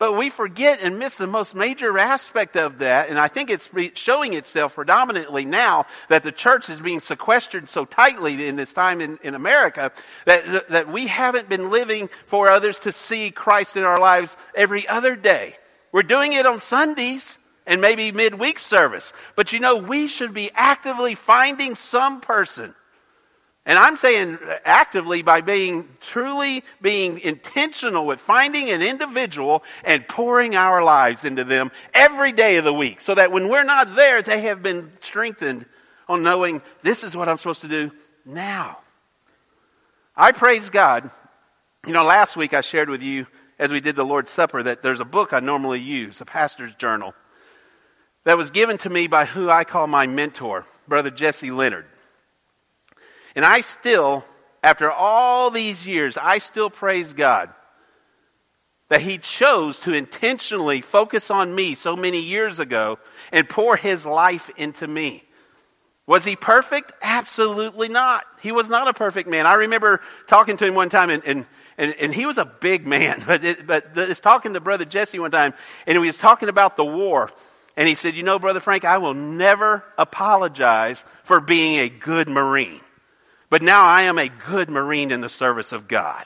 But 0.00 0.16
we 0.16 0.30
forget 0.30 0.80
and 0.82 0.98
miss 0.98 1.14
the 1.14 1.28
most 1.28 1.54
major 1.54 1.96
aspect 1.96 2.56
of 2.56 2.78
that, 2.78 3.08
and 3.08 3.18
I 3.20 3.28
think 3.28 3.50
it's 3.50 3.70
showing 3.94 4.34
itself 4.34 4.74
predominantly 4.74 5.44
now 5.44 5.86
that 6.08 6.24
the 6.24 6.32
church 6.32 6.68
is 6.68 6.80
being 6.80 6.98
sequestered 6.98 7.68
so 7.68 7.84
tightly 7.84 8.48
in 8.48 8.56
this 8.56 8.72
time 8.72 9.00
in, 9.00 9.20
in 9.22 9.36
America 9.36 9.92
that, 10.24 10.70
that 10.70 10.88
we 10.88 11.06
haven't 11.06 11.48
been 11.48 11.70
living 11.70 12.10
for 12.26 12.50
others 12.50 12.80
to 12.80 12.90
see 12.90 13.30
Christ 13.30 13.76
in 13.76 13.84
our 13.84 14.00
lives 14.00 14.36
every 14.56 14.88
other 14.88 15.14
day. 15.14 15.54
We're 15.92 16.02
doing 16.02 16.32
it 16.32 16.44
on 16.44 16.58
Sundays, 16.58 17.38
and 17.66 17.80
maybe 17.80 18.12
midweek 18.12 18.58
service. 18.58 19.12
But 19.36 19.52
you 19.52 19.60
know, 19.60 19.76
we 19.76 20.08
should 20.08 20.34
be 20.34 20.50
actively 20.54 21.14
finding 21.14 21.74
some 21.74 22.20
person 22.20 22.74
And 23.66 23.78
I'm 23.78 23.96
saying 23.96 24.38
actively 24.64 25.22
by 25.22 25.40
being 25.40 25.88
truly 26.00 26.64
being 26.82 27.20
intentional 27.20 28.06
with 28.06 28.20
finding 28.20 28.68
an 28.68 28.82
individual 28.82 29.64
and 29.84 30.06
pouring 30.06 30.54
our 30.54 30.82
lives 30.84 31.24
into 31.24 31.44
them 31.44 31.70
every 31.94 32.32
day 32.32 32.56
of 32.56 32.64
the 32.64 32.74
week 32.74 33.00
so 33.00 33.14
that 33.14 33.32
when 33.32 33.48
we're 33.48 33.64
not 33.64 33.94
there, 33.94 34.20
they 34.20 34.42
have 34.42 34.62
been 34.62 34.92
strengthened 35.00 35.64
on 36.08 36.22
knowing 36.22 36.60
this 36.82 37.04
is 37.04 37.16
what 37.16 37.28
I'm 37.28 37.38
supposed 37.38 37.62
to 37.62 37.68
do 37.68 37.90
now. 38.26 38.80
I 40.14 40.32
praise 40.32 40.68
God. 40.68 41.10
You 41.86 41.92
know, 41.94 42.04
last 42.04 42.36
week 42.36 42.52
I 42.52 42.60
shared 42.60 42.90
with 42.90 43.02
you 43.02 43.26
as 43.58 43.72
we 43.72 43.80
did 43.80 43.96
the 43.96 44.04
Lord's 44.04 44.30
Supper 44.30 44.62
that 44.62 44.82
there's 44.82 45.00
a 45.00 45.06
book 45.06 45.32
I 45.32 45.40
normally 45.40 45.80
use, 45.80 46.20
a 46.20 46.26
pastor's 46.26 46.74
journal, 46.74 47.14
that 48.24 48.36
was 48.36 48.50
given 48.50 48.78
to 48.78 48.90
me 48.90 49.06
by 49.06 49.24
who 49.24 49.50
I 49.50 49.64
call 49.64 49.86
my 49.86 50.06
mentor, 50.06 50.66
Brother 50.88 51.10
Jesse 51.10 51.50
Leonard. 51.50 51.86
And 53.36 53.44
I 53.44 53.60
still, 53.60 54.24
after 54.62 54.90
all 54.90 55.50
these 55.50 55.86
years, 55.86 56.16
I 56.16 56.38
still 56.38 56.70
praise 56.70 57.12
God 57.12 57.50
that 58.88 59.00
He 59.00 59.18
chose 59.18 59.80
to 59.80 59.92
intentionally 59.92 60.80
focus 60.80 61.30
on 61.30 61.54
me 61.54 61.74
so 61.74 61.96
many 61.96 62.20
years 62.20 62.58
ago 62.58 62.98
and 63.32 63.48
pour 63.48 63.76
His 63.76 64.06
life 64.06 64.50
into 64.56 64.86
me. 64.86 65.24
Was 66.06 66.24
he 66.24 66.36
perfect? 66.36 66.92
Absolutely 67.00 67.88
not. 67.88 68.24
He 68.42 68.52
was 68.52 68.68
not 68.68 68.88
a 68.88 68.92
perfect 68.92 69.28
man. 69.28 69.46
I 69.46 69.54
remember 69.54 70.00
talking 70.26 70.56
to 70.58 70.66
him 70.66 70.74
one 70.74 70.90
time, 70.90 71.08
and, 71.08 71.22
and, 71.24 71.46
and, 71.78 71.94
and 71.94 72.14
he 72.14 72.26
was 72.26 72.36
a 72.36 72.44
big 72.44 72.86
man, 72.86 73.22
but, 73.26 73.42
it, 73.42 73.66
but 73.66 73.92
it's 73.96 74.20
talking 74.20 74.52
to 74.52 74.60
Brother 74.60 74.84
Jesse 74.84 75.18
one 75.18 75.30
time, 75.30 75.54
and 75.86 75.96
he 75.96 76.06
was 76.06 76.18
talking 76.18 76.48
about 76.48 76.76
the 76.76 76.84
war. 76.84 77.30
And 77.76 77.88
he 77.88 77.94
said, 77.94 78.14
You 78.14 78.22
know, 78.22 78.38
Brother 78.38 78.60
Frank, 78.60 78.84
I 78.84 78.98
will 78.98 79.14
never 79.14 79.84
apologize 79.98 81.04
for 81.24 81.40
being 81.40 81.78
a 81.78 81.88
good 81.88 82.28
Marine. 82.28 82.80
But 83.50 83.62
now 83.62 83.84
I 83.84 84.02
am 84.02 84.18
a 84.18 84.28
good 84.28 84.70
Marine 84.70 85.10
in 85.10 85.20
the 85.20 85.28
service 85.28 85.72
of 85.72 85.88
God. 85.88 86.24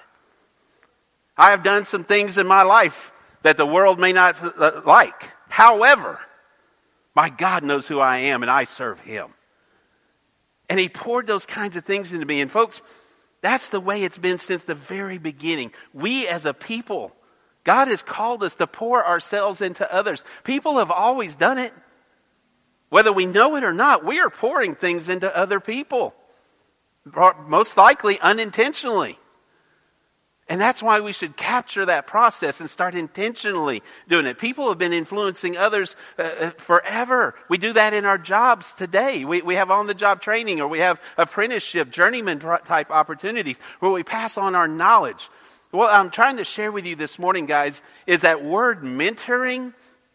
I 1.37 1.51
have 1.51 1.63
done 1.63 1.87
some 1.87 2.05
things 2.05 2.39
in 2.39 2.47
my 2.47 2.63
life 2.63 3.13
that 3.43 3.57
the 3.57 3.67
world 3.67 4.01
may 4.01 4.13
not 4.13 4.37
uh, 4.43 4.83
like. 4.85 5.31
However, 5.49 6.19
my 7.15 7.31
God 7.31 7.65
knows 7.65 7.87
who 7.87 8.01
I 8.01 8.19
am 8.19 8.43
and 8.43 8.51
I 8.51 8.65
serve 8.65 9.01
Him. 9.01 9.29
And 10.69 10.79
He 10.79 10.89
poured 10.89 11.27
those 11.27 11.47
kinds 11.47 11.77
of 11.77 11.85
things 11.85 12.13
into 12.13 12.27
me. 12.27 12.41
And 12.41 12.51
folks, 12.51 12.83
that's 13.41 13.69
the 13.69 13.81
way 13.81 14.03
it's 14.03 14.19
been 14.19 14.39
since 14.39 14.65
the 14.65 14.75
very 14.75 15.19
beginning. 15.19 15.73
We 15.93 16.27
as 16.27 16.45
a 16.45 16.53
people, 16.53 17.13
God 17.69 17.89
has 17.89 18.03
called 18.03 18.43
us 18.43 18.55
to 18.55 18.67
pour 18.67 19.05
ourselves 19.05 19.61
into 19.61 19.93
others. 19.93 20.25
People 20.43 20.79
have 20.79 20.91
always 20.91 21.37
done 21.37 21.59
it. 21.59 21.75
Whether 22.89 23.13
we 23.13 23.27
know 23.27 23.57
it 23.57 23.63
or 23.63 23.75
not, 23.75 24.07
we 24.07 24.21
are 24.21 24.31
pouring 24.31 24.75
things 24.75 25.11
into 25.11 25.37
other 25.37 25.61
people 25.61 26.15
most 27.47 27.77
likely 27.77 28.19
unintentionally. 28.21 29.19
And 30.49 30.59
that's 30.59 30.83
why 30.83 31.01
we 31.01 31.13
should 31.13 31.37
capture 31.37 31.85
that 31.85 32.07
process 32.07 32.61
and 32.61 32.71
start 32.71 32.95
intentionally 32.95 33.83
doing 34.09 34.25
it. 34.25 34.39
People 34.39 34.71
have 34.71 34.79
been 34.79 34.95
influencing 34.95 35.59
others 35.59 35.95
uh, 36.19 36.23
uh 36.23 36.51
forever. 36.53 37.35
We 37.51 37.59
do 37.59 37.75
that 37.75 37.93
in 37.93 38.07
our 38.07 38.17
jobs 38.17 38.73
today. 38.73 39.27
We, 39.27 39.43
we 39.43 39.57
have 39.57 39.71
on 39.71 39.89
the 39.89 39.95
job 39.95 40.23
training 40.23 40.63
or 40.63 40.69
we 40.69 40.79
have 40.79 41.03
apprenticeship, 41.19 41.91
journeyman 41.91 42.41
type 42.41 42.91
opportunities 42.91 43.61
where 43.81 43.93
we 43.93 44.05
pass 44.05 44.39
on 44.39 44.55
our 44.55 44.67
knowledge. 44.67 45.29
What 45.71 45.93
I'm 45.93 46.11
trying 46.11 46.39
to 46.39 46.45
share 46.45 46.73
with 46.73 46.87
you 46.87 46.97
this 46.97 47.19
morning, 47.19 47.45
guys, 47.45 47.83
is 48.07 48.23
that 48.23 48.43
word 48.43 48.83
mentoring 48.83 49.75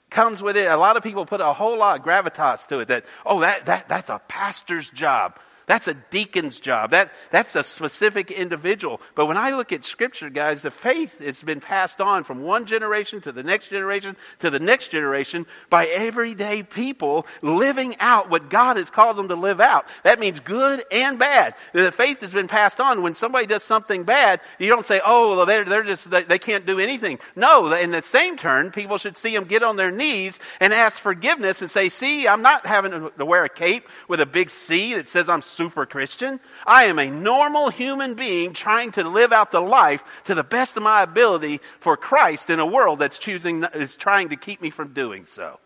comes 0.10 0.42
with 0.42 0.58
it. 0.58 0.66
A 0.66 0.78
lot 0.78 0.98
of 0.98 1.04
people 1.04 1.26
put 1.26 1.42
a 1.42 1.54
whole 1.54 1.78
lot 1.78 2.00
of 2.00 2.06
gravitas 2.06 2.68
to 2.68 2.80
it 2.80 2.88
that, 2.88 3.06
oh, 3.26 3.42
that, 3.42 3.68
that, 3.68 3.88
that's 3.88 4.10
a 4.10 4.20
pastor's 4.28 4.90
job. 4.90 5.38
That's 5.66 5.88
a 5.88 5.94
deacon's 5.94 6.60
job. 6.60 6.92
That, 6.92 7.12
that's 7.32 7.56
a 7.56 7.64
specific 7.64 8.32
individual. 8.32 9.00
But 9.16 9.28
when 9.28 9.38
I 9.38 9.52
look 9.52 9.72
at 9.72 9.86
scripture, 9.86 10.30
guys, 10.30 10.62
the 10.62 10.72
faith 10.72 11.20
has 11.20 11.42
been 11.42 11.62
passed 11.62 12.02
on 12.02 12.26
from 12.26 12.44
one 12.44 12.66
generation 12.66 13.22
to 13.22 13.32
the 13.32 13.44
next 13.44 13.70
generation 13.70 14.18
to 14.40 14.50
the 14.50 14.60
next 14.60 14.90
generation 14.90 15.46
by 15.70 15.86
everyday 15.88 16.64
people 16.64 17.26
living 17.42 17.96
out 18.00 18.30
what 18.30 18.50
God 18.50 18.78
has 18.78 18.90
called 18.90 19.16
them 19.16 19.30
to 19.30 19.36
live 19.36 19.62
out. 19.62 19.86
That 20.04 20.20
means 20.20 20.42
good 20.42 20.84
and 20.92 21.18
bad. 21.18 21.56
The 21.72 21.92
faith 21.92 22.20
has 22.22 22.34
been 22.34 22.48
passed 22.48 22.82
on. 22.82 23.02
When 23.02 23.16
somebody 23.16 23.46
does 23.46 23.64
something 23.64 24.04
bad, 24.04 24.42
you 24.60 24.70
don't 24.70 24.86
say, 24.86 25.00
oh, 25.06 25.38
well, 25.38 25.46
they're, 25.46 25.64
they're 25.64 25.84
just, 25.84 26.10
they, 26.10 26.24
they 26.24 26.40
can't 26.40 26.66
do 26.66 26.80
anything. 26.80 27.20
No, 27.36 27.72
in 27.74 27.92
the 27.92 28.02
same 28.02 28.36
turn, 28.36 28.72
people 28.72 28.98
should 28.98 29.18
see 29.18 29.34
them 29.34 29.46
get 29.46 29.64
on 29.64 29.78
their 29.78 29.92
knees 29.92 30.40
and 30.60 30.74
ask 30.74 31.00
forgiveness 31.00 31.62
and 31.62 31.72
say, 31.72 31.88
see, 31.88 32.28
I'm 32.28 32.42
not 32.42 32.66
having 32.66 33.10
to 33.18 33.26
wear 33.26 33.46
a 33.46 33.50
cape 33.50 33.88
with 34.10 34.20
a 34.20 34.26
big 34.26 34.50
C 34.50 34.96
that 34.96 35.08
says 35.08 35.30
I'm 35.30 35.42
super 35.42 35.63
Christian. 35.70 36.40
I 36.66 36.86
am 36.86 37.00
a 37.00 37.10
normal 37.10 37.70
human 37.70 38.16
being 38.16 38.54
trying 38.54 38.92
to 38.94 39.08
live 39.08 39.32
out 39.32 39.52
the 39.52 39.62
life 39.62 40.04
to 40.26 40.36
the 40.36 40.44
best 40.44 40.78
of 40.78 40.84
my 40.84 41.02
ability 41.02 41.62
for 41.80 41.98
Christ 41.98 42.50
in 42.50 42.60
a 42.60 42.66
world 42.66 43.00
that's 43.00 43.18
choosing, 43.18 43.64
is 43.74 43.96
trying 43.96 44.30
to 44.30 44.36
keep 44.36 44.62
me 44.62 44.70
from 44.70 44.94
doing 44.94 45.26
so. 45.26 45.60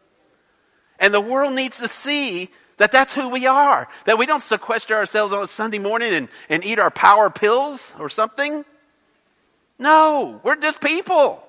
And 1.00 1.14
the 1.14 1.22
world 1.22 1.54
needs 1.54 1.78
to 1.78 1.88
see 1.88 2.50
that 2.78 2.92
that's 2.92 3.14
who 3.14 3.30
we 3.30 3.48
are. 3.48 3.88
That 4.06 4.18
we 4.18 4.26
don't 4.26 4.44
sequester 4.44 4.96
ourselves 4.96 5.34
on 5.34 5.42
a 5.42 5.48
Sunday 5.48 5.80
morning 5.80 6.14
and, 6.14 6.28
and 6.50 6.66
eat 6.66 6.80
our 6.80 6.92
power 6.92 7.30
pills 7.30 7.94
or 8.00 8.10
something. 8.10 8.66
No, 9.80 10.40
we're 10.44 10.56
just 10.56 10.82
people 10.82 11.44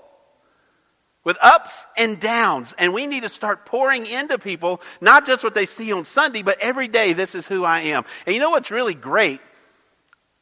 with 1.28 1.36
ups 1.42 1.86
and 1.94 2.18
downs. 2.18 2.74
And 2.78 2.94
we 2.94 3.06
need 3.06 3.22
to 3.22 3.28
start 3.28 3.66
pouring 3.66 4.06
into 4.06 4.38
people, 4.38 4.80
not 4.98 5.26
just 5.26 5.44
what 5.44 5.52
they 5.52 5.66
see 5.66 5.92
on 5.92 6.06
Sunday, 6.06 6.40
but 6.40 6.58
every 6.58 6.88
day, 6.88 7.12
this 7.12 7.34
is 7.34 7.46
who 7.46 7.64
I 7.66 7.80
am. 7.80 8.06
And 8.24 8.34
you 8.34 8.40
know 8.40 8.48
what's 8.48 8.70
really 8.70 8.94
great? 8.94 9.42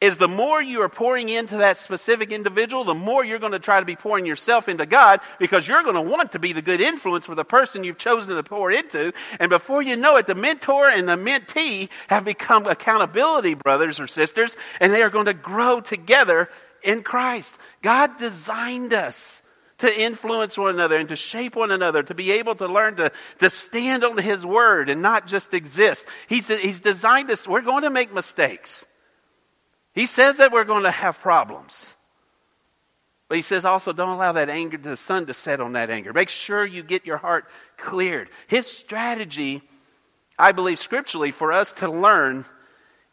Is 0.00 0.16
the 0.16 0.28
more 0.28 0.62
you 0.62 0.82
are 0.82 0.88
pouring 0.88 1.28
into 1.28 1.56
that 1.56 1.78
specific 1.78 2.30
individual, 2.30 2.84
the 2.84 2.94
more 2.94 3.24
you're 3.24 3.40
going 3.40 3.50
to 3.50 3.58
try 3.58 3.80
to 3.80 3.84
be 3.84 3.96
pouring 3.96 4.26
yourself 4.26 4.68
into 4.68 4.86
God 4.86 5.22
because 5.40 5.66
you're 5.66 5.82
going 5.82 5.96
to 5.96 6.02
want 6.02 6.30
to 6.32 6.38
be 6.38 6.52
the 6.52 6.62
good 6.62 6.80
influence 6.80 7.26
for 7.26 7.34
the 7.34 7.44
person 7.44 7.82
you've 7.82 7.98
chosen 7.98 8.36
to 8.36 8.42
pour 8.44 8.70
into. 8.70 9.12
And 9.40 9.50
before 9.50 9.82
you 9.82 9.96
know 9.96 10.14
it, 10.18 10.26
the 10.26 10.36
mentor 10.36 10.88
and 10.88 11.08
the 11.08 11.16
mentee 11.16 11.88
have 12.06 12.24
become 12.24 12.64
accountability 12.64 13.54
brothers 13.54 13.98
or 13.98 14.06
sisters, 14.06 14.56
and 14.78 14.92
they 14.92 15.02
are 15.02 15.10
going 15.10 15.26
to 15.26 15.34
grow 15.34 15.80
together 15.80 16.48
in 16.80 17.02
Christ. 17.02 17.58
God 17.82 18.18
designed 18.18 18.94
us 18.94 19.42
to 19.78 20.00
influence 20.00 20.56
one 20.56 20.74
another 20.74 20.96
and 20.96 21.08
to 21.10 21.16
shape 21.16 21.56
one 21.56 21.70
another, 21.70 22.02
to 22.02 22.14
be 22.14 22.32
able 22.32 22.54
to 22.54 22.66
learn 22.66 22.96
to, 22.96 23.12
to 23.38 23.50
stand 23.50 24.04
on 24.04 24.16
His 24.16 24.44
Word 24.44 24.88
and 24.88 25.02
not 25.02 25.26
just 25.26 25.52
exist. 25.52 26.06
He's, 26.28 26.48
he's 26.48 26.80
designed 26.80 27.30
us, 27.30 27.46
we're 27.46 27.60
going 27.60 27.82
to 27.82 27.90
make 27.90 28.12
mistakes. 28.12 28.86
He 29.94 30.06
says 30.06 30.38
that 30.38 30.52
we're 30.52 30.64
going 30.64 30.84
to 30.84 30.90
have 30.90 31.18
problems. 31.18 31.96
But 33.28 33.36
he 33.36 33.42
says 33.42 33.64
also, 33.64 33.92
don't 33.92 34.10
allow 34.10 34.32
that 34.32 34.48
anger, 34.48 34.76
to 34.76 34.90
the 34.90 34.96
sun 34.96 35.26
to 35.26 35.34
set 35.34 35.60
on 35.60 35.72
that 35.72 35.90
anger. 35.90 36.12
Make 36.12 36.28
sure 36.28 36.64
you 36.64 36.82
get 36.82 37.06
your 37.06 37.16
heart 37.16 37.46
cleared. 37.76 38.28
His 38.46 38.66
strategy, 38.66 39.62
I 40.38 40.52
believe 40.52 40.78
scripturally, 40.78 41.32
for 41.32 41.52
us 41.52 41.72
to 41.72 41.90
learn 41.90 42.44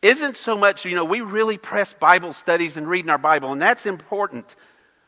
isn't 0.03 0.37
so 0.37 0.55
much, 0.55 0.85
you 0.85 0.95
know, 0.95 1.05
we 1.05 1.21
really 1.21 1.57
press 1.57 1.93
Bible 1.93 2.33
studies 2.33 2.77
and 2.77 2.87
reading 2.87 3.09
our 3.09 3.17
Bible, 3.17 3.53
and 3.53 3.61
that's 3.61 3.85
important. 3.85 4.55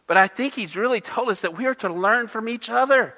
But 0.08 0.18
I 0.18 0.28
think 0.28 0.54
he's 0.54 0.76
really 0.76 1.02
told 1.02 1.30
us 1.30 1.42
that 1.42 1.58
we 1.58 1.66
are 1.66 1.76
to 1.76 1.92
learn 1.92 2.28
from 2.28 2.48
each 2.48 2.70
other, 2.70 3.16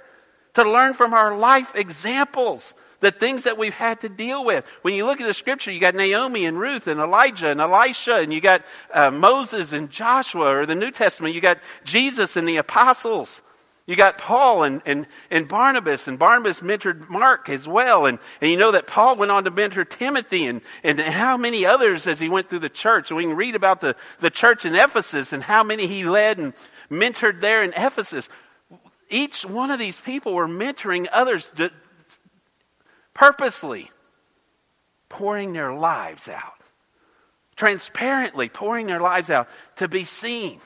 to 0.53 0.69
learn 0.69 0.93
from 0.93 1.13
our 1.13 1.37
life 1.37 1.75
examples, 1.75 2.73
the 2.99 3.11
things 3.11 3.43
that 3.43 3.57
we've 3.57 3.73
had 3.73 4.01
to 4.01 4.09
deal 4.09 4.43
with. 4.43 4.65
When 4.81 4.93
you 4.93 5.05
look 5.05 5.21
at 5.21 5.27
the 5.27 5.33
scripture, 5.33 5.71
you 5.71 5.79
got 5.79 5.95
Naomi 5.95 6.45
and 6.45 6.59
Ruth 6.59 6.87
and 6.87 6.99
Elijah 6.99 7.49
and 7.49 7.61
Elisha, 7.61 8.15
and 8.15 8.33
you 8.33 8.41
got 8.41 8.63
uh, 8.93 9.11
Moses 9.11 9.73
and 9.73 9.89
Joshua, 9.89 10.55
or 10.55 10.65
the 10.65 10.75
New 10.75 10.91
Testament, 10.91 11.35
you 11.35 11.41
got 11.41 11.59
Jesus 11.83 12.37
and 12.37 12.47
the 12.47 12.57
apostles. 12.57 13.41
You 13.87 13.95
got 13.95 14.17
Paul 14.17 14.63
and, 14.63 14.81
and, 14.85 15.07
and 15.31 15.47
Barnabas, 15.47 16.09
and 16.09 16.19
Barnabas 16.19 16.59
mentored 16.59 17.07
Mark 17.07 17.47
as 17.47 17.69
well. 17.69 18.05
And, 18.05 18.19
and 18.41 18.51
you 18.51 18.57
know 18.57 18.73
that 18.73 18.85
Paul 18.85 19.15
went 19.15 19.31
on 19.31 19.45
to 19.45 19.51
mentor 19.51 19.85
Timothy 19.85 20.45
and, 20.45 20.59
and 20.83 20.99
how 20.99 21.37
many 21.37 21.65
others 21.65 22.05
as 22.05 22.19
he 22.19 22.27
went 22.27 22.49
through 22.49 22.59
the 22.59 22.69
church. 22.69 23.09
And 23.09 23.17
we 23.17 23.23
can 23.23 23.37
read 23.37 23.55
about 23.55 23.79
the, 23.79 23.95
the 24.19 24.29
church 24.29 24.65
in 24.65 24.75
Ephesus 24.75 25.31
and 25.31 25.41
how 25.41 25.63
many 25.63 25.87
he 25.87 26.03
led 26.03 26.37
and 26.37 26.53
mentored 26.89 27.41
there 27.41 27.63
in 27.63 27.73
Ephesus. 27.73 28.29
Each 29.09 29.45
one 29.45 29.71
of 29.71 29.79
these 29.79 29.99
people 29.99 30.33
were 30.33 30.47
mentoring 30.47 31.07
others 31.11 31.49
purposely, 33.13 33.91
pouring 35.09 35.53
their 35.53 35.73
lives 35.73 36.27
out, 36.27 36.61
transparently 37.55 38.49
pouring 38.49 38.87
their 38.87 38.99
lives 38.99 39.29
out 39.29 39.47
to 39.77 39.87
be 39.87 40.03
seen. 40.03 40.59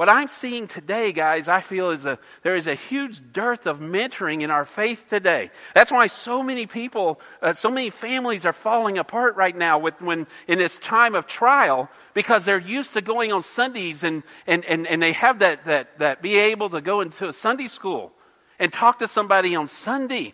What 0.00 0.08
I'm 0.08 0.28
seeing 0.28 0.66
today, 0.66 1.12
guys, 1.12 1.46
I 1.46 1.60
feel 1.60 1.90
is 1.90 2.06
a, 2.06 2.18
there 2.42 2.56
is 2.56 2.66
a 2.66 2.74
huge 2.74 3.20
dearth 3.34 3.66
of 3.66 3.80
mentoring 3.80 4.40
in 4.40 4.50
our 4.50 4.64
faith 4.64 5.04
today. 5.10 5.50
That's 5.74 5.92
why 5.92 6.06
so 6.06 6.42
many 6.42 6.66
people, 6.66 7.20
uh, 7.42 7.52
so 7.52 7.70
many 7.70 7.90
families 7.90 8.46
are 8.46 8.54
falling 8.54 8.96
apart 8.96 9.36
right 9.36 9.54
now 9.54 9.78
with, 9.78 10.00
when, 10.00 10.26
in 10.48 10.56
this 10.56 10.78
time 10.78 11.14
of 11.14 11.26
trial 11.26 11.90
because 12.14 12.46
they're 12.46 12.58
used 12.58 12.94
to 12.94 13.02
going 13.02 13.30
on 13.30 13.42
Sundays 13.42 14.02
and, 14.02 14.22
and, 14.46 14.64
and, 14.64 14.86
and 14.86 15.02
they 15.02 15.12
have 15.12 15.40
that, 15.40 15.66
that, 15.66 15.98
that 15.98 16.22
be 16.22 16.38
able 16.38 16.70
to 16.70 16.80
go 16.80 17.02
into 17.02 17.28
a 17.28 17.32
Sunday 17.34 17.68
school 17.68 18.10
and 18.58 18.72
talk 18.72 19.00
to 19.00 19.06
somebody 19.06 19.54
on 19.54 19.68
Sunday. 19.68 20.32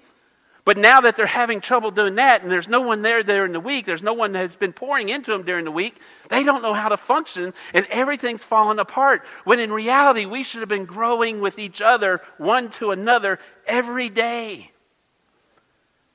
But 0.67 0.77
now 0.77 1.01
that 1.03 1.15
they're 1.15 1.27
having 1.27 1.61
trouble 1.61 1.93
doing 1.93 2.17
that 2.17 2.43
and 2.43 2.51
there's 2.51 2.67
no 2.67 2.81
one 2.81 3.03
there 3.03 3.23
during 3.23 3.53
the 3.53 3.61
week, 3.61 3.87
there's 3.87 4.03
no 4.03 4.15
one 4.15 4.33
that's 4.33 4.57
been 4.57 4.73
pouring 4.73 5.09
into 5.09 5.31
them 5.31 5.45
during 5.45 5.65
the 5.65 5.71
week, 5.71 5.97
they 6.29 6.43
don't 6.43 6.61
know 6.61 6.75
how 6.75 6.89
to 6.89 6.97
function 6.97 7.55
and 7.73 7.87
everything's 7.89 8.43
fallen 8.43 8.81
apart. 8.81 9.25
When 9.45 9.61
in 9.61 9.73
reality, 9.73 10.27
we 10.27 10.43
should 10.43 10.63
have 10.63 10.69
been 10.69 10.85
growing 10.85 11.41
with 11.41 11.61
each 11.61 11.81
other, 11.81 12.21
one 12.37 12.71
to 12.73 12.91
another, 12.91 13.39
every 13.65 14.09
day. 14.09 14.73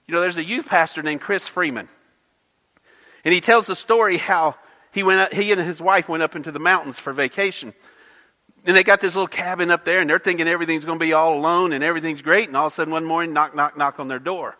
You 0.05 0.13
know, 0.13 0.19
there's 0.19 0.35
a 0.35 0.43
youth 0.43 0.67
pastor 0.67 1.01
named 1.01 1.21
Chris 1.21 1.47
Freeman. 1.47 1.87
And 3.23 3.33
he 3.33 3.39
tells 3.39 3.67
the 3.67 3.75
story 3.75 4.17
how 4.17 4.55
he 4.91 5.01
went 5.01 5.21
up, 5.21 5.33
he 5.33 5.53
and 5.53 5.61
his 5.61 5.81
wife 5.81 6.09
went 6.09 6.23
up 6.23 6.35
into 6.35 6.51
the 6.51 6.59
mountains 6.59 6.99
for 6.99 7.13
vacation. 7.13 7.73
And 8.65 8.77
they 8.77 8.83
got 8.83 9.01
this 9.01 9.15
little 9.15 9.27
cabin 9.27 9.71
up 9.71 9.85
there 9.85 10.01
and 10.01 10.09
they're 10.09 10.19
thinking 10.19 10.47
everything's 10.47 10.85
going 10.85 10.99
to 10.99 11.05
be 11.05 11.13
all 11.13 11.35
alone 11.35 11.73
and 11.73 11.83
everything's 11.83 12.21
great. 12.21 12.47
And 12.47 12.55
all 12.55 12.67
of 12.67 12.73
a 12.73 12.75
sudden 12.75 12.91
one 12.91 13.05
morning, 13.05 13.33
knock, 13.33 13.55
knock, 13.55 13.75
knock 13.75 13.99
on 13.99 14.07
their 14.07 14.19
door. 14.19 14.55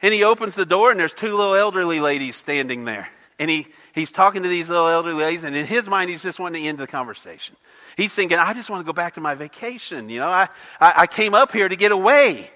And 0.00 0.14
he 0.14 0.24
opens 0.24 0.54
the 0.54 0.66
door 0.66 0.90
and 0.90 0.98
there's 0.98 1.12
two 1.12 1.34
little 1.34 1.54
elderly 1.54 2.00
ladies 2.00 2.36
standing 2.36 2.84
there. 2.84 3.08
And 3.38 3.50
he, 3.50 3.66
he's 3.94 4.10
talking 4.10 4.42
to 4.42 4.48
these 4.48 4.70
little 4.70 4.88
elderly 4.88 5.22
ladies 5.22 5.44
and 5.44 5.54
in 5.54 5.66
his 5.66 5.88
mind 5.88 6.08
he's 6.08 6.22
just 6.22 6.38
wanting 6.38 6.62
to 6.62 6.68
end 6.68 6.78
the 6.78 6.86
conversation. 6.86 7.56
He's 7.96 8.14
thinking, 8.14 8.38
I 8.38 8.54
just 8.54 8.70
want 8.70 8.80
to 8.80 8.86
go 8.86 8.94
back 8.94 9.14
to 9.14 9.20
my 9.20 9.34
vacation. 9.34 10.08
You 10.08 10.20
know, 10.20 10.28
I, 10.28 10.48
I, 10.80 10.94
I 10.96 11.06
came 11.06 11.34
up 11.34 11.52
here 11.52 11.68
to 11.68 11.76
get 11.76 11.92
away. 11.92 12.50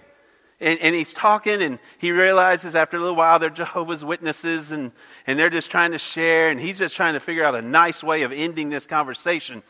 And, 0.62 0.78
and, 0.80 0.94
he's 0.94 1.14
talking 1.14 1.62
and 1.62 1.78
he 1.96 2.12
realizes 2.12 2.74
after 2.74 2.98
a 2.98 3.00
little 3.00 3.16
while 3.16 3.38
they're 3.38 3.48
Jehovah's 3.48 4.04
Witnesses 4.04 4.72
and, 4.72 4.92
and 5.26 5.38
they're 5.38 5.48
just 5.48 5.70
trying 5.70 5.92
to 5.92 5.98
share 5.98 6.50
and 6.50 6.60
he's 6.60 6.78
just 6.78 6.94
trying 6.94 7.14
to 7.14 7.20
figure 7.20 7.42
out 7.42 7.54
a 7.54 7.62
nice 7.62 8.04
way 8.04 8.24
of 8.24 8.32
ending 8.32 8.68
this 8.68 8.86
conversation. 8.86 9.62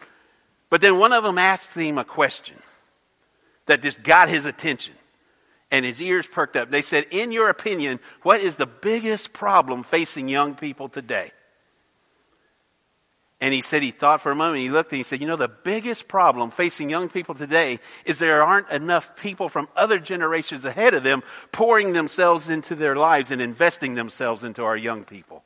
But 0.71 0.81
then 0.81 0.99
one 0.99 1.13
of 1.13 1.25
them 1.25 1.37
asked 1.37 1.75
him 1.75 1.99
a 1.99 2.05
question 2.05 2.57
that 3.67 3.83
just 3.83 4.03
got 4.03 4.29
his 4.29 4.47
attention. 4.47 4.95
And 5.73 5.85
his 5.85 6.01
ears 6.01 6.27
perked 6.27 6.57
up. 6.57 6.71
They 6.71 6.83
said, 6.83 7.07
In 7.11 7.31
your 7.31 7.49
opinion, 7.49 8.01
what 8.23 8.41
is 8.41 8.57
the 8.57 8.67
biggest 8.67 9.33
problem 9.33 9.85
facing 9.85 10.29
young 10.29 10.55
people 10.55 10.89
today? 10.89 11.33
And 13.41 13.55
he 13.55 13.63
said 13.63 13.83
he 13.83 13.91
thought 13.91 14.21
for 14.21 14.33
a 14.33 14.37
moment. 14.37 14.61
He 14.61 14.69
looked 14.69 14.91
and 14.93 14.99
he 14.99 15.05
said, 15.05 15.21
You 15.21 15.27
know, 15.27 15.37
the 15.37 15.49
biggest 15.49 16.09
problem 16.09 16.51
facing 16.51 16.91
young 16.91 17.09
people 17.09 17.35
today 17.35 17.79
is 18.05 18.19
there 18.19 18.43
aren't 18.43 18.69
enough 18.71 19.17
people 19.17 19.49
from 19.49 19.69
other 19.77 19.99
generations 19.99 20.65
ahead 20.65 20.93
of 20.95 21.05
them 21.05 21.23
pouring 21.51 21.93
themselves 21.93 22.49
into 22.49 22.75
their 22.75 22.97
lives 22.97 23.31
and 23.31 23.41
investing 23.41 23.95
themselves 23.95 24.45
into 24.45 24.65
our 24.65 24.77
young 24.77 25.05
people. 25.05 25.45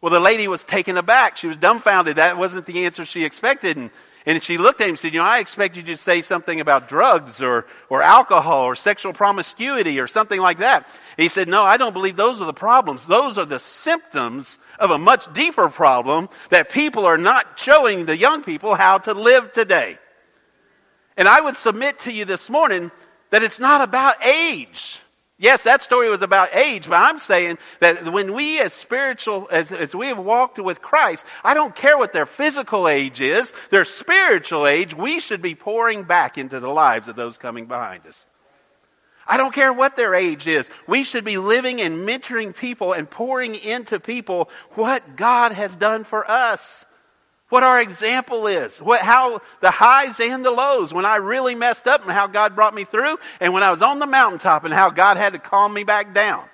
Well, 0.00 0.12
the 0.12 0.20
lady 0.20 0.46
was 0.46 0.62
taken 0.62 0.96
aback. 0.96 1.36
She 1.36 1.48
was 1.48 1.56
dumbfounded. 1.56 2.16
That 2.16 2.38
wasn't 2.38 2.66
the 2.66 2.84
answer 2.84 3.04
she 3.04 3.24
expected. 3.24 3.76
And, 3.76 3.90
and 4.26 4.42
she 4.42 4.56
looked 4.56 4.80
at 4.80 4.84
him 4.84 4.90
and 4.90 4.98
said, 4.98 5.12
You 5.12 5.20
know, 5.20 5.26
I 5.26 5.40
expected 5.40 5.88
you 5.88 5.94
to 5.94 6.00
say 6.00 6.22
something 6.22 6.60
about 6.60 6.88
drugs 6.88 7.42
or, 7.42 7.66
or 7.88 8.02
alcohol 8.02 8.64
or 8.64 8.76
sexual 8.76 9.12
promiscuity 9.12 9.98
or 9.98 10.06
something 10.06 10.40
like 10.40 10.58
that. 10.58 10.86
He 11.16 11.28
said, 11.28 11.48
No, 11.48 11.64
I 11.64 11.78
don't 11.78 11.92
believe 11.92 12.14
those 12.14 12.40
are 12.40 12.46
the 12.46 12.52
problems. 12.52 13.06
Those 13.06 13.38
are 13.38 13.44
the 13.44 13.58
symptoms 13.58 14.60
of 14.78 14.92
a 14.92 14.98
much 14.98 15.32
deeper 15.32 15.68
problem 15.68 16.28
that 16.50 16.70
people 16.70 17.04
are 17.04 17.18
not 17.18 17.58
showing 17.58 18.06
the 18.06 18.16
young 18.16 18.44
people 18.44 18.76
how 18.76 18.98
to 18.98 19.14
live 19.14 19.52
today. 19.52 19.98
And 21.16 21.26
I 21.26 21.40
would 21.40 21.56
submit 21.56 21.98
to 22.00 22.12
you 22.12 22.24
this 22.24 22.48
morning 22.48 22.92
that 23.30 23.42
it's 23.42 23.58
not 23.58 23.80
about 23.80 24.24
age. 24.24 25.00
Yes, 25.40 25.62
that 25.62 25.82
story 25.82 26.10
was 26.10 26.22
about 26.22 26.52
age, 26.52 26.88
but 26.88 27.00
I'm 27.00 27.20
saying 27.20 27.58
that 27.78 28.12
when 28.12 28.34
we 28.34 28.60
as 28.60 28.72
spiritual, 28.72 29.46
as, 29.52 29.70
as 29.70 29.94
we 29.94 30.08
have 30.08 30.18
walked 30.18 30.58
with 30.58 30.82
Christ, 30.82 31.24
I 31.44 31.54
don't 31.54 31.76
care 31.76 31.96
what 31.96 32.12
their 32.12 32.26
physical 32.26 32.88
age 32.88 33.20
is, 33.20 33.54
their 33.70 33.84
spiritual 33.84 34.66
age, 34.66 34.94
we 34.94 35.20
should 35.20 35.40
be 35.40 35.54
pouring 35.54 36.02
back 36.02 36.38
into 36.38 36.58
the 36.58 36.68
lives 36.68 37.06
of 37.06 37.14
those 37.14 37.38
coming 37.38 37.66
behind 37.66 38.04
us. 38.06 38.26
I 39.28 39.36
don't 39.36 39.54
care 39.54 39.72
what 39.72 39.94
their 39.94 40.12
age 40.12 40.48
is. 40.48 40.70
We 40.88 41.04
should 41.04 41.24
be 41.24 41.38
living 41.38 41.80
and 41.80 42.08
mentoring 42.08 42.56
people 42.56 42.92
and 42.92 43.08
pouring 43.08 43.54
into 43.54 44.00
people 44.00 44.50
what 44.70 45.14
God 45.14 45.52
has 45.52 45.76
done 45.76 46.02
for 46.02 46.28
us 46.28 46.84
what 47.48 47.62
our 47.62 47.80
example 47.80 48.46
is, 48.46 48.78
what, 48.78 49.00
how 49.00 49.40
the 49.60 49.70
highs 49.70 50.20
and 50.20 50.44
the 50.44 50.50
lows, 50.50 50.92
when 50.92 51.06
I 51.06 51.16
really 51.16 51.54
messed 51.54 51.86
up 51.86 52.02
and 52.02 52.10
how 52.10 52.26
God 52.26 52.54
brought 52.54 52.74
me 52.74 52.84
through, 52.84 53.18
and 53.40 53.52
when 53.54 53.62
I 53.62 53.70
was 53.70 53.82
on 53.82 53.98
the 53.98 54.06
mountaintop 54.06 54.64
and 54.64 54.74
how 54.74 54.90
God 54.90 55.16
had 55.16 55.32
to 55.32 55.38
calm 55.38 55.72
me 55.72 55.84
back 55.84 56.12
down. 56.14 56.44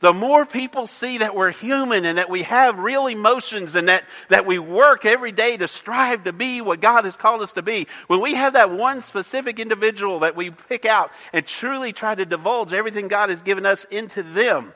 The 0.00 0.12
more 0.12 0.44
people 0.44 0.86
see 0.86 1.18
that 1.18 1.34
we're 1.34 1.52
human 1.52 2.04
and 2.04 2.18
that 2.18 2.28
we 2.28 2.42
have 2.42 2.78
real 2.78 3.06
emotions 3.06 3.74
and 3.76 3.88
that, 3.88 4.04
that 4.28 4.44
we 4.44 4.58
work 4.58 5.06
every 5.06 5.32
day 5.32 5.56
to 5.56 5.68
strive 5.68 6.24
to 6.24 6.34
be 6.34 6.60
what 6.60 6.80
God 6.80 7.06
has 7.06 7.16
called 7.16 7.40
us 7.40 7.54
to 7.54 7.62
be, 7.62 7.86
when 8.06 8.20
we 8.20 8.34
have 8.34 8.52
that 8.52 8.70
one 8.70 9.00
specific 9.00 9.58
individual 9.58 10.20
that 10.20 10.36
we 10.36 10.50
pick 10.50 10.84
out 10.84 11.12
and 11.32 11.46
truly 11.46 11.94
try 11.94 12.14
to 12.14 12.26
divulge 12.26 12.74
everything 12.74 13.08
God 13.08 13.30
has 13.30 13.40
given 13.40 13.64
us 13.64 13.84
into 13.84 14.22
them, 14.22 14.74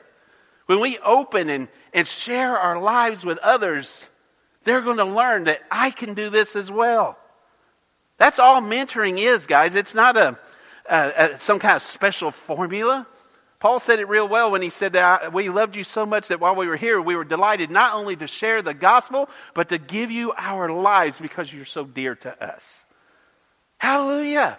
when 0.65 0.79
we 0.79 0.97
open 0.99 1.49
and, 1.49 1.67
and 1.93 2.07
share 2.07 2.57
our 2.57 2.81
lives 2.81 3.23
with 3.23 3.37
others, 3.39 4.09
they're 4.63 4.81
going 4.81 4.97
to 4.97 5.05
learn 5.05 5.45
that 5.45 5.61
I 5.71 5.91
can 5.91 6.13
do 6.13 6.29
this 6.29 6.55
as 6.55 6.71
well. 6.71 7.17
That's 8.17 8.39
all 8.39 8.61
mentoring 8.61 9.17
is, 9.17 9.47
guys. 9.47 9.73
It's 9.73 9.95
not 9.95 10.15
a, 10.15 10.37
a, 10.89 11.13
a 11.17 11.39
some 11.39 11.59
kind 11.59 11.75
of 11.75 11.81
special 11.81 12.31
formula. 12.31 13.07
Paul 13.59 13.79
said 13.79 13.99
it 13.99 14.07
real 14.07 14.27
well 14.27 14.51
when 14.51 14.61
he 14.63 14.69
said 14.69 14.93
that 14.93 15.33
we 15.33 15.49
loved 15.49 15.75
you 15.75 15.83
so 15.83 16.05
much 16.05 16.29
that 16.29 16.39
while 16.39 16.55
we 16.55 16.67
were 16.67 16.75
here, 16.75 16.99
we 16.99 17.15
were 17.15 17.23
delighted 17.23 17.69
not 17.69 17.93
only 17.93 18.15
to 18.15 18.27
share 18.27 18.61
the 18.61 18.73
gospel, 18.73 19.29
but 19.53 19.69
to 19.69 19.77
give 19.77 20.09
you 20.09 20.33
our 20.35 20.71
lives 20.71 21.19
because 21.19 21.53
you're 21.53 21.65
so 21.65 21.85
dear 21.85 22.15
to 22.15 22.43
us. 22.43 22.85
Hallelujah. 23.77 24.57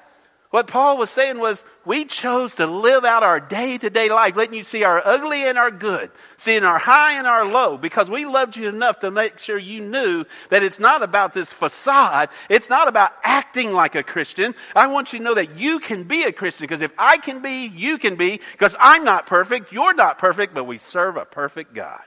What 0.53 0.67
Paul 0.67 0.99
was 0.99 1.09
saying 1.09 1.39
was, 1.39 1.65
we 1.87 2.05
chose 2.05 2.57
to 2.57 2.67
live 2.67 3.07
out 3.07 3.23
our 3.23 3.41
day 3.41 3.79
to 3.79 3.89
day 3.89 4.11
life, 4.11 4.37
letting 4.37 4.53
you 4.53 4.65
see 4.65 4.85
our 4.85 5.01
ugly 5.03 5.45
and 5.45 5.57
our 5.57 5.71
good, 5.71 6.11
seeing 6.37 6.63
our 6.63 6.79
high 6.79 7.17
and 7.17 7.27
our 7.27 7.47
low, 7.47 7.79
because 7.79 8.11
we 8.11 8.27
loved 8.27 8.59
you 8.59 8.69
enough 8.69 8.99
to 8.99 9.11
make 9.11 9.39
sure 9.39 9.59
you 9.59 9.81
knew 9.81 10.27
that 10.51 10.63
it's 10.63 10.79
not 10.79 11.03
about 11.03 11.33
this 11.33 11.51
facade. 11.51 12.29
It's 12.51 12.69
not 12.69 12.87
about 12.87 13.13
acting 13.23 13.73
like 13.73 13.95
a 13.95 14.03
Christian. 14.03 14.55
I 14.77 14.89
want 14.89 15.15
you 15.15 15.21
to 15.21 15.25
know 15.25 15.35
that 15.35 15.59
you 15.59 15.81
can 15.81 16.05
be 16.05 16.25
a 16.25 16.33
Christian, 16.33 16.65
because 16.65 16.83
if 16.83 16.93
I 16.99 17.17
can 17.17 17.41
be, 17.41 17.69
you 17.69 17.97
can 17.97 18.17
be, 18.17 18.39
because 18.53 18.77
I'm 18.79 19.05
not 19.05 19.27
perfect, 19.27 19.73
you're 19.73 19.95
not 19.95 20.19
perfect, 20.19 20.53
but 20.53 20.65
we 20.65 20.77
serve 20.77 21.17
a 21.17 21.25
perfect 21.25 21.73
God. 21.73 22.03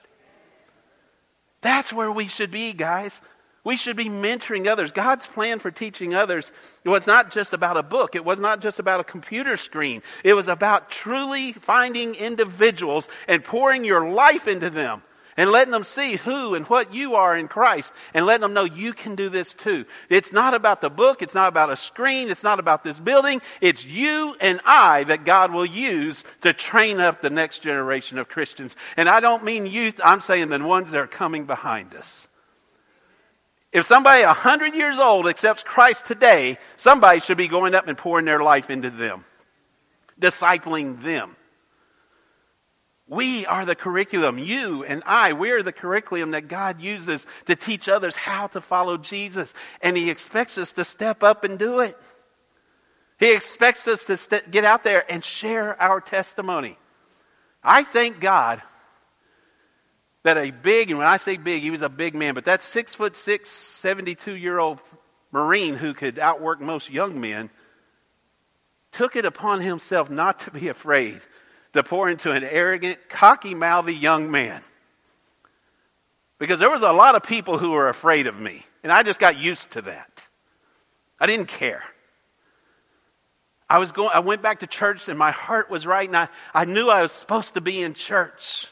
That's 1.62 1.92
where 1.92 2.12
we 2.12 2.28
should 2.28 2.52
be, 2.52 2.72
guys. 2.74 3.20
We 3.66 3.76
should 3.76 3.96
be 3.96 4.04
mentoring 4.04 4.68
others. 4.68 4.92
God's 4.92 5.26
plan 5.26 5.58
for 5.58 5.72
teaching 5.72 6.14
others 6.14 6.52
was 6.84 7.08
not 7.08 7.32
just 7.32 7.52
about 7.52 7.76
a 7.76 7.82
book. 7.82 8.14
It 8.14 8.24
was 8.24 8.38
not 8.38 8.60
just 8.60 8.78
about 8.78 9.00
a 9.00 9.04
computer 9.04 9.56
screen. 9.56 10.04
It 10.22 10.34
was 10.34 10.46
about 10.46 10.88
truly 10.88 11.52
finding 11.52 12.14
individuals 12.14 13.08
and 13.26 13.42
pouring 13.42 13.84
your 13.84 14.08
life 14.08 14.46
into 14.46 14.70
them 14.70 15.02
and 15.36 15.50
letting 15.50 15.72
them 15.72 15.82
see 15.82 16.14
who 16.14 16.54
and 16.54 16.64
what 16.66 16.94
you 16.94 17.16
are 17.16 17.36
in 17.36 17.48
Christ 17.48 17.92
and 18.14 18.24
letting 18.24 18.42
them 18.42 18.54
know 18.54 18.62
you 18.62 18.92
can 18.92 19.16
do 19.16 19.28
this 19.28 19.52
too. 19.52 19.84
It's 20.08 20.32
not 20.32 20.54
about 20.54 20.80
the 20.80 20.88
book. 20.88 21.20
It's 21.20 21.34
not 21.34 21.48
about 21.48 21.72
a 21.72 21.76
screen. 21.76 22.30
It's 22.30 22.44
not 22.44 22.60
about 22.60 22.84
this 22.84 23.00
building. 23.00 23.42
It's 23.60 23.84
you 23.84 24.36
and 24.40 24.60
I 24.64 25.02
that 25.02 25.24
God 25.24 25.52
will 25.52 25.66
use 25.66 26.22
to 26.42 26.52
train 26.52 27.00
up 27.00 27.20
the 27.20 27.30
next 27.30 27.62
generation 27.62 28.18
of 28.18 28.28
Christians. 28.28 28.76
And 28.96 29.08
I 29.08 29.18
don't 29.18 29.42
mean 29.42 29.66
youth. 29.66 30.00
I'm 30.04 30.20
saying 30.20 30.50
the 30.50 30.64
ones 30.64 30.92
that 30.92 31.00
are 31.00 31.08
coming 31.08 31.46
behind 31.46 31.96
us. 31.96 32.28
If 33.76 33.84
somebody 33.84 34.24
100 34.24 34.74
years 34.74 34.98
old 34.98 35.28
accepts 35.28 35.62
Christ 35.62 36.06
today, 36.06 36.56
somebody 36.78 37.20
should 37.20 37.36
be 37.36 37.46
going 37.46 37.74
up 37.74 37.86
and 37.86 37.98
pouring 37.98 38.24
their 38.24 38.42
life 38.42 38.70
into 38.70 38.88
them, 38.88 39.26
discipling 40.18 41.02
them. 41.02 41.36
We 43.06 43.44
are 43.44 43.66
the 43.66 43.74
curriculum. 43.74 44.38
You 44.38 44.82
and 44.82 45.02
I, 45.04 45.34
we're 45.34 45.62
the 45.62 45.72
curriculum 45.72 46.30
that 46.30 46.48
God 46.48 46.80
uses 46.80 47.26
to 47.44 47.54
teach 47.54 47.86
others 47.86 48.16
how 48.16 48.46
to 48.46 48.62
follow 48.62 48.96
Jesus. 48.96 49.52
And 49.82 49.94
He 49.94 50.08
expects 50.08 50.56
us 50.56 50.72
to 50.72 50.84
step 50.86 51.22
up 51.22 51.44
and 51.44 51.58
do 51.58 51.80
it. 51.80 51.98
He 53.20 53.34
expects 53.34 53.86
us 53.88 54.06
to 54.06 54.16
st- 54.16 54.50
get 54.50 54.64
out 54.64 54.84
there 54.84 55.04
and 55.06 55.22
share 55.22 55.78
our 55.82 56.00
testimony. 56.00 56.78
I 57.62 57.82
thank 57.82 58.20
God 58.20 58.62
that 60.26 60.36
a 60.36 60.50
big, 60.50 60.90
and 60.90 60.98
when 60.98 61.06
I 61.06 61.18
say 61.18 61.36
big, 61.36 61.62
he 61.62 61.70
was 61.70 61.82
a 61.82 61.88
big 61.88 62.14
man, 62.14 62.34
but 62.34 62.46
that 62.46 62.60
six 62.60 62.94
foot 62.94 63.14
six, 63.14 63.48
72 63.48 64.34
year 64.34 64.58
old 64.58 64.80
Marine 65.30 65.74
who 65.74 65.94
could 65.94 66.18
outwork 66.18 66.60
most 66.60 66.90
young 66.90 67.20
men 67.20 67.48
took 68.90 69.14
it 69.14 69.24
upon 69.24 69.60
himself 69.60 70.10
not 70.10 70.40
to 70.40 70.50
be 70.50 70.68
afraid 70.68 71.20
to 71.74 71.82
pour 71.84 72.10
into 72.10 72.32
an 72.32 72.42
arrogant, 72.42 73.08
cocky 73.08 73.54
mouthy 73.54 73.94
young 73.94 74.30
man. 74.30 74.62
Because 76.38 76.58
there 76.58 76.70
was 76.70 76.82
a 76.82 76.92
lot 76.92 77.14
of 77.14 77.22
people 77.22 77.58
who 77.58 77.70
were 77.70 77.88
afraid 77.88 78.26
of 78.26 78.36
me, 78.36 78.66
and 78.82 78.90
I 78.90 79.04
just 79.04 79.20
got 79.20 79.38
used 79.38 79.72
to 79.72 79.82
that. 79.82 80.26
I 81.20 81.26
didn't 81.26 81.46
care. 81.46 81.84
I 83.68 83.78
was 83.78 83.92
going, 83.92 84.10
I 84.12 84.20
went 84.20 84.42
back 84.42 84.60
to 84.60 84.66
church 84.66 85.08
and 85.08 85.18
my 85.18 85.30
heart 85.30 85.70
was 85.70 85.86
right 85.86 86.08
and 86.08 86.16
I, 86.16 86.28
I 86.52 86.64
knew 86.64 86.88
I 86.88 87.02
was 87.02 87.12
supposed 87.12 87.54
to 87.54 87.60
be 87.60 87.80
in 87.80 87.94
church. 87.94 88.68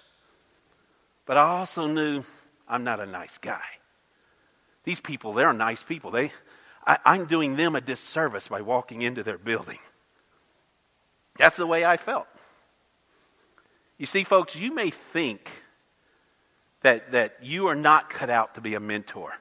But 1.27 1.37
I 1.37 1.43
also 1.43 1.87
knew 1.87 2.23
I'm 2.69 2.85
not 2.85 3.01
a 3.01 3.07
nice 3.07 3.39
guy. 3.39 3.63
These 4.85 5.01
people, 5.01 5.33
they're 5.33 5.53
nice 5.53 5.83
people. 5.83 6.11
They, 6.11 6.33
I, 6.87 6.99
I'm 7.05 7.27
doing 7.27 7.57
them 7.57 7.75
a 7.75 7.81
disservice 7.81 8.49
by 8.49 8.61
walking 8.61 9.03
into 9.03 9.23
their 9.23 9.39
building. 9.39 9.79
That's 11.37 11.57
the 11.57 11.67
way 11.67 11.85
I 11.85 11.97
felt. 11.97 12.27
You 13.99 14.07
see, 14.07 14.25
folks, 14.25 14.57
you 14.57 14.75
may 14.75 14.91
think 14.91 15.51
that, 16.83 17.13
that 17.13 17.39
you 17.43 17.69
are 17.69 17.75
not 17.75 18.11
cut 18.11 18.29
out 18.29 18.57
to 18.57 18.61
be 18.61 18.75
a 18.75 18.81
mentor. 18.81 19.33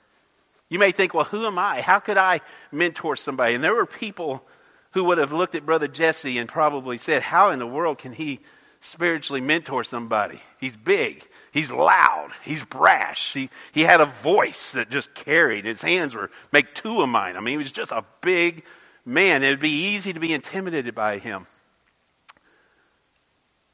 You 0.70 0.80
may 0.80 0.92
think, 0.92 1.14
well, 1.14 1.26
who 1.26 1.46
am 1.46 1.60
I? 1.60 1.82
How 1.82 2.00
could 2.00 2.18
I 2.18 2.42
mentor 2.72 3.16
somebody? 3.16 3.56
And 3.56 3.64
there 3.64 3.76
were 3.76 3.86
people 3.86 4.44
who 4.92 5.04
would 5.06 5.18
have 5.18 5.32
looked 5.32 5.56
at 5.56 5.66
Brother 5.66 5.88
Jesse 5.88 6.38
and 6.38 6.48
probably 6.48 6.98
said, 6.98 7.22
How 7.22 7.50
in 7.50 7.60
the 7.60 7.68
world 7.68 7.98
can 7.98 8.14
he 8.14 8.40
spiritually 8.80 9.42
mentor 9.42 9.84
somebody? 9.84 10.40
He's 10.60 10.78
big, 10.78 11.28
he's 11.54 11.72
loud, 11.72 12.32
he's 12.44 12.64
brash, 12.66 13.32
he, 13.32 13.50
he 13.72 13.82
had 13.84 14.02
a 14.02 14.06
voice 14.06 14.74
that 14.74 14.90
just 14.90 15.14
carried. 15.14 15.64
His 15.64 15.82
hands 15.82 16.16
were 16.16 16.30
make 16.52 16.76
two 16.76 17.02
of 17.02 17.08
mine. 17.08 17.38
I 17.38 17.40
mean, 17.40 17.54
he 17.54 17.58
was 17.58 17.72
just 17.72 17.92
a 17.92 18.04
big 18.22 18.66
man. 19.06 19.44
It 19.44 19.50
would 19.50 19.60
be 19.60 19.94
easy 19.94 20.12
to 20.12 20.20
be 20.20 20.34
intimidated 20.34 20.94
by 20.94 21.20
him. 21.20 21.48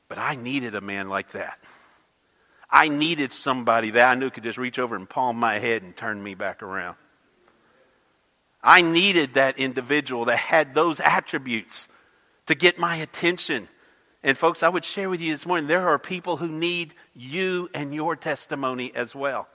But 0.08 0.18
I 0.18 0.36
needed 0.36 0.76
a 0.76 0.82
man 0.82 1.10
like 1.10 1.32
that. 1.32 1.60
I 2.70 2.88
needed 2.88 3.32
somebody 3.32 3.92
that 3.92 4.10
I 4.10 4.16
knew 4.16 4.30
could 4.30 4.44
just 4.44 4.58
reach 4.58 4.78
over 4.78 4.96
and 4.96 5.10
palm 5.10 5.38
my 5.38 5.58
head 5.58 5.82
and 5.82 5.96
turn 5.96 6.22
me 6.22 6.36
back 6.36 6.62
around. 6.62 6.98
I 8.62 8.82
needed 8.82 9.36
that 9.36 9.58
individual 9.58 10.26
that 10.26 10.38
had 10.38 10.74
those 10.74 11.00
attributes 11.00 11.88
to 12.48 12.56
get 12.56 12.78
my 12.78 12.98
attention. 12.98 13.70
And 14.24 14.38
folks, 14.38 14.64
I 14.64 14.70
would 14.70 14.86
share 14.86 15.10
with 15.10 15.22
you 15.22 15.34
this 15.34 15.46
morning 15.46 15.68
there 15.68 15.88
are 15.88 16.00
people 16.00 16.38
who 16.38 16.50
need 16.50 16.94
you 17.16 17.70
and 17.74 17.94
your 17.94 18.16
testimony 18.16 18.94
as 18.94 19.16
well. 19.16 19.48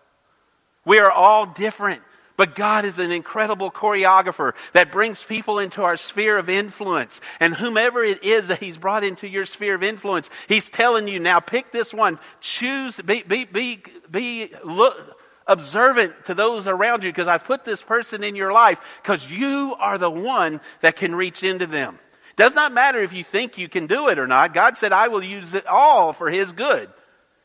We 0.85 0.99
are 0.99 1.11
all 1.11 1.47
different. 1.47 2.03
But 2.37 2.57
God 2.57 2.85
is 2.85 2.99
an 2.99 3.13
incredible 3.13 3.71
choreographer 3.71 4.55
that 4.73 4.91
brings 4.91 5.23
people 5.23 5.61
into 5.61 5.83
our 5.83 5.97
sphere 5.97 6.37
of 6.37 6.49
influence. 6.49 7.21
And 7.39 7.55
whomever 7.55 8.03
it 8.03 8.25
is 8.25 8.49
that 8.49 8.59
He's 8.59 8.77
brought 8.77 9.05
into 9.05 9.29
your 9.29 9.47
sphere 9.47 9.77
of 9.77 9.85
influence, 9.85 10.31
He's 10.49 10.69
telling 10.69 11.07
you 11.07 11.21
now 11.21 11.39
pick 11.39 11.71
this 11.71 11.95
one. 11.95 12.19
Choose, 12.41 13.01
be, 13.01 13.23
be, 13.23 13.45
be, 13.45 13.83
be 14.11 14.51
look, 14.65 15.17
observant 15.47 16.25
to 16.25 16.35
those 16.35 16.67
around 16.67 17.05
you 17.05 17.11
because 17.11 17.29
I've 17.29 17.45
put 17.45 17.65
this 17.65 17.83
person 17.83 18.25
in 18.25 18.35
your 18.35 18.53
life 18.53 18.81
because 19.03 19.31
you 19.31 19.77
are 19.79 19.99
the 19.99 20.11
one 20.11 20.61
that 20.81 20.97
can 20.97 21.15
reach 21.15 21.45
into 21.45 21.67
them. 21.67 22.01
Does 22.37 22.55
not 22.55 22.73
matter 22.73 23.01
if 23.01 23.13
you 23.13 23.25
think 23.25 23.59
you 23.59 23.69
can 23.69 23.87
do 23.87 24.09
it 24.09 24.19
or 24.19 24.27
not. 24.27 24.55
God 24.55 24.77
said, 24.77 24.93
I 24.93 25.09
will 25.09 25.23
use 25.23 25.55
it 25.55 25.67
all 25.67 26.13
for 26.13 26.31
His 26.31 26.53
good. 26.53 26.91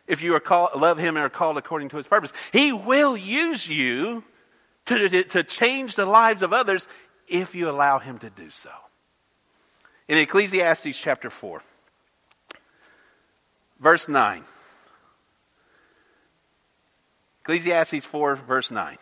If 0.08 0.22
you 0.22 0.34
are 0.36 0.70
love 0.76 0.98
Him 0.98 1.16
and 1.16 1.26
are 1.26 1.30
called 1.30 1.58
according 1.58 1.90
to 1.90 1.98
His 1.98 2.08
purpose, 2.08 2.34
He 2.52 2.74
will 2.74 3.16
use 3.16 3.68
you 3.68 4.24
to, 4.90 5.24
to 5.24 5.44
change 5.44 5.96
the 5.96 6.06
lives 6.06 6.42
of 6.42 6.52
others 6.52 6.88
if 7.28 7.54
you 7.54 7.70
allow 7.70 8.00
him 8.00 8.18
to 8.20 8.30
do 8.30 8.50
so. 8.50 8.72
In 10.08 10.18
Ecclesiastes 10.18 10.98
chapter 10.98 11.30
4, 11.30 11.62
verse 13.80 14.08
9. 14.08 14.44
Ecclesiastes 17.42 18.06
4, 18.06 18.36
verse 18.36 18.72
9. 18.72 18.98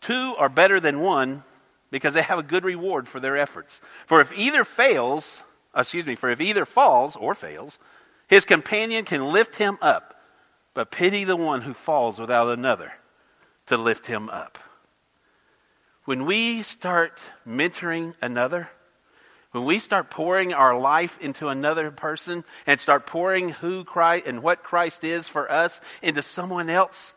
Two 0.00 0.34
are 0.38 0.48
better 0.48 0.80
than 0.80 1.00
one 1.00 1.44
because 1.92 2.14
they 2.14 2.22
have 2.22 2.38
a 2.38 2.42
good 2.42 2.64
reward 2.64 3.06
for 3.06 3.20
their 3.20 3.36
efforts. 3.36 3.80
For 4.06 4.20
if 4.20 4.32
either 4.36 4.64
fails, 4.64 5.44
excuse 5.76 6.06
me, 6.06 6.16
for 6.16 6.30
if 6.30 6.40
either 6.40 6.64
falls 6.64 7.14
or 7.14 7.34
fails, 7.36 7.78
his 8.26 8.46
companion 8.46 9.04
can 9.04 9.30
lift 9.30 9.56
him 9.56 9.76
up, 9.80 10.20
but 10.74 10.90
pity 10.90 11.22
the 11.22 11.36
one 11.36 11.60
who 11.60 11.74
falls 11.74 12.18
without 12.18 12.48
another 12.48 12.94
to 13.66 13.76
lift 13.76 14.06
him 14.06 14.30
up. 14.30 14.58
When 16.06 16.24
we 16.24 16.62
start 16.62 17.20
mentoring 17.46 18.14
another, 18.22 18.70
when 19.50 19.66
we 19.66 19.78
start 19.78 20.08
pouring 20.08 20.54
our 20.54 20.76
life 20.76 21.18
into 21.20 21.48
another 21.48 21.90
person 21.90 22.42
and 22.66 22.80
start 22.80 23.06
pouring 23.06 23.50
who 23.50 23.84
Christ 23.84 24.26
and 24.26 24.42
what 24.42 24.62
Christ 24.62 25.04
is 25.04 25.28
for 25.28 25.50
us 25.52 25.82
into 26.00 26.22
someone 26.22 26.70
else, 26.70 27.12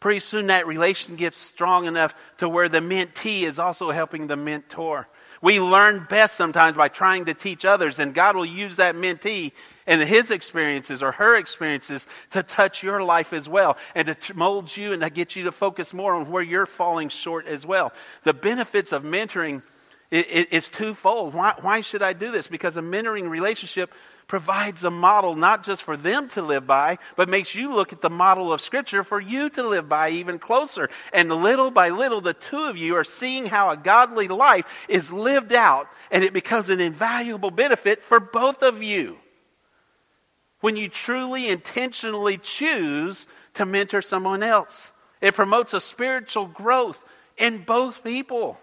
pretty 0.00 0.20
soon 0.20 0.46
that 0.46 0.66
relation 0.66 1.16
gets 1.16 1.38
strong 1.38 1.86
enough 1.86 2.14
to 2.38 2.48
where 2.48 2.68
the 2.68 2.80
mentee 2.80 3.42
is 3.42 3.58
also 3.58 3.90
helping 3.90 4.26
the 4.26 4.36
mentor. 4.36 5.08
We 5.40 5.60
learn 5.60 6.06
best 6.08 6.36
sometimes 6.36 6.76
by 6.76 6.88
trying 6.88 7.26
to 7.26 7.34
teach 7.34 7.64
others, 7.64 7.98
and 7.98 8.14
God 8.14 8.36
will 8.36 8.46
use 8.46 8.76
that 8.76 8.96
mentee 8.96 9.52
and 9.86 10.02
his 10.02 10.30
experiences 10.30 11.02
or 11.02 11.12
her 11.12 11.36
experiences 11.36 12.06
to 12.30 12.42
touch 12.42 12.82
your 12.82 13.02
life 13.02 13.32
as 13.32 13.48
well 13.48 13.76
and 13.94 14.08
to 14.08 14.34
mold 14.34 14.76
you 14.76 14.92
and 14.92 15.02
to 15.02 15.10
get 15.10 15.36
you 15.36 15.44
to 15.44 15.52
focus 15.52 15.94
more 15.94 16.14
on 16.14 16.30
where 16.30 16.42
you're 16.42 16.66
falling 16.66 17.08
short 17.08 17.46
as 17.46 17.64
well. 17.64 17.92
The 18.24 18.34
benefits 18.34 18.92
of 18.92 19.02
mentoring 19.02 19.62
is 20.10 20.68
twofold. 20.68 21.34
Why, 21.34 21.54
why 21.60 21.80
should 21.82 22.02
I 22.02 22.12
do 22.12 22.30
this? 22.30 22.46
Because 22.46 22.76
a 22.76 22.82
mentoring 22.82 23.28
relationship 23.28 23.92
provides 24.28 24.84
a 24.84 24.90
model 24.90 25.34
not 25.34 25.64
just 25.64 25.82
for 25.82 25.96
them 25.96 26.28
to 26.28 26.42
live 26.42 26.66
by, 26.66 26.98
but 27.16 27.28
makes 27.28 27.54
you 27.54 27.74
look 27.74 27.92
at 27.92 28.02
the 28.02 28.10
model 28.10 28.52
of 28.52 28.60
Scripture 28.60 29.02
for 29.02 29.18
you 29.18 29.48
to 29.50 29.66
live 29.66 29.88
by 29.88 30.10
even 30.10 30.38
closer. 30.38 30.90
And 31.12 31.32
little 31.32 31.70
by 31.70 31.88
little, 31.88 32.20
the 32.20 32.34
two 32.34 32.64
of 32.64 32.76
you 32.76 32.94
are 32.96 33.04
seeing 33.04 33.46
how 33.46 33.70
a 33.70 33.76
godly 33.76 34.28
life 34.28 34.66
is 34.86 35.10
lived 35.10 35.52
out, 35.52 35.88
and 36.10 36.22
it 36.22 36.34
becomes 36.34 36.68
an 36.68 36.80
invaluable 36.80 37.50
benefit 37.50 38.02
for 38.02 38.20
both 38.20 38.62
of 38.62 38.82
you 38.82 39.16
when 40.60 40.76
you 40.76 40.88
truly 40.88 41.48
intentionally 41.48 42.36
choose 42.36 43.26
to 43.54 43.64
mentor 43.64 44.02
someone 44.02 44.42
else. 44.42 44.92
It 45.20 45.34
promotes 45.34 45.72
a 45.72 45.80
spiritual 45.80 46.46
growth 46.46 47.04
in 47.36 47.64
both 47.64 48.04
people. 48.04 48.58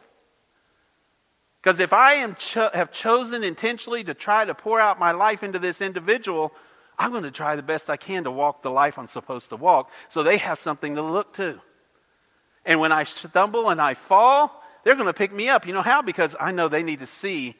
Because 1.65 1.79
if 1.79 1.93
I 1.93 2.13
am 2.13 2.35
cho- 2.35 2.69
have 2.75 2.91
chosen 2.91 3.43
intentionally 3.43 4.03
to 4.03 4.13
try 4.13 4.45
to 4.45 4.53
pour 4.53 4.79
out 4.79 4.99
my 4.99 5.13
life 5.13 5.41
into 5.41 5.57
this 5.57 5.81
individual, 5.81 6.53
I'm 6.95 7.09
going 7.09 7.23
to 7.23 7.31
try 7.31 7.55
the 7.55 7.63
best 7.63 7.89
I 7.89 7.97
can 7.97 8.25
to 8.25 8.31
walk 8.31 8.61
the 8.61 8.69
life 8.69 8.99
I'm 8.99 9.07
supposed 9.07 9.49
to 9.49 9.55
walk 9.55 9.89
so 10.07 10.21
they 10.21 10.37
have 10.37 10.59
something 10.59 10.93
to 10.93 11.01
look 11.01 11.33
to. 11.37 11.59
And 12.65 12.79
when 12.79 12.91
I 12.91 13.03
stumble 13.03 13.71
and 13.71 13.81
I 13.81 13.95
fall, 13.95 14.63
they're 14.83 14.93
going 14.93 15.07
to 15.07 15.13
pick 15.13 15.33
me 15.33 15.49
up. 15.49 15.65
You 15.65 15.73
know 15.73 15.81
how? 15.81 16.03
Because 16.03 16.35
I 16.39 16.51
know 16.51 16.67
they 16.67 16.83
need 16.83 16.99
to 16.99 17.07
see 17.07 17.55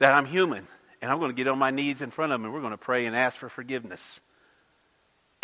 that 0.00 0.12
I'm 0.12 0.26
human 0.26 0.66
and 1.00 1.08
I'm 1.08 1.20
going 1.20 1.30
to 1.30 1.36
get 1.36 1.46
on 1.46 1.60
my 1.60 1.70
knees 1.70 2.02
in 2.02 2.10
front 2.10 2.32
of 2.32 2.40
them 2.40 2.46
and 2.46 2.52
we're 2.52 2.60
going 2.60 2.72
to 2.72 2.76
pray 2.76 3.06
and 3.06 3.14
ask 3.14 3.38
for 3.38 3.48
forgiveness. 3.48 4.20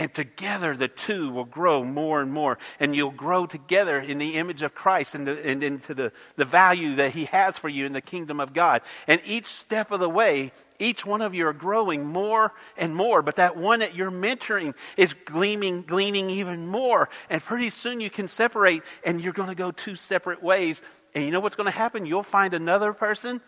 And 0.00 0.14
together 0.14 0.76
the 0.76 0.86
two 0.86 1.32
will 1.32 1.44
grow 1.44 1.82
more 1.82 2.20
and 2.20 2.32
more. 2.32 2.58
And 2.78 2.94
you'll 2.94 3.10
grow 3.10 3.46
together 3.46 3.98
in 3.98 4.18
the 4.18 4.36
image 4.36 4.62
of 4.62 4.72
Christ 4.72 5.16
and, 5.16 5.26
the, 5.26 5.44
and 5.44 5.60
into 5.64 5.92
the, 5.92 6.12
the 6.36 6.44
value 6.44 6.94
that 6.96 7.10
He 7.10 7.24
has 7.26 7.58
for 7.58 7.68
you 7.68 7.84
in 7.84 7.92
the 7.92 8.00
kingdom 8.00 8.38
of 8.38 8.52
God. 8.52 8.82
And 9.08 9.20
each 9.24 9.46
step 9.46 9.90
of 9.90 9.98
the 9.98 10.08
way, 10.08 10.52
each 10.78 11.04
one 11.04 11.20
of 11.20 11.34
you 11.34 11.48
are 11.48 11.52
growing 11.52 12.06
more 12.06 12.52
and 12.76 12.94
more. 12.94 13.22
But 13.22 13.36
that 13.36 13.56
one 13.56 13.80
that 13.80 13.96
you're 13.96 14.12
mentoring 14.12 14.74
is 14.96 15.14
gleaming, 15.24 15.82
gleaning 15.82 16.30
even 16.30 16.68
more. 16.68 17.08
And 17.28 17.42
pretty 17.42 17.70
soon 17.70 18.00
you 18.00 18.08
can 18.08 18.28
separate 18.28 18.84
and 19.04 19.20
you're 19.20 19.32
going 19.32 19.48
to 19.48 19.56
go 19.56 19.72
two 19.72 19.96
separate 19.96 20.44
ways. 20.44 20.80
And 21.12 21.24
you 21.24 21.32
know 21.32 21.40
what's 21.40 21.56
going 21.56 21.70
to 21.70 21.76
happen? 21.76 22.06
You'll 22.06 22.22
find 22.22 22.54
another 22.54 22.92
person. 22.92 23.40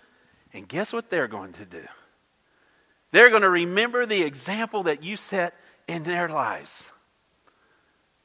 And 0.53 0.66
guess 0.66 0.92
what 0.92 1.11
they're 1.11 1.28
going 1.28 1.53
to 1.55 1.64
do? 1.64 1.84
They're 3.12 3.30
going 3.30 3.42
to 3.42 3.51
remember 3.51 4.05
the 4.05 4.22
example 4.22 4.84
that 4.84 5.05
you 5.05 5.14
set 5.14 5.55
in 5.91 6.05
their 6.05 6.28
lives. 6.28 6.93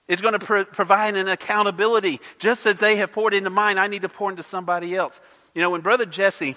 It's 0.07 0.22
going 0.22 0.34
to 0.34 0.39
pro- 0.39 0.66
provide 0.66 1.16
an 1.16 1.28
accountability. 1.28 2.22
Just 2.38 2.68
as 2.68 2.80
they 2.80 2.97
have 2.97 3.11
poured 3.11 3.34
into 3.34 3.49
mine, 3.49 3.80
I 3.80 3.88
need 3.88 4.03
to 4.03 4.09
pour 4.09 4.30
into 4.30 4.43
somebody 4.43 4.95
else. 4.95 5.20
You 5.55 5.61
know, 5.61 5.72
when 5.72 5.82
Brother 5.82 6.05
Jesse 6.05 6.55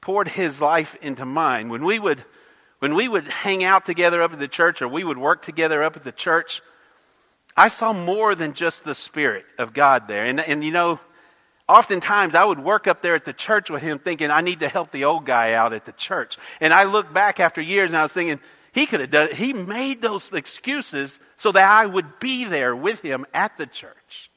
poured 0.00 0.28
his 0.28 0.60
life 0.60 0.94
into 1.02 1.26
mine, 1.26 1.70
when 1.70 1.84
we 1.84 1.98
would, 1.98 2.24
when 2.78 2.94
we 2.94 3.08
would 3.08 3.24
hang 3.24 3.64
out 3.64 3.84
together 3.84 4.22
up 4.22 4.32
at 4.32 4.38
the 4.38 4.46
church 4.46 4.80
or 4.80 4.86
we 4.86 5.02
would 5.02 5.18
work 5.18 5.42
together 5.42 5.82
up 5.82 5.96
at 5.96 6.04
the 6.04 6.12
church, 6.12 6.62
I 7.56 7.66
saw 7.66 7.92
more 7.92 8.36
than 8.36 8.54
just 8.54 8.84
the 8.84 8.94
Spirit 8.94 9.44
of 9.58 9.72
God 9.72 10.06
there. 10.06 10.24
And, 10.24 10.38
and 10.38 10.62
you 10.62 10.70
know, 10.70 11.00
oftentimes 11.68 12.36
I 12.36 12.44
would 12.44 12.60
work 12.60 12.86
up 12.86 13.02
there 13.02 13.16
at 13.16 13.24
the 13.24 13.32
church 13.32 13.70
with 13.70 13.82
him 13.82 13.98
thinking, 13.98 14.30
I 14.30 14.40
need 14.40 14.60
to 14.60 14.68
help 14.68 14.92
the 14.92 15.04
old 15.04 15.26
guy 15.26 15.54
out 15.54 15.72
at 15.72 15.84
the 15.84 15.92
church. 15.92 16.38
And 16.60 16.72
I 16.72 16.84
look 16.84 17.12
back 17.12 17.40
after 17.40 17.60
years 17.60 17.90
and 17.90 17.96
I 17.96 18.02
was 18.02 18.12
thinking, 18.12 18.38
he 18.72 18.86
could 18.86 19.00
have 19.00 19.10
done 19.10 19.28
it. 19.28 19.34
He 19.34 19.52
made 19.52 20.00
those 20.00 20.32
excuses 20.32 21.20
so 21.36 21.52
that 21.52 21.70
I 21.70 21.86
would 21.86 22.18
be 22.18 22.44
there 22.44 22.74
with 22.74 23.00
him 23.00 23.26
at 23.34 23.56
the 23.58 23.66
church. 23.66 24.30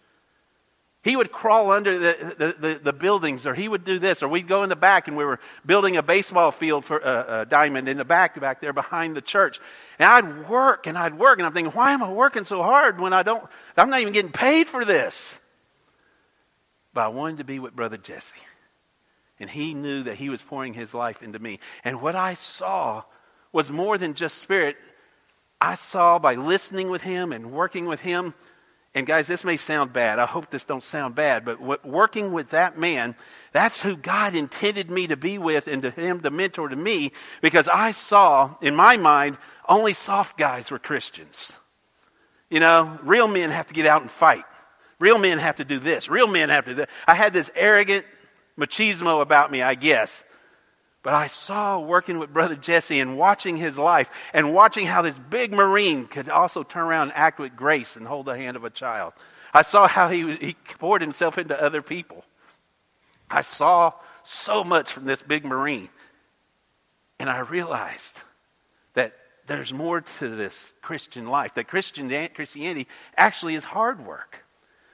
He 1.03 1.15
would 1.15 1.31
crawl 1.31 1.71
under 1.71 1.97
the, 1.99 2.35
the, 2.37 2.55
the, 2.67 2.79
the 2.85 2.93
buildings, 2.93 3.45
or 3.45 3.53
he 3.53 3.67
would 3.67 3.85
do 3.85 3.99
this, 3.99 4.23
or 4.23 4.27
we'd 4.27 4.47
go 4.47 4.63
in 4.63 4.69
the 4.69 4.75
back 4.75 5.07
and 5.07 5.15
we 5.15 5.23
were 5.23 5.39
building 5.63 5.97
a 5.97 6.03
baseball 6.03 6.51
field 6.51 6.83
for 6.83 6.99
uh, 6.99 7.07
uh, 7.07 7.45
Diamond 7.45 7.87
in 7.87 7.97
the 7.97 8.03
back, 8.03 8.39
back 8.41 8.59
there 8.59 8.73
behind 8.73 9.15
the 9.15 9.21
church. 9.21 9.59
And 9.99 10.11
I'd 10.11 10.49
work 10.49 10.87
and 10.87 10.97
I'd 10.97 11.17
work, 11.17 11.37
and 11.37 11.45
I'm 11.45 11.53
thinking, 11.53 11.73
why 11.73 11.91
am 11.91 12.01
I 12.01 12.11
working 12.11 12.43
so 12.43 12.63
hard 12.63 12.99
when 12.99 13.13
I 13.13 13.21
don't, 13.21 13.45
I'm 13.77 13.91
not 13.91 14.01
even 14.01 14.13
getting 14.13 14.31
paid 14.31 14.67
for 14.67 14.83
this? 14.83 15.39
But 16.91 17.01
I 17.01 17.07
wanted 17.09 17.37
to 17.37 17.43
be 17.43 17.59
with 17.59 17.75
Brother 17.75 17.97
Jesse. 17.97 18.33
And 19.39 19.47
he 19.47 19.75
knew 19.75 20.03
that 20.03 20.15
he 20.15 20.29
was 20.29 20.41
pouring 20.41 20.73
his 20.73 20.95
life 20.95 21.21
into 21.21 21.37
me. 21.37 21.59
And 21.83 22.01
what 22.01 22.15
I 22.15 22.33
saw 22.33 23.03
was 23.55 23.71
more 23.71 23.97
than 23.97 24.13
just 24.13 24.37
spirit. 24.39 24.75
I 25.61 25.75
saw 25.75 26.19
by 26.19 26.35
listening 26.35 26.89
with 26.89 27.01
him 27.01 27.31
and 27.31 27.53
working 27.53 27.85
with 27.85 28.01
him, 28.01 28.33
and 28.93 29.07
guys, 29.07 29.27
this 29.27 29.45
may 29.45 29.55
sound 29.55 29.93
bad. 29.93 30.19
I 30.19 30.25
hope 30.25 30.49
this 30.49 30.65
don't 30.65 30.83
sound 30.83 31.15
bad, 31.15 31.45
but 31.45 31.85
working 31.85 32.33
with 32.33 32.51
that 32.51 32.77
man, 32.77 33.15
that's 33.53 33.81
who 33.81 33.95
God 33.95 34.35
intended 34.35 34.91
me 34.91 35.07
to 35.07 35.15
be 35.15 35.37
with 35.37 35.67
and 35.67 35.81
to 35.83 35.89
him 35.89 36.19
the 36.19 36.31
mentor 36.31 36.67
to 36.67 36.75
me 36.75 37.13
because 37.41 37.69
I 37.69 37.91
saw, 37.91 38.55
in 38.61 38.75
my 38.75 38.97
mind, 38.97 39.37
only 39.69 39.93
soft 39.93 40.37
guys 40.37 40.69
were 40.69 40.79
Christians. 40.79 41.57
You 42.49 42.59
know, 42.59 42.99
real 43.03 43.29
men 43.29 43.51
have 43.51 43.67
to 43.67 43.73
get 43.73 43.85
out 43.85 44.01
and 44.01 44.11
fight. 44.11 44.43
Real 44.99 45.17
men 45.17 45.39
have 45.39 45.55
to 45.57 45.65
do 45.65 45.79
this. 45.79 46.09
Real 46.09 46.27
men 46.27 46.49
have 46.49 46.65
to 46.65 46.71
do 46.71 46.75
that. 46.75 46.89
I 47.07 47.15
had 47.15 47.31
this 47.31 47.49
arrogant 47.55 48.05
machismo 48.59 49.21
about 49.21 49.49
me, 49.49 49.61
I 49.61 49.75
guess. 49.75 50.25
But 51.05 51.13
I 51.13 51.27
saw 51.27 51.77
working 51.77 52.17
with 52.17 52.33
Brother 52.33 52.55
Jesse 52.55 52.99
and 52.99 53.15
watching 53.15 53.57
his 53.57 53.77
life 53.77 54.09
and 54.33 54.55
watching 54.55 54.87
how 54.87 55.03
this 55.03 55.19
big 55.19 55.53
Marine 55.53 56.07
could 56.07 56.29
also 56.29 56.63
turn 56.63 56.81
around 56.81 57.09
and 57.09 57.17
act 57.17 57.37
with 57.37 57.55
grace 57.55 57.95
and 57.95 58.07
hold 58.07 58.25
the 58.25 58.35
hand 58.35 58.57
of 58.57 58.63
a 58.63 58.71
child. 58.71 59.13
I 59.53 59.61
saw 59.61 59.87
how 59.87 60.09
he, 60.09 60.35
he 60.37 60.55
poured 60.79 61.03
himself 61.03 61.37
into 61.37 61.61
other 61.61 61.83
people. 61.83 62.25
I 63.29 63.41
saw 63.41 63.93
so 64.23 64.63
much 64.63 64.91
from 64.91 65.05
this 65.05 65.21
big 65.21 65.45
Marine. 65.45 65.89
And 67.19 67.29
I 67.29 67.41
realized 67.41 68.19
that 68.95 69.13
there's 69.45 69.71
more 69.71 70.01
to 70.01 70.29
this 70.35 70.73
Christian 70.81 71.27
life, 71.27 71.53
that 71.53 71.67
Christian, 71.67 72.09
Christianity 72.33 72.87
actually 73.15 73.53
is 73.53 73.63
hard 73.63 74.03
work. 74.03 74.43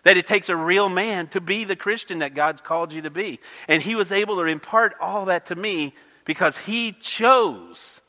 That 0.04 0.18
it 0.18 0.26
takes 0.26 0.49
a 0.49 0.56
real 0.56 0.89
man 0.89 1.28
to 1.30 1.41
be 1.41 1.64
the 1.64 1.76
Christian 1.76 2.20
that 2.20 2.34
God's 2.34 2.62
called 2.62 2.91
you 2.91 3.04
to 3.04 3.12
be. 3.12 3.39
And 3.68 3.84
he 3.84 3.95
was 3.95 4.12
able 4.12 4.38
to 4.38 4.43
impart 4.43 4.95
all 4.99 5.26
that 5.26 5.47
to 5.47 5.56
me 5.56 5.93
because 6.26 6.58
he 6.58 6.93
chose 6.93 8.02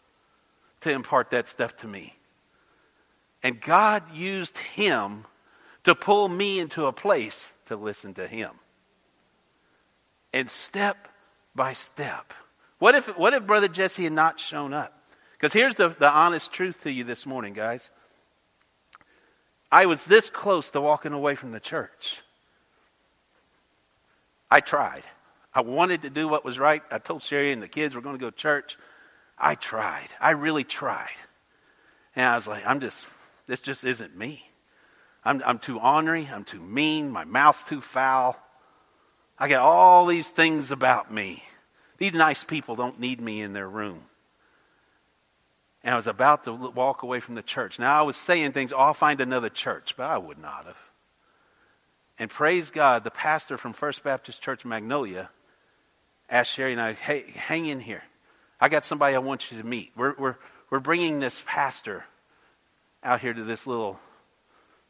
to 0.82 0.90
impart 0.90 1.30
that 1.30 1.49
stuff 1.49 1.76
to 1.76 1.88
me. 1.88 2.16
And 3.43 3.61
God 3.61 4.14
used 4.14 4.57
him 4.57 5.24
to 5.84 5.95
pull 5.95 6.28
me 6.28 6.61
into 6.61 6.86
a 6.86 6.93
place 6.93 7.53
to 7.66 7.76
listen 7.76 8.14
to 8.14 8.26
him. 8.26 8.53
And 10.32 10.49
step 10.49 11.09
by 11.55 11.72
step. 11.72 12.32
What 12.78 12.95
if, 12.95 13.18
what 13.18 13.34
if 13.34 13.47
Brother 13.47 13.68
Jesse 13.68 14.05
had 14.05 14.12
not 14.12 14.40
shown 14.40 14.72
up? 14.72 14.99
Because 15.32 15.53
here's 15.53 15.74
the, 15.74 15.88
the 15.88 16.11
honest 16.11 16.53
truth 16.53 16.82
to 16.82 16.90
you 16.90 17.05
this 17.05 17.26
morning, 17.26 17.53
guys. 17.53 17.90
I 19.72 19.86
was 19.86 20.04
this 20.04 20.28
close 20.28 20.70
to 20.70 20.82
walking 20.82 21.14
away 21.14 21.34
from 21.34 21.52
the 21.52 21.58
church. 21.58 22.20
I 24.50 24.60
tried. 24.60 25.02
I 25.54 25.62
wanted 25.62 26.02
to 26.02 26.10
do 26.10 26.28
what 26.28 26.44
was 26.44 26.58
right. 26.58 26.82
I 26.90 26.98
told 26.98 27.22
Sherry 27.22 27.52
and 27.52 27.62
the 27.62 27.68
kids 27.68 27.94
we're 27.94 28.02
going 28.02 28.18
to 28.18 28.20
go 28.20 28.28
to 28.28 28.36
church. 28.36 28.76
I 29.38 29.54
tried. 29.54 30.08
I 30.20 30.32
really 30.32 30.62
tried. 30.62 31.16
And 32.14 32.26
I 32.26 32.36
was 32.36 32.46
like, 32.46 32.66
I'm 32.66 32.80
just, 32.80 33.06
this 33.46 33.60
just 33.60 33.82
isn't 33.82 34.14
me. 34.14 34.44
I'm, 35.24 35.42
I'm 35.46 35.58
too 35.58 35.80
ornery. 35.80 36.28
I'm 36.30 36.44
too 36.44 36.60
mean. 36.60 37.10
My 37.10 37.24
mouth's 37.24 37.62
too 37.62 37.80
foul. 37.80 38.38
I 39.38 39.48
got 39.48 39.62
all 39.62 40.04
these 40.04 40.28
things 40.28 40.70
about 40.70 41.10
me. 41.10 41.42
These 41.96 42.12
nice 42.12 42.44
people 42.44 42.76
don't 42.76 43.00
need 43.00 43.22
me 43.22 43.40
in 43.40 43.54
their 43.54 43.68
room 43.68 44.02
and 45.85 45.93
I 45.93 45.97
was 45.97 46.07
about 46.07 46.45
to 46.45 46.53
walk 46.53 47.03
away 47.03 47.20
from 47.20 47.35
the 47.35 47.43
church. 47.43 47.78
Now, 47.78 47.99
I 47.99 48.03
was 48.03 48.16
saying 48.16 48.53
things, 48.53 48.72
oh, 48.72 48.78
I'll 48.78 48.95
find 48.95 49.20
another 49.20 49.49
church, 49.49 49.95
but 49.97 50.05
I 50.05 50.18
would 50.18 50.39
not 50.39 50.66
have. 50.66 50.76
And 52.18 52.30
praise 52.30 52.70
God, 52.70 53.05
the 53.05 53.11
pastor 53.11 53.59
from 53.59 53.72
First 53.72 54.05
Baptist 54.05 54.41
Church 54.41 54.64
Magnolia 54.64 55.30
asked 56.30 56.53
Sherry 56.53 56.72
and 56.72 56.80
I, 56.80 56.93
hey, 56.93 57.24
hang 57.35 57.66
in 57.66 57.80
here. 57.80 58.03
I 58.61 58.68
got 58.68 58.85
somebody 58.85 59.16
I 59.16 59.18
want 59.18 59.51
you 59.51 59.59
to 59.59 59.66
meet. 59.66 59.91
We're, 59.97 60.14
we're, 60.16 60.37
we're 60.70 60.80
bringing 60.80 61.18
this 61.18 61.43
pastor 61.45 62.05
out 63.03 63.20
here 63.20 63.35
to 63.35 63.43
this 63.43 63.66
little 63.66 63.99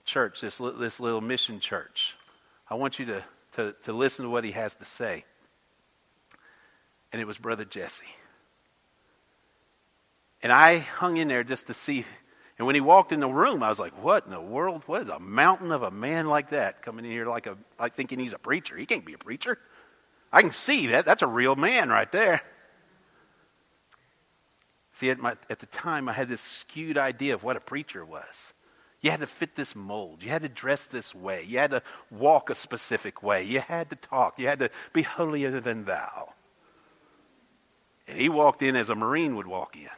church, 0.05 0.43
this, 0.43 0.59
this 0.59 1.01
little 1.01 1.23
mission 1.23 1.59
church. 1.59 2.17
I 2.69 2.75
want 2.75 2.99
you 2.99 3.07
to, 3.07 3.25
to, 3.53 3.75
to 3.85 3.93
listen 3.93 4.25
to 4.25 4.31
what 4.31 4.45
he 4.45 4.51
has 4.51 4.75
to 4.75 4.85
say. 4.85 5.25
And 7.13 7.21
it 7.21 7.27
was 7.27 7.39
Brother 7.39 7.65
Jesse. 7.65 8.05
And 10.43 10.51
I 10.51 10.79
hung 10.79 11.19
in 11.19 11.29
there 11.29 11.45
just 11.45 11.69
to 11.69 11.75
see. 11.75 12.05
And 12.59 12.67
when 12.67 12.75
he 12.75 12.81
walked 12.81 13.13
in 13.13 13.21
the 13.21 13.29
room, 13.29 13.63
I 13.63 13.69
was 13.69 13.79
like, 13.79 14.03
what 14.03 14.25
in 14.25 14.33
the 14.33 14.41
world? 14.41 14.83
What 14.87 15.03
is 15.03 15.09
a 15.09 15.19
mountain 15.19 15.71
of 15.71 15.83
a 15.83 15.91
man 15.91 16.27
like 16.27 16.51
that 16.51 16.83
coming 16.83 17.05
in 17.05 17.11
here 17.11 17.27
like 17.27 17.47
a, 17.47 17.57
like 17.79 17.95
thinking 17.95 18.19
he's 18.19 18.33
a 18.33 18.39
preacher? 18.39 18.77
He 18.77 18.87
can't 18.87 19.05
be 19.05 19.15
a 19.15 19.19
preacher. 19.19 19.59
I 20.33 20.43
can 20.43 20.53
see 20.53 20.89
that. 20.89 21.05
That's 21.05 21.23
a 21.23 21.27
real 21.27 21.57
man 21.57 21.89
right 21.89 22.11
there. 22.11 22.43
See, 24.95 25.11
at, 25.11 25.19
my, 25.19 25.37
at 25.49 25.61
the 25.61 25.67
time, 25.67 26.09
I 26.09 26.13
had 26.13 26.29
this 26.29 26.41
skewed 26.41 26.99
idea 26.99 27.35
of 27.35 27.43
what 27.43 27.57
a 27.57 27.61
preacher 27.61 28.05
was. 28.05 28.53
You 29.01 29.11
had 29.11 29.21
to 29.21 29.27
fit 29.27 29.55
this 29.57 29.75
mold. 29.75 30.23
You 30.23 30.31
had 30.31 30.43
to 30.43 30.49
dress 30.49 30.87
this 30.87 31.15
way. 31.15 31.45
You 31.45 31.59
had 31.59 31.73
to 31.73 31.83
walk 32.11 32.51
a 32.51 32.55
specific 32.55 33.23
way. 33.23 33.43
You 33.43 33.61
had 33.61 33.91
to 33.91 33.97
talk. 33.97 34.39
You 34.39 34.47
had 34.47 34.61
to 34.61 34.71
be 34.93 35.03
holier 35.03 35.61
than 35.61 35.85
thou. 35.85 36.33
And 38.07 38.19
he 38.19 38.29
walked 38.29 38.63
in 38.63 38.77
as 38.77 38.91
a 38.91 38.95
Marine 38.95 39.37
would 39.37 39.47
walk 39.47 39.77
in 39.77 39.89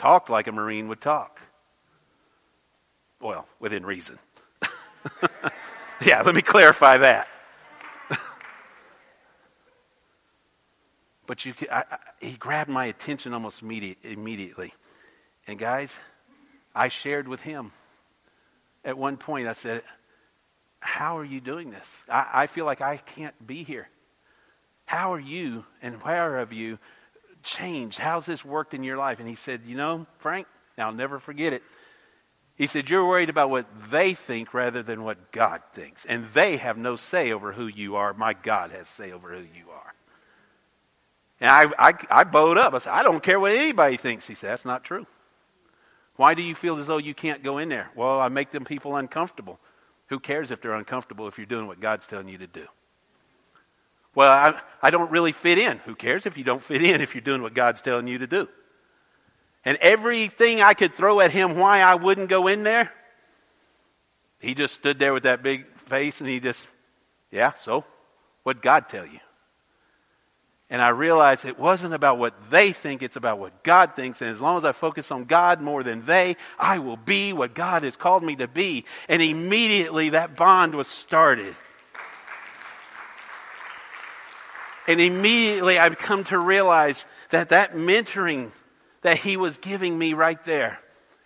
talked 0.00 0.30
like 0.30 0.46
a 0.46 0.52
Marine 0.52 0.88
would 0.88 1.02
talk. 1.02 1.42
Well, 3.20 3.46
within 3.58 3.84
reason. 3.84 4.18
yeah, 6.04 6.22
let 6.22 6.34
me 6.34 6.40
clarify 6.40 6.96
that. 6.96 7.28
but 11.26 11.44
you, 11.44 11.52
I, 11.70 11.84
I, 11.90 11.98
he 12.18 12.32
grabbed 12.32 12.70
my 12.70 12.86
attention 12.86 13.34
almost 13.34 13.60
immediate, 13.60 13.98
immediately. 14.02 14.72
And 15.46 15.58
guys, 15.58 15.94
I 16.74 16.88
shared 16.88 17.28
with 17.28 17.42
him. 17.42 17.70
At 18.82 18.96
one 18.96 19.18
point, 19.18 19.48
I 19.48 19.52
said, 19.52 19.82
How 20.80 21.18
are 21.18 21.24
you 21.26 21.42
doing 21.42 21.70
this? 21.70 22.04
I, 22.08 22.26
I 22.32 22.46
feel 22.46 22.64
like 22.64 22.80
I 22.80 22.96
can't 22.96 23.34
be 23.46 23.64
here. 23.64 23.90
How 24.86 25.12
are 25.12 25.20
you 25.20 25.66
and 25.82 26.02
where 26.02 26.38
have 26.38 26.54
you 26.54 26.78
changed? 27.42 27.98
How's 27.98 28.26
this 28.26 28.44
worked 28.44 28.74
in 28.74 28.82
your 28.82 28.96
life? 28.96 29.18
And 29.18 29.28
he 29.28 29.34
said, 29.34 29.62
You 29.66 29.76
know, 29.76 30.06
Frank, 30.18 30.46
I'll 30.78 30.92
never 30.92 31.18
forget 31.18 31.52
it. 31.52 31.62
He 32.56 32.66
said, 32.66 32.90
You're 32.90 33.06
worried 33.06 33.30
about 33.30 33.50
what 33.50 33.66
they 33.90 34.14
think 34.14 34.52
rather 34.52 34.82
than 34.82 35.02
what 35.02 35.32
God 35.32 35.62
thinks. 35.72 36.04
And 36.04 36.26
they 36.34 36.58
have 36.58 36.76
no 36.76 36.96
say 36.96 37.32
over 37.32 37.52
who 37.52 37.66
you 37.66 37.96
are. 37.96 38.12
My 38.14 38.34
God 38.34 38.70
has 38.70 38.88
say 38.88 39.12
over 39.12 39.30
who 39.30 39.40
you 39.40 39.70
are. 39.72 39.94
And 41.40 41.50
I, 41.50 41.88
I, 41.88 41.94
I 42.10 42.24
bowed 42.24 42.58
up. 42.58 42.74
I 42.74 42.78
said, 42.78 42.92
I 42.92 43.02
don't 43.02 43.22
care 43.22 43.40
what 43.40 43.52
anybody 43.52 43.96
thinks. 43.96 44.26
He 44.26 44.34
said, 44.34 44.50
That's 44.50 44.64
not 44.64 44.84
true. 44.84 45.06
Why 46.16 46.34
do 46.34 46.42
you 46.42 46.54
feel 46.54 46.76
as 46.76 46.86
though 46.86 46.98
you 46.98 47.14
can't 47.14 47.42
go 47.42 47.56
in 47.56 47.70
there? 47.70 47.90
Well, 47.96 48.20
I 48.20 48.28
make 48.28 48.50
them 48.50 48.66
people 48.66 48.96
uncomfortable. 48.96 49.58
Who 50.08 50.20
cares 50.20 50.50
if 50.50 50.60
they're 50.60 50.74
uncomfortable 50.74 51.28
if 51.28 51.38
you're 51.38 51.46
doing 51.46 51.66
what 51.66 51.80
God's 51.80 52.06
telling 52.06 52.28
you 52.28 52.36
to 52.38 52.46
do? 52.46 52.66
Well, 54.14 54.30
I, 54.30 54.60
I 54.82 54.90
don't 54.90 55.10
really 55.10 55.32
fit 55.32 55.58
in. 55.58 55.78
Who 55.78 55.94
cares 55.94 56.26
if 56.26 56.36
you 56.36 56.44
don't 56.44 56.62
fit 56.62 56.82
in 56.82 57.00
if 57.00 57.14
you're 57.14 57.22
doing 57.22 57.42
what 57.42 57.54
God's 57.54 57.82
telling 57.82 58.06
you 58.06 58.18
to 58.18 58.26
do? 58.26 58.48
And 59.64 59.78
everything 59.80 60.62
I 60.62 60.74
could 60.74 60.94
throw 60.94 61.20
at 61.20 61.30
him 61.30 61.56
why 61.56 61.80
I 61.80 61.94
wouldn't 61.94 62.28
go 62.28 62.46
in 62.46 62.62
there, 62.62 62.92
he 64.40 64.54
just 64.54 64.74
stood 64.74 64.98
there 64.98 65.12
with 65.12 65.24
that 65.24 65.42
big 65.42 65.66
face 65.88 66.20
and 66.20 66.28
he 66.28 66.40
just, 66.40 66.66
yeah, 67.30 67.52
so 67.52 67.84
what'd 68.42 68.62
God 68.62 68.88
tell 68.88 69.06
you? 69.06 69.20
And 70.70 70.80
I 70.80 70.90
realized 70.90 71.44
it 71.44 71.58
wasn't 71.58 71.94
about 71.94 72.18
what 72.18 72.50
they 72.50 72.72
think, 72.72 73.02
it's 73.02 73.16
about 73.16 73.40
what 73.40 73.64
God 73.64 73.96
thinks. 73.96 74.22
And 74.22 74.30
as 74.30 74.40
long 74.40 74.56
as 74.56 74.64
I 74.64 74.70
focus 74.70 75.10
on 75.10 75.24
God 75.24 75.60
more 75.60 75.82
than 75.82 76.06
they, 76.06 76.36
I 76.58 76.78
will 76.78 76.96
be 76.96 77.32
what 77.32 77.54
God 77.54 77.82
has 77.82 77.96
called 77.96 78.22
me 78.22 78.36
to 78.36 78.46
be. 78.46 78.84
And 79.08 79.20
immediately 79.20 80.10
that 80.10 80.36
bond 80.36 80.76
was 80.76 80.86
started. 80.86 81.54
And 84.90 85.00
immediately 85.00 85.78
I've 85.78 85.98
come 85.98 86.24
to 86.24 86.38
realize 86.38 87.06
that 87.30 87.50
that 87.50 87.74
mentoring 87.74 88.50
that 89.02 89.18
he 89.18 89.36
was 89.36 89.58
giving 89.58 89.96
me 89.96 90.14
right 90.14 90.42
there 90.44 90.80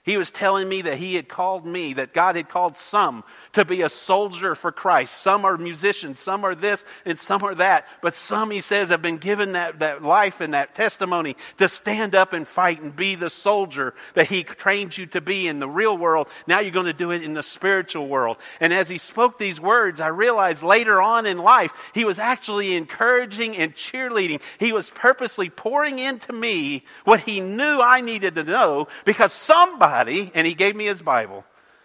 he 0.05 0.19
was 0.19 0.31
telling 0.31 0.69
me 0.69 0.83
that 0.83 0.99
he 0.99 1.15
had 1.15 1.29
called 1.29 1.65
me, 1.65 1.95
that 1.95 2.13
God 2.13 2.37
had 2.37 2.51
called 2.51 2.77
some 2.77 3.25
to 3.55 3.65
be 3.65 3.83
a 3.83 3.89
soldier 3.89 4.55
for 4.55 4.71
Christ. 4.71 5.21
Some 5.21 5.45
are 5.45 5.57
musicians, 5.57 6.21
some 6.21 6.45
are 6.45 6.55
this, 6.55 6.85
and 7.05 7.19
some 7.19 7.43
are 7.43 7.55
that. 7.57 7.87
But 8.03 8.15
some, 8.15 8.51
he 8.51 8.61
says, 8.61 8.91
have 8.91 9.03
been 9.03 9.19
given 9.19 9.53
that, 9.53 9.81
that 9.81 10.03
life 10.03 10.41
and 10.41 10.55
that 10.55 10.75
testimony 10.75 11.37
to 11.59 11.69
stand 11.69 12.15
up 12.15 12.33
and 12.33 12.47
fight 12.47 12.83
and 12.83 12.95
be 12.95 13.15
the 13.15 13.31
soldier 13.31 13.95
that 14.15 14.27
he 14.27 14.45
trained 14.45 14.97
you 14.97 15.07
to 15.07 15.21
be 15.21 15.49
in 15.49 15.59
the 15.59 15.69
real 15.69 15.97
world. 15.97 16.29
Now 16.47 16.61
you're 16.61 16.71
going 16.71 16.87
to 16.87 16.93
do 16.93 17.11
it 17.11 17.23
in 17.23 17.35
the 17.35 17.43
spiritual 17.43 18.09
world. 18.09 18.39
And 18.61 18.73
as 18.73 18.89
he 18.89 18.99
spoke 18.99 19.39
these 19.39 19.61
words, 19.61 20.01
I 20.01 20.09
realized 20.09 20.63
later 20.63 21.01
on 21.01 21.27
in 21.27 21.39
life, 21.39 21.73
he 21.95 22.05
was 22.05 22.19
actually 22.19 22.75
encouraging 22.75 23.57
and 23.57 23.75
cheerleading. 23.75 24.41
He 24.59 24.73
was 24.73 24.91
purposely 24.91 25.51
pouring 25.51 25.99
into 25.99 26.33
me 26.33 26.85
what 27.05 27.21
he 27.21 27.41
knew 27.41 27.81
I 27.81 28.01
needed 28.01 28.35
to 28.35 28.45
know 28.45 28.89
because 29.05 29.33
somebody 29.33 30.31
and 30.35 30.47
he 30.47 30.55
gave 30.55 30.77
me 30.77 30.87
his 30.87 31.03
Bible, 31.03 31.45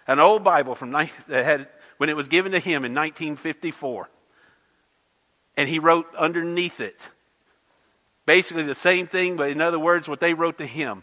an 0.10 0.20
old 0.20 0.44
Bible 0.44 0.76
from 0.76 0.92
that 0.92 1.10
had 1.28 1.68
when 1.98 2.10
it 2.10 2.16
was 2.16 2.28
given 2.28 2.52
to 2.54 2.60
him 2.60 2.84
in 2.84 2.94
1954. 2.94 4.10
And 5.56 5.70
he 5.70 5.80
wrote 5.80 6.08
underneath 6.16 6.80
it 6.80 7.10
basically 8.26 8.62
the 8.62 8.76
same 8.76 9.08
thing, 9.08 9.36
but 9.36 9.50
in 9.50 9.60
other 9.60 9.80
words, 9.80 10.08
what 10.08 10.20
they 10.20 10.36
wrote 10.36 10.60
to 10.60 10.66
him. 10.66 11.02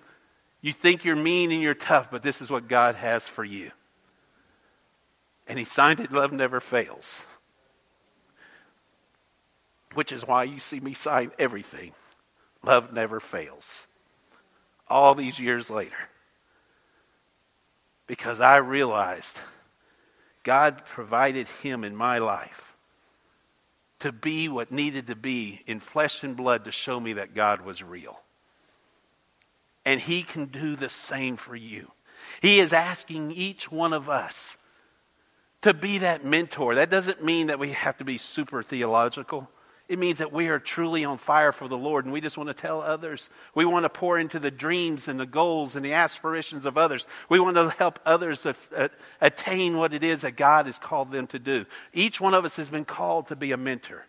You 0.61 0.73
think 0.73 1.05
you're 1.05 1.17
mean 1.17 1.51
and 1.51 1.61
you're 1.61 1.75
tough, 1.75 2.09
but 2.09 2.23
this 2.23 2.41
is 2.41 2.51
what 2.51 2.69
God 2.69 2.95
has 2.95 3.27
for 3.27 3.45
you. 3.45 3.73
And 5.49 5.59
he 5.59 5.65
signed 5.65 5.99
it, 5.99 6.13
Love 6.13 6.33
Never 6.33 6.61
Fails. 6.61 7.27
Which 9.95 10.13
is 10.13 10.25
why 10.25 10.45
you 10.45 10.61
see 10.61 10.79
me 10.79 10.95
sign 10.95 11.33
everything. 11.37 11.93
Love 12.63 12.93
never 12.93 13.19
fails. 13.19 13.89
All 14.89 15.17
these 15.17 15.41
years 15.41 15.69
later. 15.69 16.09
Because 18.07 18.41
I 18.41 18.59
realized 18.59 19.39
God 20.43 20.85
provided 20.85 21.49
him 21.49 21.83
in 21.83 21.97
my 21.97 22.19
life 22.19 22.77
to 23.99 24.13
be 24.13 24.49
what 24.49 24.71
needed 24.71 25.09
to 25.09 25.17
be 25.17 25.61
in 25.67 25.81
flesh 25.81 26.23
and 26.23 26.37
blood 26.37 26.65
to 26.65 26.71
show 26.71 27.01
me 27.01 27.15
that 27.15 27.35
God 27.35 27.63
was 27.63 27.83
real. 27.83 28.21
And 29.85 30.01
he 30.01 30.23
can 30.23 30.47
do 30.47 30.77
the 30.77 30.89
same 30.89 31.37
for 31.37 31.57
you. 31.57 31.91
He 32.41 32.61
is 32.61 32.73
asking 32.73 33.33
each 33.33 33.71
one 33.71 33.93
of 33.93 34.09
us 34.09 34.57
to 35.63 35.75
be 35.75 35.99
that 35.99 36.25
mentor. 36.25 36.77
That 36.77 36.91
doesn't 36.91 37.25
mean 37.25 37.49
that 37.49 37.59
we 37.59 37.73
have 37.73 37.97
to 37.99 38.05
be 38.05 38.19
super 38.19 38.63
theological. 38.63 39.51
It 39.89 40.01
means 40.01 40.19
that 40.19 40.33
we 40.33 40.49
are 40.49 40.59
truly 40.59 41.05
on 41.05 41.19
fire 41.19 41.53
for 41.53 41.69
the 41.69 41.79
Lord 41.79 42.05
and 42.05 42.13
we 42.13 42.21
just 42.21 42.37
want 42.37 42.49
to 42.49 42.55
tell 42.55 42.81
others. 42.81 43.31
We 43.55 43.65
want 43.65 43.85
to 43.85 43.89
pour 43.89 44.19
into 44.19 44.41
the 44.41 44.51
dreams 44.51 45.07
and 45.07 45.19
the 45.19 45.27
goals 45.27 45.77
and 45.77 45.85
the 45.85 45.93
aspirations 45.93 46.67
of 46.67 46.77
others. 46.77 47.07
We 47.29 47.39
want 47.39 47.57
to 47.57 47.71
help 47.71 48.01
others 48.05 48.45
attain 49.21 49.77
what 49.77 49.95
it 49.95 50.03
is 50.03 50.23
that 50.23 50.33
God 50.33 50.67
has 50.67 50.79
called 50.79 51.13
them 51.13 51.29
to 51.29 51.39
do. 51.39 51.67
Each 51.93 52.21
one 52.21 52.35
of 52.35 52.45
us 52.45 52.57
has 52.57 52.69
been 52.69 52.85
called 52.85 53.29
to 53.29 53.37
be 53.37 53.53
a 53.53 53.57
mentor. 53.57 54.05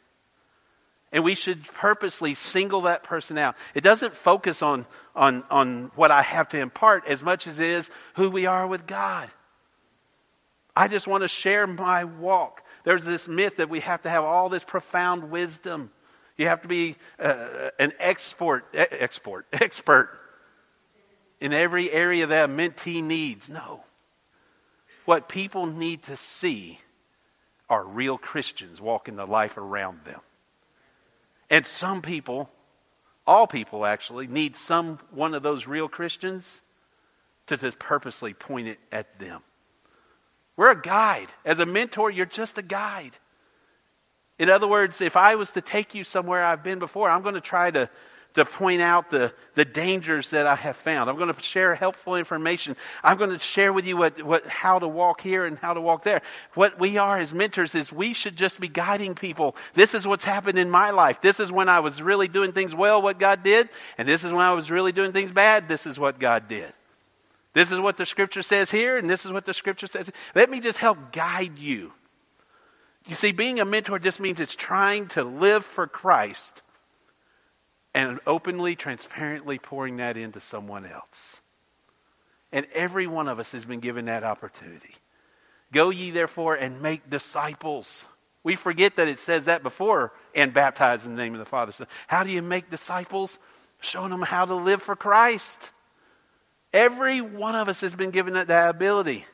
And 1.11 1.23
we 1.23 1.35
should 1.35 1.63
purposely 1.63 2.33
single 2.33 2.81
that 2.81 3.03
person 3.03 3.37
out. 3.37 3.55
It 3.75 3.81
doesn't 3.81 4.15
focus 4.15 4.63
on, 4.63 4.87
on, 5.15 5.43
on 5.49 5.91
what 5.95 6.09
I 6.09 6.23
have 6.23 6.49
to 6.49 6.59
impart 6.59 7.07
as 7.07 7.23
much 7.23 7.45
as 7.45 7.59
it 7.59 7.65
is 7.65 7.91
who 8.15 8.29
we 8.31 8.47
are 8.47 8.65
with 8.65 8.87
God. 8.87 9.29
I 10.75 10.87
just 10.87 11.07
want 11.07 11.23
to 11.23 11.27
share 11.27 11.65
my 11.65 12.03
walk. 12.03 12.63
There's 12.87 13.03
this 13.03 13.27
myth 13.27 13.57
that 13.57 13.67
we 13.67 13.81
have 13.81 14.03
to 14.03 14.09
have 14.09 14.23
all 14.23 14.47
this 14.47 14.63
profound 14.63 15.29
wisdom. 15.29 15.91
You 16.37 16.47
have 16.47 16.61
to 16.61 16.69
be 16.69 16.95
uh, 17.19 17.71
an 17.77 17.91
export, 17.99 18.65
export, 18.73 19.45
expert 19.51 20.09
in 21.41 21.51
every 21.51 21.91
area 21.91 22.25
that 22.27 22.45
a 22.45 22.47
mentee 22.47 23.03
needs. 23.03 23.49
No. 23.49 23.83
What 25.03 25.27
people 25.27 25.65
need 25.65 26.03
to 26.03 26.15
see 26.15 26.79
are 27.69 27.83
real 27.83 28.17
Christians 28.17 28.79
walking 28.79 29.17
the 29.17 29.27
life 29.27 29.57
around 29.57 30.05
them. 30.05 30.21
And 31.49 31.65
some 31.65 32.01
people, 32.01 32.49
all 33.25 33.47
people 33.47 33.85
actually, 33.85 34.27
need 34.27 34.55
some 34.55 34.99
one 35.11 35.33
of 35.33 35.43
those 35.43 35.67
real 35.67 35.89
Christians 35.89 36.61
to 37.47 37.57
just 37.57 37.79
purposely 37.79 38.33
point 38.33 38.69
it 38.69 38.79
at 38.93 39.19
them. 39.19 39.41
We're 40.57 40.71
a 40.71 40.81
guide. 40.81 41.27
As 41.45 41.59
a 41.59 41.65
mentor, 41.65 42.11
you're 42.11 42.25
just 42.25 42.57
a 42.57 42.63
guide. 42.63 43.15
In 44.39 44.49
other 44.49 44.67
words, 44.67 45.01
if 45.01 45.15
I 45.15 45.35
was 45.35 45.51
to 45.51 45.61
take 45.61 45.95
you 45.95 46.03
somewhere 46.03 46.43
I've 46.43 46.63
been 46.63 46.79
before, 46.79 47.09
I'm 47.09 47.21
going 47.21 47.35
to 47.35 47.41
try 47.41 47.71
to, 47.71 47.89
to 48.33 48.45
point 48.45 48.81
out 48.81 49.09
the, 49.09 49.33
the 49.55 49.65
dangers 49.65 50.31
that 50.31 50.45
I 50.45 50.55
have 50.55 50.75
found. 50.75 51.09
I'm 51.09 51.17
going 51.17 51.33
to 51.33 51.41
share 51.41 51.73
helpful 51.73 52.15
information. 52.15 52.75
I'm 53.03 53.17
going 53.17 53.31
to 53.31 53.39
share 53.39 53.71
with 53.71 53.85
you 53.85 53.97
what, 53.97 54.21
what, 54.23 54.45
how 54.47 54.77
to 54.77 54.87
walk 54.87 55.21
here 55.21 55.45
and 55.45 55.57
how 55.57 55.73
to 55.73 55.81
walk 55.81 56.03
there. 56.03 56.21
What 56.53 56.79
we 56.79 56.97
are 56.97 57.19
as 57.19 57.33
mentors 57.33 57.73
is 57.73 57.91
we 57.91 58.13
should 58.13 58.35
just 58.35 58.59
be 58.59 58.67
guiding 58.67 59.15
people. 59.15 59.55
This 59.73 59.95
is 59.95 60.07
what's 60.07 60.25
happened 60.25 60.59
in 60.59 60.69
my 60.69 60.89
life. 60.89 61.21
This 61.21 61.39
is 61.39 61.51
when 61.51 61.69
I 61.69 61.79
was 61.79 62.01
really 62.01 62.27
doing 62.27 62.51
things 62.51 62.75
well, 62.75 63.01
what 63.01 63.19
God 63.19 63.43
did. 63.43 63.69
And 63.97 64.07
this 64.07 64.23
is 64.23 64.31
when 64.31 64.41
I 64.41 64.53
was 64.53 64.69
really 64.69 64.91
doing 64.91 65.13
things 65.13 65.31
bad. 65.31 65.67
This 65.67 65.85
is 65.85 65.99
what 65.99 66.19
God 66.19 66.47
did. 66.47 66.73
This 67.53 67.71
is 67.71 67.79
what 67.79 67.97
the 67.97 68.05
scripture 68.05 68.43
says 68.43 68.69
here, 68.69 68.97
and 68.97 69.09
this 69.09 69.25
is 69.25 69.31
what 69.31 69.45
the 69.45 69.53
scripture 69.53 69.87
says. 69.87 70.11
Let 70.35 70.49
me 70.49 70.59
just 70.59 70.77
help 70.77 71.11
guide 71.11 71.57
you. 71.57 71.91
You 73.07 73.15
see, 73.15 73.31
being 73.31 73.59
a 73.59 73.65
mentor 73.65 73.99
just 73.99 74.19
means 74.19 74.39
it's 74.39 74.55
trying 74.55 75.07
to 75.09 75.23
live 75.23 75.65
for 75.65 75.87
Christ 75.87 76.61
and 77.93 78.19
openly, 78.27 78.75
transparently 78.75 79.57
pouring 79.57 79.97
that 79.97 80.17
into 80.17 80.39
someone 80.39 80.85
else. 80.85 81.41
And 82.51 82.67
every 82.73 83.07
one 83.07 83.27
of 83.27 83.39
us 83.39 83.53
has 83.53 83.65
been 83.65 83.79
given 83.79 84.05
that 84.05 84.23
opportunity. 84.23 84.95
Go 85.71 85.89
ye 85.89 86.11
therefore 86.11 86.55
and 86.55 86.81
make 86.81 87.09
disciples. 87.09 88.05
We 88.43 88.55
forget 88.55 88.95
that 88.97 89.07
it 89.07 89.19
says 89.19 89.45
that 89.45 89.63
before 89.63 90.13
and 90.35 90.53
baptize 90.53 91.05
in 91.05 91.15
the 91.15 91.21
name 91.21 91.33
of 91.33 91.39
the 91.39 91.45
Father. 91.45 91.71
So 91.71 91.85
how 92.07 92.23
do 92.23 92.31
you 92.31 92.41
make 92.41 92.69
disciples? 92.69 93.39
Showing 93.79 94.11
them 94.11 94.21
how 94.21 94.45
to 94.45 94.55
live 94.55 94.81
for 94.81 94.95
Christ. 94.95 95.71
Every 96.77 97.21
one 97.21 97.55
of 97.55 97.69
us 97.69 97.81
has 97.81 97.95
been 97.95 98.11
given 98.11 98.35
that, 98.35 98.69
ability. 98.69 99.25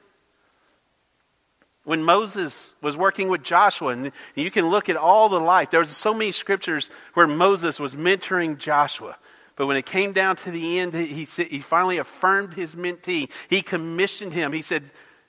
When 1.84 2.02
Moses 2.02 2.74
was 2.82 2.96
working 2.96 3.28
with 3.28 3.44
Joshua, 3.44 3.89
and 3.89 4.14
you 4.34 4.50
can 4.50 4.70
look 4.70 4.88
at 4.88 4.96
all 4.96 5.28
the 5.28 5.41
life, 5.41 5.70
there's 5.70 5.89
so 5.89 6.14
many 6.14 6.32
scriptures 6.32 6.89
where 7.16 7.28
Moses 7.28 7.82
was 7.82 7.96
mentoring 7.96 8.58
Joshua. 8.58 9.18
But 9.58 9.68
when 9.68 9.76
it 9.76 9.86
came 9.86 10.14
down 10.14 10.38
to 10.38 10.52
the 10.52 10.80
end, 10.80 10.94
he, 10.94 11.26
he 11.26 11.60
finally 11.60 11.98
affirmed 11.98 12.54
his 12.54 12.76
mentee. 12.76 13.30
He 13.50 13.62
commissioned 13.62 14.32
him. 14.32 14.54
He 14.54 14.62
said, 14.62 14.84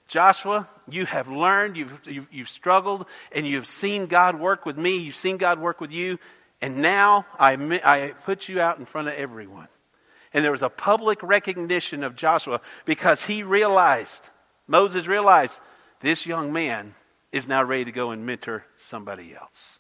Joshua, 0.07 0.69
you 0.89 1.07
have 1.07 1.27
learned, 1.27 1.77
you've, 1.77 1.99
you've, 2.07 2.29
you've, 2.31 2.49
struggled, 2.49 3.07
and 3.33 3.45
you've 3.45 3.67
seen 3.67 4.07
God 4.07 4.39
work 4.39 4.65
with 4.65 4.79
me, 4.79 4.99
you've 4.99 5.17
seen 5.17 5.37
God 5.37 5.59
work 5.59 5.81
with 5.81 5.91
you, 5.91 6.21
and 6.63 6.81
now 6.81 7.27
I, 7.41 7.55
I 7.85 8.13
put 8.25 8.49
you 8.49 8.61
out 8.61 8.79
in 8.79 8.85
front 8.85 9.09
of 9.09 9.15
everyone. 9.15 9.67
And 10.35 10.45
there 10.45 10.51
was 10.51 10.63
a 10.63 10.69
public 10.69 11.23
recognition 11.23 12.03
of 12.03 12.17
Joshua 12.17 12.61
because 12.85 13.25
he 13.25 13.45
realized, 13.45 14.29
Moses 14.67 15.07
realized, 15.07 15.61
this 16.01 16.27
young 16.27 16.53
man 16.53 16.97
is 17.33 17.49
now 17.49 17.63
ready 17.63 17.85
to 17.87 17.93
go 17.93 18.11
and 18.11 18.27
mentor 18.27 18.65
somebody 18.77 19.35
else. 19.35 19.79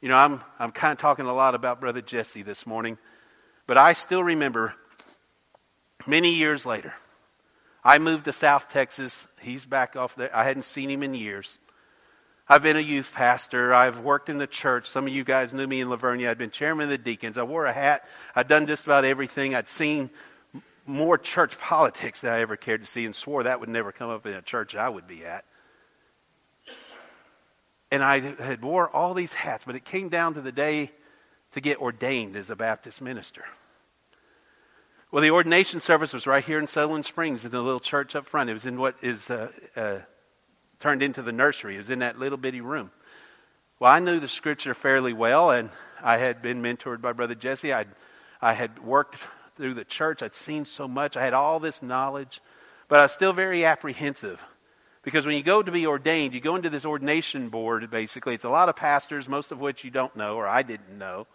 You 0.00 0.08
know, 0.08 0.16
I'm, 0.16 0.40
I'm 0.58 0.72
kind 0.72 0.92
of 0.92 0.98
talking 0.98 1.26
a 1.26 1.34
lot 1.34 1.54
about 1.54 1.80
Brother 1.80 2.00
Jesse 2.00 2.42
this 2.42 2.66
morning, 2.66 2.98
but 3.66 3.78
I 3.78 3.92
still 3.92 4.24
remember 4.24 4.74
many 6.06 6.34
years 6.34 6.66
later, 6.66 6.94
I 7.84 7.98
moved 7.98 8.24
to 8.24 8.32
South 8.32 8.70
Texas. 8.70 9.26
He's 9.40 9.64
back 9.64 9.96
off 9.96 10.16
there. 10.16 10.34
I 10.36 10.44
hadn't 10.44 10.64
seen 10.64 10.90
him 10.90 11.02
in 11.02 11.14
years. 11.14 11.58
I've 12.50 12.64
been 12.64 12.76
a 12.76 12.80
youth 12.80 13.12
pastor. 13.14 13.72
I've 13.72 14.00
worked 14.00 14.28
in 14.28 14.38
the 14.38 14.46
church. 14.48 14.88
Some 14.88 15.06
of 15.06 15.12
you 15.12 15.22
guys 15.22 15.52
knew 15.52 15.68
me 15.68 15.82
in 15.82 15.88
La 15.88 15.96
Vernia. 15.96 16.30
I'd 16.30 16.36
been 16.36 16.50
chairman 16.50 16.82
of 16.82 16.90
the 16.90 16.98
deacons. 16.98 17.38
I 17.38 17.44
wore 17.44 17.64
a 17.64 17.72
hat. 17.72 18.08
I'd 18.34 18.48
done 18.48 18.66
just 18.66 18.86
about 18.86 19.04
everything. 19.04 19.54
I'd 19.54 19.68
seen 19.68 20.10
more 20.84 21.16
church 21.16 21.56
politics 21.60 22.22
than 22.22 22.32
I 22.32 22.40
ever 22.40 22.56
cared 22.56 22.80
to 22.80 22.88
see 22.88 23.04
and 23.04 23.14
swore 23.14 23.44
that 23.44 23.60
would 23.60 23.68
never 23.68 23.92
come 23.92 24.10
up 24.10 24.26
in 24.26 24.34
a 24.34 24.42
church 24.42 24.74
I 24.74 24.88
would 24.88 25.06
be 25.06 25.24
at. 25.24 25.44
And 27.92 28.02
I 28.02 28.18
had 28.18 28.62
wore 28.62 28.90
all 28.90 29.14
these 29.14 29.32
hats, 29.32 29.62
but 29.64 29.76
it 29.76 29.84
came 29.84 30.08
down 30.08 30.34
to 30.34 30.40
the 30.40 30.50
day 30.50 30.90
to 31.52 31.60
get 31.60 31.78
ordained 31.78 32.34
as 32.34 32.50
a 32.50 32.56
Baptist 32.56 33.00
minister. 33.00 33.44
Well, 35.12 35.22
the 35.22 35.30
ordination 35.30 35.78
service 35.78 36.12
was 36.12 36.26
right 36.26 36.44
here 36.44 36.58
in 36.58 36.66
Sutherland 36.66 37.04
Springs 37.04 37.44
in 37.44 37.52
the 37.52 37.62
little 37.62 37.78
church 37.78 38.16
up 38.16 38.26
front. 38.26 38.50
It 38.50 38.54
was 38.54 38.66
in 38.66 38.76
what 38.80 38.96
is 39.02 39.30
uh, 39.30 39.52
uh, 39.76 39.98
turned 40.80 41.02
into 41.02 41.22
the 41.22 41.32
nursery. 41.32 41.74
It 41.74 41.78
was 41.78 41.90
in 41.90 42.00
that 42.00 42.18
little 42.18 42.38
bitty 42.38 42.62
room. 42.62 42.90
Well, 43.78 43.92
I 43.92 44.00
knew 44.00 44.18
the 44.18 44.28
scripture 44.28 44.74
fairly 44.74 45.12
well, 45.12 45.50
and 45.50 45.70
I 46.02 46.16
had 46.16 46.42
been 46.42 46.62
mentored 46.62 47.00
by 47.00 47.12
Brother 47.12 47.34
Jesse. 47.34 47.72
I'd, 47.72 47.88
I 48.40 48.54
had 48.54 48.82
worked 48.82 49.16
through 49.56 49.74
the 49.74 49.84
church. 49.84 50.22
I'd 50.22 50.34
seen 50.34 50.64
so 50.64 50.88
much. 50.88 51.16
I 51.16 51.24
had 51.24 51.34
all 51.34 51.60
this 51.60 51.82
knowledge, 51.82 52.40
but 52.88 52.98
I 52.98 53.02
was 53.02 53.12
still 53.12 53.32
very 53.32 53.64
apprehensive. 53.64 54.42
Because 55.02 55.24
when 55.24 55.36
you 55.36 55.42
go 55.42 55.62
to 55.62 55.70
be 55.70 55.86
ordained, 55.86 56.34
you 56.34 56.40
go 56.40 56.56
into 56.56 56.68
this 56.68 56.84
ordination 56.84 57.48
board, 57.48 57.90
basically. 57.90 58.34
It's 58.34 58.44
a 58.44 58.50
lot 58.50 58.68
of 58.68 58.76
pastors, 58.76 59.28
most 59.28 59.50
of 59.50 59.60
which 59.60 59.82
you 59.84 59.90
don't 59.90 60.14
know, 60.14 60.36
or 60.36 60.46
I 60.46 60.62
didn't 60.62 60.98
know. 60.98 61.26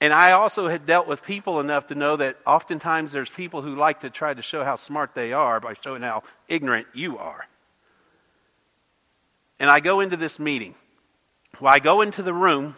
And 0.00 0.12
I 0.12 0.32
also 0.32 0.68
had 0.68 0.86
dealt 0.86 1.08
with 1.08 1.24
people 1.24 1.58
enough 1.58 1.88
to 1.88 1.96
know 1.96 2.14
that 2.14 2.36
oftentimes 2.46 3.10
there's 3.10 3.30
people 3.30 3.62
who 3.62 3.74
like 3.74 4.00
to 4.00 4.10
try 4.10 4.32
to 4.32 4.42
show 4.42 4.62
how 4.62 4.76
smart 4.76 5.16
they 5.16 5.32
are 5.32 5.58
by 5.58 5.74
showing 5.82 6.02
how 6.02 6.22
ignorant 6.46 6.86
you 6.94 7.18
are 7.18 7.48
and 9.58 9.70
I 9.70 9.80
go 9.80 10.00
into 10.00 10.16
this 10.16 10.38
meeting. 10.38 10.74
Well, 11.60 11.72
I 11.72 11.78
go 11.78 12.00
into 12.00 12.22
the 12.22 12.34
room, 12.34 12.76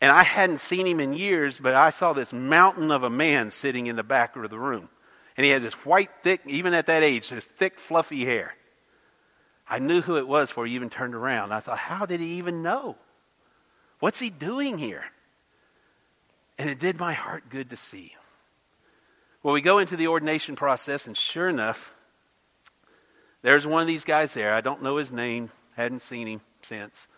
and 0.00 0.10
I 0.10 0.22
hadn't 0.22 0.60
seen 0.60 0.86
him 0.86 1.00
in 1.00 1.12
years, 1.12 1.58
but 1.58 1.74
I 1.74 1.90
saw 1.90 2.12
this 2.12 2.32
mountain 2.32 2.90
of 2.90 3.02
a 3.02 3.10
man 3.10 3.50
sitting 3.50 3.86
in 3.86 3.96
the 3.96 4.04
back 4.04 4.36
of 4.36 4.50
the 4.50 4.58
room. 4.58 4.88
And 5.36 5.44
he 5.44 5.50
had 5.50 5.62
this 5.62 5.74
white, 5.84 6.10
thick, 6.22 6.40
even 6.46 6.74
at 6.74 6.86
that 6.86 7.02
age, 7.02 7.30
this 7.30 7.44
thick, 7.44 7.78
fluffy 7.78 8.24
hair. 8.24 8.54
I 9.68 9.78
knew 9.78 10.00
who 10.00 10.16
it 10.16 10.26
was 10.26 10.48
before 10.48 10.66
he 10.66 10.74
even 10.74 10.90
turned 10.90 11.14
around. 11.14 11.52
I 11.52 11.60
thought, 11.60 11.78
how 11.78 12.06
did 12.06 12.20
he 12.20 12.38
even 12.38 12.62
know? 12.62 12.96
What's 14.00 14.18
he 14.18 14.30
doing 14.30 14.78
here? 14.78 15.04
And 16.58 16.68
it 16.68 16.78
did 16.78 16.98
my 16.98 17.12
heart 17.12 17.44
good 17.50 17.70
to 17.70 17.76
see 17.76 18.08
him. 18.08 18.20
Well, 19.42 19.54
we 19.54 19.60
go 19.60 19.78
into 19.78 19.96
the 19.96 20.08
ordination 20.08 20.56
process, 20.56 21.06
and 21.06 21.16
sure 21.16 21.48
enough, 21.48 21.92
there's 23.42 23.66
one 23.66 23.80
of 23.80 23.86
these 23.86 24.04
guys 24.04 24.34
there. 24.34 24.54
I 24.54 24.60
don't 24.60 24.82
know 24.82 24.96
his 24.96 25.12
name, 25.12 25.50
hadn't 25.76 26.02
seen 26.02 26.26
him 26.26 26.40
since. 26.62 27.08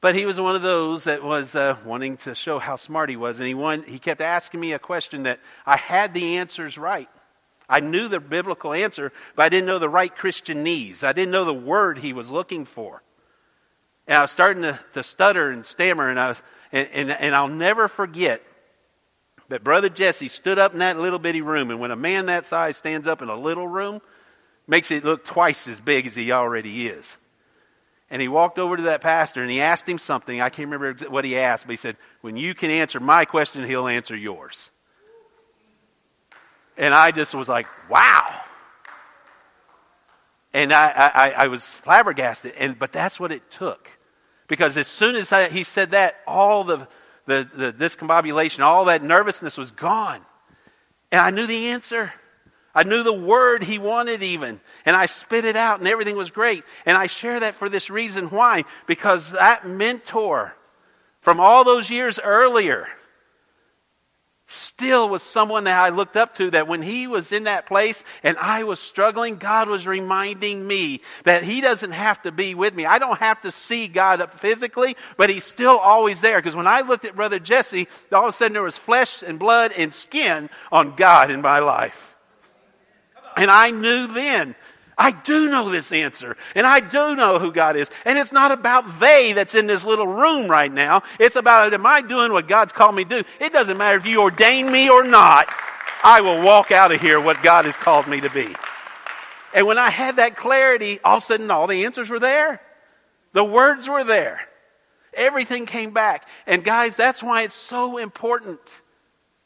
But 0.00 0.14
he 0.14 0.26
was 0.26 0.38
one 0.38 0.54
of 0.54 0.62
those 0.62 1.04
that 1.04 1.22
was 1.22 1.56
uh, 1.56 1.76
wanting 1.84 2.18
to 2.18 2.34
show 2.34 2.58
how 2.58 2.76
smart 2.76 3.08
he 3.08 3.16
was. 3.16 3.38
And 3.38 3.48
he, 3.48 3.54
won, 3.54 3.84
he 3.84 3.98
kept 3.98 4.20
asking 4.20 4.60
me 4.60 4.72
a 4.72 4.78
question 4.78 5.22
that 5.22 5.40
I 5.64 5.76
had 5.76 6.12
the 6.12 6.36
answers 6.36 6.76
right. 6.76 7.08
I 7.68 7.80
knew 7.80 8.08
the 8.08 8.20
biblical 8.20 8.74
answer, 8.74 9.12
but 9.34 9.44
I 9.44 9.48
didn't 9.48 9.66
know 9.66 9.78
the 9.78 9.88
right 9.88 10.14
Christianese. 10.14 11.04
I 11.04 11.12
didn't 11.12 11.30
know 11.30 11.46
the 11.46 11.54
word 11.54 11.98
he 11.98 12.12
was 12.12 12.30
looking 12.30 12.66
for. 12.66 13.02
And 14.06 14.18
I 14.18 14.20
was 14.20 14.30
starting 14.30 14.62
to, 14.64 14.78
to 14.92 15.02
stutter 15.02 15.50
and 15.50 15.64
stammer, 15.64 16.10
and, 16.10 16.20
I 16.20 16.28
was, 16.28 16.42
and, 16.72 16.88
and, 16.92 17.10
and 17.10 17.34
I'll 17.34 17.48
never 17.48 17.88
forget 17.88 18.42
that 19.48 19.64
Brother 19.64 19.88
Jesse 19.88 20.28
stood 20.28 20.58
up 20.58 20.72
in 20.72 20.80
that 20.80 20.98
little 20.98 21.18
bitty 21.18 21.40
room, 21.40 21.70
and 21.70 21.80
when 21.80 21.90
a 21.90 21.96
man 21.96 22.26
that 22.26 22.44
size 22.44 22.76
stands 22.76 23.08
up 23.08 23.22
in 23.22 23.28
a 23.28 23.36
little 23.36 23.66
room, 23.66 24.02
makes 24.66 24.90
it 24.90 25.04
look 25.04 25.24
twice 25.24 25.68
as 25.68 25.80
big 25.80 26.06
as 26.06 26.14
he 26.14 26.32
already 26.32 26.88
is. 26.88 27.16
And 28.10 28.22
he 28.22 28.28
walked 28.28 28.58
over 28.58 28.76
to 28.76 28.84
that 28.84 29.00
pastor 29.00 29.42
and 29.42 29.50
he 29.50 29.60
asked 29.60 29.88
him 29.88 29.98
something. 29.98 30.40
I 30.40 30.48
can't 30.48 30.70
remember 30.70 31.08
what 31.08 31.24
he 31.24 31.38
asked, 31.38 31.66
but 31.66 31.72
he 31.72 31.76
said, 31.76 31.96
When 32.20 32.36
you 32.36 32.54
can 32.54 32.70
answer 32.70 33.00
my 33.00 33.24
question, 33.24 33.64
he'll 33.64 33.88
answer 33.88 34.14
yours. 34.14 34.70
And 36.76 36.92
I 36.92 37.10
just 37.12 37.34
was 37.34 37.48
like, 37.48 37.66
wow. 37.88 38.40
And 40.52 40.72
I, 40.72 40.90
I, 40.90 41.30
I 41.30 41.46
was 41.48 41.62
flabbergasted. 41.62 42.54
And, 42.58 42.78
but 42.78 42.92
that's 42.92 43.18
what 43.18 43.32
it 43.32 43.50
took. 43.50 43.88
Because 44.48 44.76
as 44.76 44.86
soon 44.86 45.16
as 45.16 45.32
I, 45.32 45.48
he 45.48 45.64
said 45.64 45.92
that, 45.92 46.16
all 46.26 46.64
the, 46.64 46.88
the, 47.26 47.48
the 47.54 47.72
discombobulation, 47.72 48.60
all 48.60 48.86
that 48.86 49.02
nervousness 49.02 49.56
was 49.56 49.70
gone. 49.70 50.20
And 51.10 51.20
I 51.20 51.30
knew 51.30 51.46
the 51.46 51.68
answer. 51.68 52.12
I 52.74 52.82
knew 52.82 53.02
the 53.02 53.12
word 53.12 53.62
he 53.62 53.78
wanted 53.78 54.22
even. 54.22 54.60
And 54.84 54.96
I 54.96 55.06
spit 55.06 55.44
it 55.44 55.56
out 55.56 55.78
and 55.78 55.88
everything 55.88 56.16
was 56.16 56.30
great. 56.30 56.64
And 56.84 56.96
I 56.96 57.06
share 57.06 57.40
that 57.40 57.54
for 57.54 57.68
this 57.68 57.90
reason. 57.90 58.30
Why? 58.30 58.64
Because 58.86 59.32
that 59.32 59.66
mentor 59.66 60.54
from 61.20 61.40
all 61.40 61.64
those 61.64 61.88
years 61.88 62.18
earlier, 62.18 62.86
still 64.46 65.08
was 65.08 65.22
someone 65.22 65.64
that 65.64 65.78
I 65.78 65.88
looked 65.88 66.16
up 66.16 66.36
to 66.36 66.50
that 66.50 66.68
when 66.68 66.82
he 66.82 67.06
was 67.06 67.32
in 67.32 67.44
that 67.44 67.66
place 67.66 68.04
and 68.22 68.36
I 68.36 68.64
was 68.64 68.78
struggling, 68.78 69.36
God 69.36 69.68
was 69.68 69.86
reminding 69.86 70.66
me 70.66 71.00
that 71.24 71.42
he 71.42 71.60
doesn't 71.60 71.92
have 71.92 72.20
to 72.22 72.32
be 72.32 72.54
with 72.54 72.74
me. 72.74 72.84
I 72.84 72.98
don't 72.98 73.18
have 73.18 73.40
to 73.42 73.50
see 73.50 73.88
God 73.88 74.30
physically, 74.32 74.96
but 75.16 75.30
he's 75.30 75.44
still 75.44 75.78
always 75.78 76.20
there. 76.20 76.38
Because 76.38 76.56
when 76.56 76.66
I 76.66 76.82
looked 76.82 77.04
at 77.04 77.16
Brother 77.16 77.38
Jesse, 77.38 77.88
all 78.12 78.24
of 78.24 78.28
a 78.28 78.32
sudden 78.32 78.52
there 78.52 78.62
was 78.62 78.76
flesh 78.76 79.22
and 79.22 79.38
blood 79.38 79.72
and 79.72 79.94
skin 79.94 80.50
on 80.70 80.94
God 80.94 81.30
in 81.30 81.40
my 81.40 81.60
life. 81.60 82.13
And 83.36 83.50
I 83.50 83.70
knew 83.70 84.06
then 84.06 84.54
I 84.96 85.10
do 85.10 85.48
know 85.48 85.70
this 85.70 85.90
answer, 85.90 86.36
and 86.54 86.66
I 86.66 86.80
do 86.80 87.16
know 87.16 87.38
who 87.38 87.52
God 87.52 87.76
is. 87.76 87.90
And 88.04 88.18
it's 88.18 88.32
not 88.32 88.52
about 88.52 89.00
they 89.00 89.32
that's 89.32 89.54
in 89.54 89.66
this 89.66 89.84
little 89.84 90.06
room 90.06 90.48
right 90.48 90.72
now. 90.72 91.02
It's 91.18 91.36
about, 91.36 91.74
am 91.74 91.84
I 91.84 92.00
doing 92.00 92.32
what 92.32 92.46
God's 92.46 92.72
called 92.72 92.94
me 92.94 93.04
to 93.04 93.22
do? 93.22 93.28
It 93.40 93.52
doesn't 93.52 93.76
matter 93.76 93.98
if 93.98 94.06
you 94.06 94.20
ordain 94.20 94.70
me 94.70 94.88
or 94.88 95.02
not. 95.02 95.48
I 96.04 96.20
will 96.20 96.42
walk 96.42 96.70
out 96.70 96.92
of 96.92 97.00
here 97.00 97.20
what 97.20 97.42
God 97.42 97.64
has 97.64 97.76
called 97.76 98.06
me 98.06 98.20
to 98.20 98.30
be. 98.30 98.54
And 99.52 99.66
when 99.66 99.78
I 99.78 99.90
had 99.90 100.16
that 100.16 100.36
clarity, 100.36 101.00
all 101.02 101.16
of 101.16 101.22
a 101.22 101.26
sudden 101.26 101.50
all 101.50 101.66
the 101.66 101.86
answers 101.86 102.10
were 102.10 102.20
there. 102.20 102.60
The 103.32 103.44
words 103.44 103.88
were 103.88 104.04
there. 104.04 104.40
Everything 105.12 105.66
came 105.66 105.92
back. 105.92 106.28
And 106.46 106.62
guys, 106.62 106.94
that's 106.94 107.22
why 107.22 107.42
it's 107.42 107.54
so 107.54 107.98
important 107.98 108.60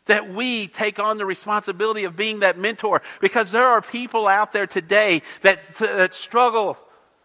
that 0.09 0.33
we 0.33 0.67
take 0.67 0.99
on 0.99 1.17
the 1.17 1.25
responsibility 1.25 2.05
of 2.05 2.17
being 2.17 2.41
that 2.41 2.59
mentor 2.59 3.01
because 3.21 3.53
there 3.53 3.67
are 3.67 3.81
people 3.81 4.27
out 4.27 4.53
there 4.53 4.67
today 4.67 5.23
that, 5.43 5.65
that 5.77 6.13
struggle. 6.13 6.77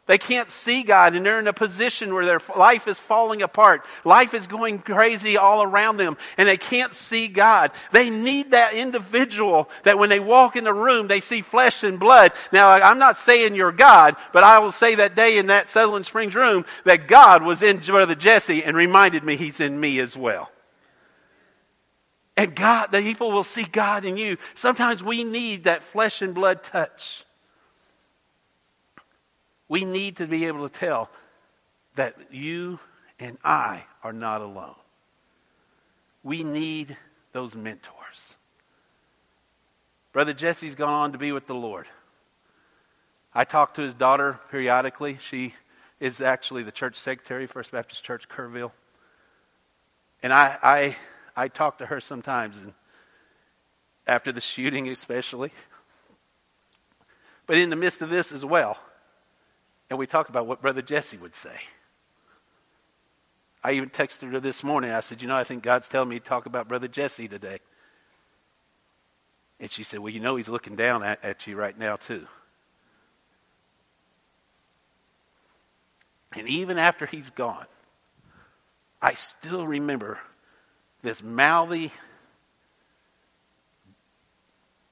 They 0.06 0.18
can't 0.18 0.52
see 0.52 0.84
God 0.84 1.16
and 1.16 1.26
they're 1.26 1.40
in 1.40 1.48
a 1.48 1.54
position 1.54 2.14
where 2.14 2.26
their 2.26 2.42
life 2.58 2.90
is 2.90 3.00
falling 3.00 3.42
apart. 3.42 3.86
Life 4.04 4.34
is 4.34 4.48
going 4.48 4.80
crazy 4.80 5.38
all 5.38 5.64
around 5.64 5.96
them 5.96 6.18
and 6.38 6.46
they 6.46 6.58
can't 6.58 6.94
see 6.94 7.30
God. 7.30 7.72
They 7.92 8.10
need 8.10 8.52
that 8.52 8.74
individual 8.74 9.70
that 9.84 9.98
when 9.98 10.10
they 10.10 10.20
walk 10.20 10.58
in 10.58 10.66
the 10.66 10.74
room, 10.74 11.08
they 11.08 11.22
see 11.22 11.42
flesh 11.42 11.84
and 11.84 12.00
blood. 12.00 12.34
Now, 12.52 12.72
I'm 12.72 13.00
not 13.00 13.18
saying 13.18 13.56
you're 13.56 13.72
God, 13.72 14.18
but 14.34 14.44
I 14.44 14.60
will 14.60 14.74
say 14.74 14.96
that 14.96 15.16
day 15.16 15.38
in 15.38 15.48
that 15.48 15.70
Sutherland 15.70 16.06
Springs 16.06 16.36
room 16.36 16.66
that 16.84 17.08
God 17.08 17.42
was 17.42 17.64
in 17.64 17.78
Brother 17.78 18.16
Jesse 18.16 18.62
and 18.62 18.76
reminded 18.76 19.24
me 19.24 19.38
he's 19.38 19.62
in 19.62 19.80
me 19.80 20.00
as 20.00 20.18
well. 20.18 20.50
And 22.36 22.56
God, 22.56 22.92
the 22.92 23.02
people 23.02 23.32
will 23.32 23.44
see 23.44 23.64
God 23.64 24.06
in 24.06 24.18
you. 24.18 24.38
Sometimes 24.56 25.04
we 25.04 25.24
need 25.24 25.66
that 25.66 25.84
flesh 25.84 26.22
and 26.22 26.34
blood 26.34 26.64
touch. 26.64 27.26
We 29.68 29.86
need 29.86 30.18
to 30.18 30.28
be 30.28 30.46
able 30.46 30.68
to 30.68 30.80
tell 30.80 31.10
that 31.96 32.16
you 32.32 32.80
and 33.20 33.38
I 33.44 33.84
are 34.04 34.14
not 34.14 34.42
alone. 34.42 34.76
We 36.24 36.44
need 36.44 36.98
those 37.34 37.56
mentors. 37.56 38.36
Brother 40.12 40.34
Jesse's 40.34 40.76
gone 40.76 40.94
on 40.94 41.12
to 41.12 41.18
be 41.18 41.32
with 41.32 41.48
the 41.48 41.56
Lord. 41.56 41.88
I 43.34 43.46
talk 43.46 43.76
to 43.76 43.82
his 43.82 43.94
daughter 43.94 44.40
periodically. 44.52 45.18
She 45.28 45.54
is 46.00 46.22
actually 46.22 46.64
the 46.64 46.72
church 46.72 46.96
secretary, 46.96 47.48
First 47.48 47.72
Baptist 47.72 48.04
Church, 48.04 48.30
Kerrville. 48.30 48.72
And 50.22 50.32
I, 50.32 50.58
I 50.62 50.96
I 51.36 51.48
talk 51.48 51.80
to 51.80 51.86
her 51.88 52.00
sometimes, 52.00 52.62
and 52.62 52.74
after 54.06 54.32
the 54.32 54.42
shooting, 54.42 54.88
especially. 54.90 55.52
But 57.46 57.58
in 57.58 57.70
the 57.70 57.76
midst 57.76 58.02
of 58.02 58.10
this 58.10 58.32
as 58.32 58.46
well, 58.46 58.78
and 59.90 60.00
we 60.00 60.08
talk 60.08 60.30
about 60.30 60.48
what 60.48 60.62
Brother 60.62 60.82
Jesse 60.82 61.18
would 61.18 61.36
say. 61.36 61.60
I 63.64 63.74
even 63.74 63.90
texted 63.90 64.32
her 64.32 64.40
this 64.40 64.64
morning. 64.64 64.92
I 64.92 65.00
said, 65.00 65.22
You 65.22 65.28
know, 65.28 65.38
I 65.38 65.44
think 65.44 65.64
God's 65.64 65.88
telling 65.88 66.10
me 66.10 66.20
to 66.20 66.26
talk 66.26 66.46
about 66.46 66.68
Brother 66.68 66.88
Jesse 66.88 67.28
today. 67.28 67.60
And 69.60 69.72
she 69.72 69.84
said, 69.84 70.00
Well, 70.00 70.12
you 70.12 70.20
know, 70.20 70.36
he's 70.36 70.50
looking 70.50 70.76
down 70.76 71.04
at, 71.04 71.24
at 71.24 71.48
you 71.48 71.56
right 71.56 71.78
now, 71.78 71.96
too. 71.96 72.28
And 76.36 76.48
even 76.48 76.78
after 76.78 77.06
he's 77.06 77.30
gone, 77.30 77.68
I 79.02 79.14
still 79.14 79.68
remember 79.68 80.20
this 81.04 81.22
mouthy, 81.22 81.92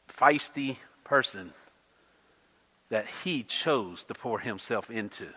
feisty 0.09 0.78
person 1.03 1.53
that 2.89 3.07
he 3.24 3.43
chose 3.43 4.03
to 4.03 4.14
pour 4.14 4.39
himself 4.39 4.91
into. 4.91 5.28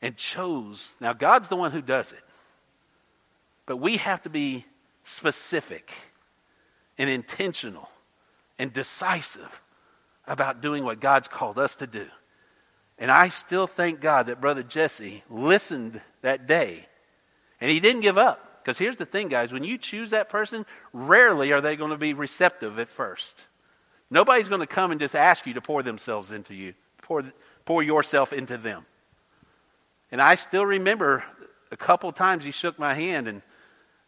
And 0.00 0.16
chose, 0.16 0.92
now 1.00 1.12
God's 1.12 1.48
the 1.48 1.56
one 1.56 1.72
who 1.72 1.80
does 1.80 2.12
it, 2.12 2.22
but 3.66 3.78
we 3.78 3.96
have 3.96 4.22
to 4.22 4.30
be 4.30 4.66
specific 5.04 5.92
and 6.98 7.08
intentional 7.08 7.88
and 8.58 8.72
decisive 8.72 9.60
about 10.26 10.60
doing 10.60 10.84
what 10.84 11.00
God's 11.00 11.28
called 11.28 11.58
us 11.58 11.76
to 11.76 11.86
do. 11.86 12.06
And 12.98 13.10
I 13.10 13.30
still 13.30 13.66
thank 13.66 14.00
God 14.00 14.26
that 14.26 14.40
Brother 14.40 14.62
Jesse 14.62 15.24
listened 15.30 16.00
that 16.20 16.46
day 16.46 16.86
and 17.60 17.70
he 17.70 17.80
didn't 17.80 18.02
give 18.02 18.18
up. 18.18 18.51
Because 18.62 18.78
here's 18.78 18.96
the 18.96 19.04
thing, 19.04 19.28
guys 19.28 19.52
when 19.52 19.64
you 19.64 19.76
choose 19.76 20.10
that 20.10 20.28
person, 20.28 20.64
rarely 20.92 21.52
are 21.52 21.60
they 21.60 21.74
going 21.74 21.90
to 21.90 21.96
be 21.96 22.14
receptive 22.14 22.78
at 22.78 22.88
first. 22.88 23.40
Nobody's 24.08 24.48
going 24.48 24.60
to 24.60 24.66
come 24.66 24.92
and 24.92 25.00
just 25.00 25.16
ask 25.16 25.46
you 25.46 25.54
to 25.54 25.60
pour 25.60 25.82
themselves 25.82 26.32
into 26.32 26.54
you, 26.54 26.74
pour, 27.00 27.24
pour 27.64 27.82
yourself 27.82 28.32
into 28.32 28.56
them. 28.56 28.86
And 30.12 30.20
I 30.20 30.36
still 30.36 30.64
remember 30.64 31.24
a 31.70 31.76
couple 31.76 32.12
times 32.12 32.44
he 32.44 32.50
shook 32.50 32.78
my 32.78 32.94
hand, 32.94 33.26
and 33.26 33.42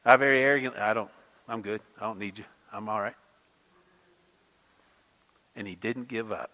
I 0.04 0.16
very 0.16 0.40
arrogant, 0.40 0.76
I 0.76 0.94
don't, 0.94 1.10
I'm 1.48 1.62
good. 1.62 1.80
I 1.98 2.04
don't 2.04 2.18
need 2.18 2.38
you. 2.38 2.44
I'm 2.72 2.88
all 2.88 3.00
right. 3.00 3.14
And 5.56 5.66
he 5.66 5.74
didn't 5.74 6.08
give 6.08 6.30
up. 6.30 6.50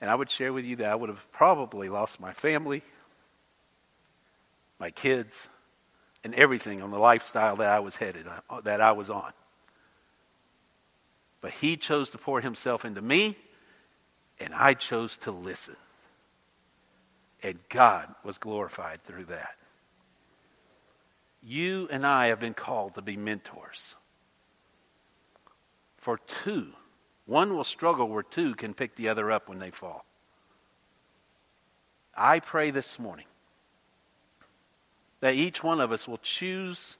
And 0.00 0.10
I 0.10 0.14
would 0.14 0.30
share 0.30 0.52
with 0.52 0.64
you 0.64 0.76
that 0.76 0.88
I 0.88 0.94
would 0.94 1.10
have 1.10 1.30
probably 1.30 1.88
lost 1.88 2.18
my 2.18 2.32
family, 2.32 2.82
my 4.78 4.90
kids, 4.90 5.48
and 6.24 6.34
everything 6.34 6.82
on 6.82 6.90
the 6.90 6.98
lifestyle 6.98 7.56
that 7.56 7.68
I 7.68 7.80
was 7.80 7.96
headed, 7.96 8.26
uh, 8.26 8.60
that 8.62 8.80
I 8.80 8.92
was 8.92 9.10
on. 9.10 9.32
But 11.42 11.52
he 11.52 11.76
chose 11.76 12.10
to 12.10 12.18
pour 12.18 12.40
himself 12.40 12.86
into 12.86 13.02
me, 13.02 13.36
and 14.40 14.54
I 14.54 14.72
chose 14.72 15.18
to 15.18 15.30
listen. 15.30 15.76
And 17.42 17.58
God 17.68 18.12
was 18.24 18.38
glorified 18.38 19.04
through 19.04 19.26
that. 19.26 19.54
You 21.42 21.86
and 21.90 22.06
I 22.06 22.28
have 22.28 22.40
been 22.40 22.54
called 22.54 22.94
to 22.94 23.02
be 23.02 23.18
mentors. 23.18 23.94
For 25.98 26.18
two, 26.42 26.68
one 27.26 27.54
will 27.54 27.64
struggle 27.64 28.08
where 28.08 28.22
two 28.22 28.54
can 28.54 28.72
pick 28.72 28.96
the 28.96 29.10
other 29.10 29.30
up 29.30 29.46
when 29.48 29.58
they 29.58 29.70
fall. 29.70 30.06
I 32.16 32.40
pray 32.40 32.70
this 32.70 32.98
morning 32.98 33.26
that 35.24 35.36
each 35.36 35.64
one 35.64 35.80
of 35.80 35.90
us 35.90 36.06
will 36.06 36.18
choose 36.18 36.98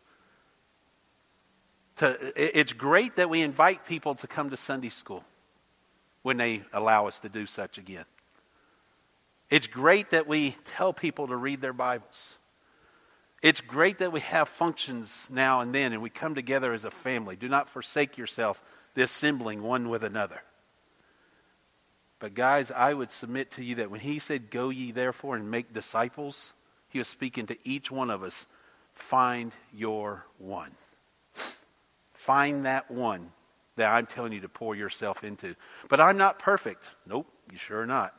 to. 1.96 2.16
It's 2.34 2.72
great 2.72 3.16
that 3.16 3.28
we 3.28 3.42
invite 3.42 3.84
people 3.84 4.14
to 4.14 4.26
come 4.26 4.48
to 4.48 4.56
Sunday 4.56 4.88
school 4.88 5.22
when 6.22 6.38
they 6.38 6.62
allow 6.72 7.06
us 7.06 7.18
to 7.18 7.28
do 7.28 7.44
such 7.44 7.76
again. 7.76 8.06
It's 9.50 9.66
great 9.66 10.12
that 10.12 10.26
we 10.26 10.56
tell 10.64 10.94
people 10.94 11.26
to 11.26 11.36
read 11.36 11.60
their 11.60 11.74
Bibles. 11.74 12.38
It's 13.42 13.60
great 13.60 13.98
that 13.98 14.10
we 14.10 14.20
have 14.20 14.48
functions 14.48 15.28
now 15.30 15.60
and 15.60 15.74
then 15.74 15.92
and 15.92 16.00
we 16.00 16.08
come 16.08 16.34
together 16.34 16.72
as 16.72 16.86
a 16.86 16.90
family. 16.90 17.36
Do 17.36 17.50
not 17.50 17.68
forsake 17.68 18.16
yourself 18.16 18.62
the 18.94 19.02
assembling 19.02 19.62
one 19.62 19.90
with 19.90 20.02
another. 20.02 20.40
But, 22.20 22.32
guys, 22.32 22.70
I 22.70 22.94
would 22.94 23.10
submit 23.10 23.50
to 23.50 23.62
you 23.62 23.74
that 23.74 23.90
when 23.90 24.00
he 24.00 24.18
said, 24.18 24.48
Go 24.48 24.70
ye 24.70 24.92
therefore 24.92 25.36
and 25.36 25.50
make 25.50 25.74
disciples, 25.74 26.54
he 26.94 27.00
was 27.00 27.08
speaking 27.08 27.46
to 27.46 27.58
each 27.64 27.90
one 27.90 28.08
of 28.08 28.22
us 28.22 28.46
find 28.92 29.50
your 29.76 30.24
one. 30.38 30.70
Find 32.12 32.66
that 32.66 32.88
one 32.88 33.32
that 33.74 33.92
I'm 33.92 34.06
telling 34.06 34.32
you 34.32 34.42
to 34.42 34.48
pour 34.48 34.76
yourself 34.76 35.24
into. 35.24 35.56
But 35.88 35.98
I'm 35.98 36.16
not 36.16 36.38
perfect. 36.38 36.84
Nope, 37.04 37.26
you 37.50 37.58
sure 37.58 37.80
are 37.80 37.86
not. 37.86 38.14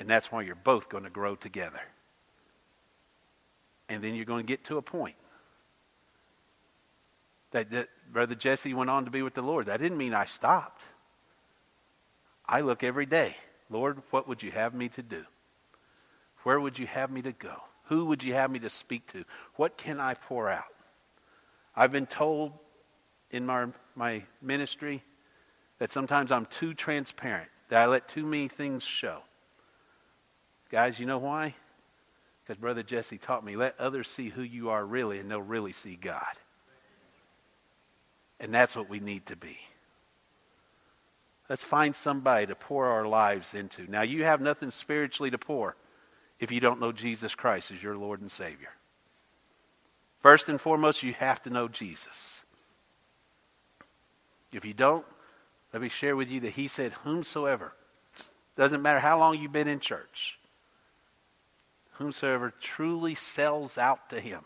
And 0.00 0.10
that's 0.10 0.32
why 0.32 0.42
you're 0.42 0.56
both 0.56 0.88
going 0.88 1.04
to 1.04 1.10
grow 1.10 1.36
together. 1.36 1.80
And 3.88 4.02
then 4.02 4.16
you're 4.16 4.24
going 4.24 4.44
to 4.44 4.48
get 4.52 4.64
to 4.64 4.78
a 4.78 4.82
point 4.82 5.14
that, 7.52 7.70
that 7.70 7.88
Brother 8.12 8.34
Jesse 8.34 8.74
went 8.74 8.90
on 8.90 9.04
to 9.04 9.12
be 9.12 9.22
with 9.22 9.34
the 9.34 9.42
Lord. 9.42 9.66
That 9.66 9.78
didn't 9.78 9.96
mean 9.96 10.12
I 10.12 10.24
stopped. 10.24 10.82
I 12.48 12.62
look 12.62 12.82
every 12.82 13.06
day. 13.06 13.36
Lord, 13.70 14.02
what 14.10 14.26
would 14.26 14.42
you 14.42 14.50
have 14.50 14.74
me 14.74 14.88
to 14.88 15.02
do? 15.04 15.24
Where 16.42 16.58
would 16.58 16.80
you 16.80 16.88
have 16.88 17.12
me 17.12 17.22
to 17.22 17.30
go? 17.30 17.62
Who 17.86 18.06
would 18.06 18.22
you 18.22 18.34
have 18.34 18.50
me 18.50 18.58
to 18.60 18.70
speak 18.70 19.06
to? 19.12 19.24
What 19.54 19.76
can 19.76 20.00
I 20.00 20.14
pour 20.14 20.48
out? 20.48 20.64
I've 21.74 21.92
been 21.92 22.06
told 22.06 22.52
in 23.30 23.46
my, 23.46 23.66
my 23.94 24.24
ministry 24.42 25.02
that 25.78 25.92
sometimes 25.92 26.32
I'm 26.32 26.46
too 26.46 26.74
transparent, 26.74 27.48
that 27.68 27.82
I 27.82 27.86
let 27.86 28.08
too 28.08 28.24
many 28.24 28.48
things 28.48 28.82
show. 28.82 29.20
Guys, 30.70 30.98
you 30.98 31.06
know 31.06 31.18
why? 31.18 31.54
Because 32.42 32.60
Brother 32.60 32.82
Jesse 32.82 33.18
taught 33.18 33.44
me 33.44 33.56
let 33.56 33.78
others 33.78 34.08
see 34.08 34.30
who 34.30 34.42
you 34.42 34.70
are 34.70 34.84
really, 34.84 35.18
and 35.18 35.30
they'll 35.30 35.42
really 35.42 35.72
see 35.72 35.96
God. 35.96 36.22
And 38.40 38.52
that's 38.52 38.74
what 38.74 38.88
we 38.88 39.00
need 39.00 39.26
to 39.26 39.36
be. 39.36 39.58
Let's 41.48 41.62
find 41.62 41.94
somebody 41.94 42.46
to 42.46 42.56
pour 42.56 42.86
our 42.86 43.06
lives 43.06 43.54
into. 43.54 43.88
Now, 43.88 44.02
you 44.02 44.24
have 44.24 44.40
nothing 44.40 44.72
spiritually 44.72 45.30
to 45.30 45.38
pour 45.38 45.76
if 46.40 46.50
you 46.50 46.60
don't 46.60 46.80
know 46.80 46.92
Jesus 46.92 47.34
Christ 47.34 47.70
as 47.70 47.82
your 47.82 47.96
Lord 47.96 48.20
and 48.20 48.30
Savior. 48.30 48.70
First 50.20 50.48
and 50.48 50.60
foremost, 50.60 51.02
you 51.02 51.12
have 51.14 51.42
to 51.44 51.50
know 51.50 51.68
Jesus. 51.68 52.44
If 54.52 54.64
you 54.64 54.74
don't, 54.74 55.04
let 55.72 55.82
me 55.82 55.88
share 55.88 56.16
with 56.16 56.30
you 56.30 56.40
that 56.40 56.50
He 56.50 56.68
said, 56.68 56.92
Whomsoever, 57.04 57.72
doesn't 58.56 58.82
matter 58.82 59.00
how 59.00 59.18
long 59.18 59.38
you've 59.38 59.52
been 59.52 59.68
in 59.68 59.80
church, 59.80 60.38
whomsoever 61.92 62.52
truly 62.60 63.14
sells 63.14 63.78
out 63.78 64.10
to 64.10 64.20
Him. 64.20 64.44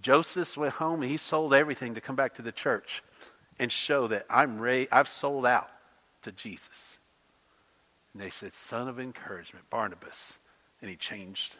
Joseph 0.00 0.56
went 0.56 0.74
home 0.74 1.02
and 1.02 1.10
he 1.10 1.16
sold 1.16 1.52
everything 1.52 1.94
to 1.94 2.00
come 2.00 2.16
back 2.16 2.34
to 2.34 2.42
the 2.42 2.52
church 2.52 3.02
and 3.58 3.70
show 3.70 4.08
that 4.08 4.24
I'm 4.30 4.58
ready, 4.58 4.90
I've 4.90 5.08
sold 5.08 5.46
out 5.46 5.70
to 6.22 6.32
Jesus. 6.32 6.98
And 8.12 8.22
they 8.22 8.30
said, 8.30 8.54
Son 8.54 8.88
of 8.88 8.98
encouragement, 8.98 9.68
Barnabas. 9.70 10.38
And 10.82 10.90
he 10.90 10.96
changed 10.96 11.54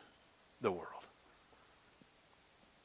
the 0.60 0.70
world. 0.70 0.88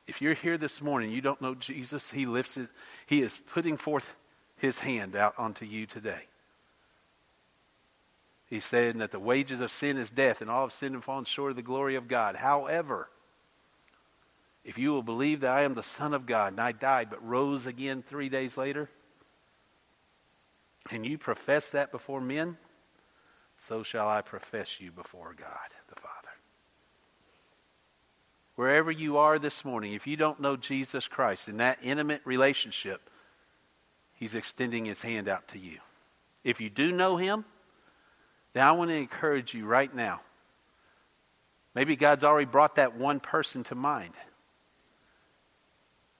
If 0.07 0.21
you're 0.21 0.33
here 0.33 0.57
this 0.57 0.81
morning, 0.81 1.11
you 1.11 1.19
don't 1.19 1.41
know 1.41 1.55
Jesus, 1.55 2.11
he 2.11 2.25
lifts 2.25 2.55
it, 2.55 2.69
he 3.05 3.21
is 3.21 3.37
putting 3.53 3.75
forth 3.75 4.15
his 4.55 4.79
hand 4.79 5.15
out 5.15 5.33
onto 5.37 5.65
you 5.65 5.85
today. 5.85 6.21
He's 8.49 8.63
saying 8.63 8.99
that 8.99 9.11
the 9.11 9.19
wages 9.19 9.59
of 9.59 9.71
sin 9.71 9.97
is 9.97 10.09
death, 10.09 10.39
and 10.39 10.49
all 10.49 10.63
of 10.65 10.71
sin 10.71 10.93
and 10.93 11.03
fallen 11.03 11.25
short 11.25 11.49
of 11.49 11.57
the 11.57 11.61
glory 11.61 11.95
of 11.95 12.07
God. 12.07 12.37
However, 12.37 13.09
if 14.63 14.77
you 14.77 14.91
will 14.91 15.03
believe 15.03 15.41
that 15.41 15.51
I 15.51 15.63
am 15.63 15.73
the 15.73 15.83
Son 15.83 16.13
of 16.13 16.25
God 16.25 16.53
and 16.53 16.61
I 16.61 16.71
died 16.71 17.09
but 17.09 17.25
rose 17.25 17.67
again 17.67 18.03
three 18.05 18.29
days 18.29 18.57
later, 18.57 18.89
and 20.89 21.05
you 21.05 21.17
profess 21.17 21.71
that 21.71 21.91
before 21.91 22.21
men, 22.21 22.57
so 23.59 23.83
shall 23.83 24.07
I 24.07 24.21
profess 24.21 24.79
you 24.79 24.91
before 24.91 25.35
God 25.37 25.73
the 25.89 25.95
Father. 25.95 26.06
Wherever 28.57 28.89
you 28.89 29.17
are 29.17 29.37
this 29.37 29.63
morning, 29.63 29.93
if 29.93 30.07
you 30.07 30.17
don't 30.17 30.39
know 30.39 30.57
Jesus 30.57 31.07
Christ 31.07 31.47
in 31.47 31.57
that 31.57 31.77
intimate 31.83 32.21
relationship, 32.25 33.07
He's 34.15 34.33
extending 34.33 34.85
His 34.85 35.03
hand 35.03 35.27
out 35.27 35.47
to 35.49 35.59
you. 35.59 35.77
If 36.43 36.59
you 36.59 36.71
do 36.71 36.91
know 36.91 37.17
Him, 37.17 37.45
then 38.53 38.63
I 38.63 38.71
want 38.71 38.89
to 38.89 38.95
encourage 38.95 39.53
you 39.53 39.67
right 39.67 39.93
now. 39.95 40.21
Maybe 41.75 41.95
God's 41.95 42.23
already 42.23 42.47
brought 42.47 42.77
that 42.77 42.95
one 42.95 43.19
person 43.19 43.63
to 43.65 43.75
mind. 43.75 44.15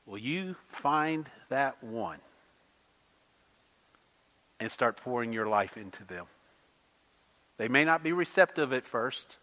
Will 0.06 0.20
you 0.20 0.56
find 0.68 1.28
that 1.50 1.84
one 1.84 2.20
and 4.60 4.72
start 4.72 4.98
pouring 4.98 5.34
your 5.34 5.48
life 5.48 5.76
into 5.76 6.04
them? 6.04 6.28
They 7.58 7.68
may 7.68 7.84
not 7.84 8.04
be 8.04 8.12
receptive 8.12 8.74
at 8.74 8.86
first, 8.86 9.38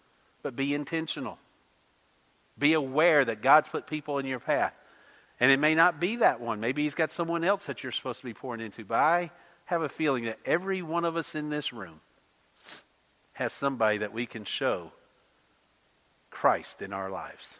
but 0.45 0.55
be 0.55 0.73
intentional. 0.73 1.41
Be 2.59 2.73
aware 2.73 3.25
that 3.25 3.43
God's 3.43 3.69
put 3.69 3.87
people 3.87 4.19
in 4.19 4.27
your 4.27 4.41
path. 4.41 4.79
And 5.41 5.51
it 5.51 5.59
may 5.59 5.75
not 5.75 5.99
be 6.01 6.17
that 6.17 6.41
one. 6.41 6.61
Maybe 6.61 6.85
He's 6.85 6.95
got 6.95 7.11
someone 7.11 7.45
else 7.45 7.67
that 7.67 7.83
you're 7.83 7.93
supposed 7.93 8.21
to 8.21 8.27
be 8.27 8.35
pouring 8.35 8.61
into. 8.61 8.85
But 8.85 9.01
I 9.01 9.31
have 9.67 9.83
a 9.83 9.89
feeling 9.89 10.25
that 10.25 10.39
every 10.45 10.83
one 10.83 11.05
of 11.05 11.17
us 11.17 11.35
in 11.35 11.51
this 11.51 11.73
room 11.73 12.01
has 13.33 13.53
somebody 13.53 13.99
that 13.99 14.13
we 14.13 14.27
can 14.27 14.45
show 14.45 14.93
Christ 16.31 16.83
in 16.83 16.93
our 16.93 17.11
lives. 17.11 17.59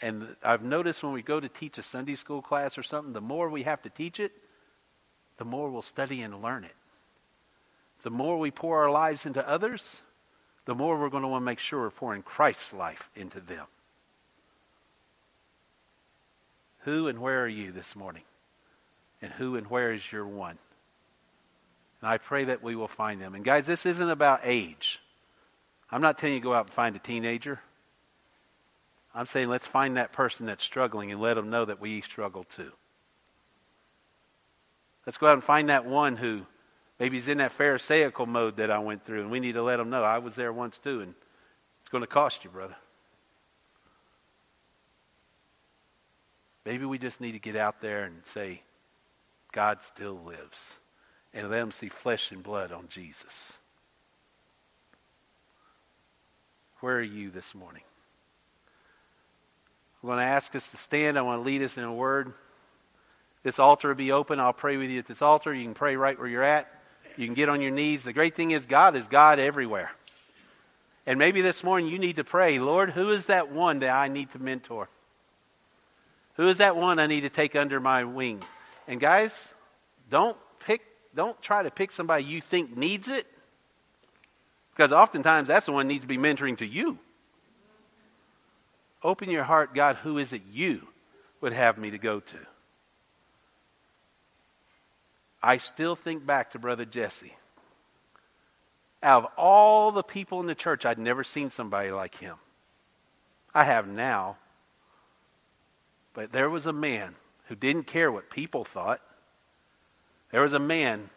And 0.00 0.36
I've 0.42 0.62
noticed 0.62 1.02
when 1.02 1.12
we 1.12 1.22
go 1.22 1.40
to 1.40 1.48
teach 1.48 1.78
a 1.78 1.82
Sunday 1.82 2.14
school 2.14 2.42
class 2.42 2.76
or 2.76 2.82
something, 2.82 3.12
the 3.12 3.20
more 3.20 3.48
we 3.48 3.62
have 3.62 3.82
to 3.82 3.90
teach 3.90 4.20
it, 4.20 4.32
the 5.38 5.44
more 5.44 5.70
we'll 5.70 5.82
study 5.82 6.22
and 6.22 6.42
learn 6.42 6.64
it. 6.64 6.74
The 8.02 8.10
more 8.10 8.38
we 8.38 8.50
pour 8.50 8.82
our 8.82 8.90
lives 8.90 9.24
into 9.24 9.46
others, 9.48 10.02
the 10.64 10.74
more 10.74 10.98
we're 10.98 11.10
going 11.10 11.22
to 11.22 11.28
want 11.28 11.42
to 11.42 11.46
make 11.46 11.58
sure 11.58 11.80
we're 11.80 11.90
pouring 11.90 12.22
Christ's 12.22 12.72
life 12.72 13.10
into 13.14 13.40
them. 13.40 13.66
Who 16.80 17.08
and 17.08 17.18
where 17.18 17.42
are 17.42 17.48
you 17.48 17.72
this 17.72 17.96
morning? 17.96 18.22
And 19.22 19.32
who 19.32 19.56
and 19.56 19.66
where 19.68 19.92
is 19.92 20.12
your 20.12 20.26
one? 20.26 20.58
And 22.00 22.10
I 22.10 22.18
pray 22.18 22.44
that 22.44 22.62
we 22.62 22.76
will 22.76 22.88
find 22.88 23.20
them. 23.20 23.34
And 23.34 23.44
guys, 23.44 23.64
this 23.64 23.86
isn't 23.86 24.10
about 24.10 24.40
age. 24.44 25.00
I'm 25.90 26.02
not 26.02 26.18
telling 26.18 26.34
you 26.34 26.40
to 26.40 26.44
go 26.44 26.54
out 26.54 26.66
and 26.66 26.74
find 26.74 26.94
a 26.96 26.98
teenager. 26.98 27.60
I'm 29.14 29.26
saying 29.26 29.48
let's 29.48 29.66
find 29.66 29.96
that 29.96 30.12
person 30.12 30.46
that's 30.46 30.64
struggling 30.64 31.12
and 31.12 31.20
let 31.20 31.34
them 31.34 31.48
know 31.48 31.64
that 31.64 31.80
we 31.80 32.00
struggle 32.00 32.44
too. 32.44 32.72
Let's 35.06 35.18
go 35.18 35.26
out 35.26 35.34
and 35.34 35.44
find 35.44 35.68
that 35.68 35.84
one 35.84 36.16
who 36.16 36.46
maybe 37.04 37.18
he's 37.18 37.28
in 37.28 37.36
that 37.36 37.52
Pharisaical 37.52 38.24
mode 38.24 38.56
that 38.56 38.70
I 38.70 38.78
went 38.78 39.04
through, 39.04 39.20
and 39.20 39.30
we 39.30 39.38
need 39.38 39.56
to 39.56 39.62
let 39.62 39.78
him 39.78 39.90
know 39.90 40.02
I 40.02 40.16
was 40.16 40.36
there 40.36 40.54
once 40.54 40.78
too, 40.78 41.02
and 41.02 41.12
it's 41.82 41.90
going 41.90 42.00
to 42.00 42.08
cost 42.08 42.44
you, 42.44 42.50
brother. 42.50 42.76
Maybe 46.64 46.86
we 46.86 46.96
just 46.96 47.20
need 47.20 47.32
to 47.32 47.38
get 47.38 47.56
out 47.56 47.82
there 47.82 48.04
and 48.04 48.22
say, 48.24 48.62
God 49.52 49.82
still 49.82 50.18
lives, 50.24 50.78
and 51.34 51.50
let 51.50 51.58
them 51.58 51.72
see 51.72 51.90
flesh 51.90 52.32
and 52.32 52.42
blood 52.42 52.72
on 52.72 52.88
Jesus. 52.88 53.58
Where 56.80 56.96
are 56.96 57.02
you 57.02 57.30
this 57.30 57.54
morning? 57.54 57.82
I'm 60.02 60.06
going 60.06 60.20
to 60.20 60.24
ask 60.24 60.56
us 60.56 60.70
to 60.70 60.78
stand. 60.78 61.18
I 61.18 61.20
want 61.20 61.42
to 61.42 61.46
lead 61.46 61.60
us 61.60 61.76
in 61.76 61.84
a 61.84 61.92
word. 61.92 62.32
This 63.42 63.58
altar 63.58 63.88
will 63.88 63.94
be 63.94 64.10
open. 64.10 64.40
I'll 64.40 64.54
pray 64.54 64.78
with 64.78 64.88
you 64.88 65.00
at 65.00 65.06
this 65.06 65.20
altar. 65.20 65.52
You 65.52 65.64
can 65.64 65.74
pray 65.74 65.96
right 65.96 66.18
where 66.18 66.28
you're 66.28 66.42
at. 66.42 66.70
You 67.16 67.26
can 67.26 67.34
get 67.34 67.48
on 67.48 67.60
your 67.60 67.70
knees. 67.70 68.02
The 68.02 68.12
great 68.12 68.34
thing 68.34 68.50
is, 68.50 68.66
God 68.66 68.96
is 68.96 69.06
God 69.06 69.38
everywhere. 69.38 69.92
And 71.06 71.18
maybe 71.18 71.42
this 71.42 71.62
morning 71.62 71.90
you 71.90 71.98
need 71.98 72.16
to 72.16 72.24
pray, 72.24 72.58
Lord, 72.58 72.90
who 72.90 73.10
is 73.10 73.26
that 73.26 73.52
one 73.52 73.80
that 73.80 73.94
I 73.94 74.08
need 74.08 74.30
to 74.30 74.38
mentor? 74.38 74.88
Who 76.34 76.48
is 76.48 76.58
that 76.58 76.76
one 76.76 76.98
I 76.98 77.06
need 77.06 77.22
to 77.22 77.28
take 77.28 77.54
under 77.54 77.78
my 77.78 78.04
wing? 78.04 78.42
And 78.88 78.98
guys, 79.00 79.54
don't 80.10 80.36
pick, 80.60 80.82
don't 81.14 81.40
try 81.42 81.62
to 81.62 81.70
pick 81.70 81.92
somebody 81.92 82.24
you 82.24 82.40
think 82.40 82.76
needs 82.76 83.08
it. 83.08 83.26
Because 84.74 84.92
oftentimes 84.92 85.48
that's 85.48 85.66
the 85.66 85.72
one 85.72 85.86
needs 85.86 86.02
to 86.02 86.08
be 86.08 86.18
mentoring 86.18 86.58
to 86.58 86.66
you. 86.66 86.98
Open 89.02 89.30
your 89.30 89.44
heart, 89.44 89.74
God, 89.74 89.96
who 89.96 90.18
is 90.18 90.32
it 90.32 90.42
you 90.50 90.88
would 91.40 91.52
have 91.52 91.78
me 91.78 91.90
to 91.90 91.98
go 91.98 92.20
to? 92.20 92.38
I 95.44 95.58
still 95.58 95.94
think 95.94 96.24
back 96.24 96.52
to 96.52 96.58
Brother 96.58 96.86
Jesse. 96.86 97.34
Out 99.02 99.24
of 99.24 99.30
all 99.36 99.92
the 99.92 100.02
people 100.02 100.40
in 100.40 100.46
the 100.46 100.54
church, 100.54 100.86
I'd 100.86 100.98
never 100.98 101.22
seen 101.22 101.50
somebody 101.50 101.90
like 101.90 102.16
him. 102.16 102.36
I 103.54 103.64
have 103.64 103.86
now. 103.86 104.38
But 106.14 106.32
there 106.32 106.48
was 106.48 106.64
a 106.64 106.72
man 106.72 107.14
who 107.48 107.54
didn't 107.56 107.86
care 107.86 108.10
what 108.10 108.30
people 108.30 108.64
thought. 108.64 109.02
There 110.30 110.40
was 110.40 110.54
a 110.54 110.58
man 110.58 111.10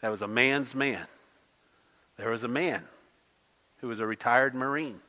that 0.00 0.12
was 0.12 0.22
a 0.22 0.28
man's 0.28 0.76
man. 0.76 1.08
There 2.18 2.30
was 2.30 2.44
a 2.44 2.48
man 2.48 2.84
who 3.78 3.88
was 3.88 3.98
a 3.98 4.06
retired 4.06 4.54
Marine. 4.54 5.00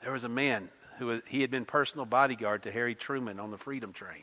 There 0.00 0.12
was 0.12 0.22
a 0.22 0.28
man 0.28 0.68
who 1.00 1.22
he 1.26 1.40
had 1.40 1.50
been 1.50 1.64
personal 1.64 2.06
bodyguard 2.06 2.62
to 2.62 2.70
Harry 2.70 2.94
Truman 2.94 3.40
on 3.40 3.50
the 3.50 3.58
Freedom 3.58 3.92
Train. 3.92 4.22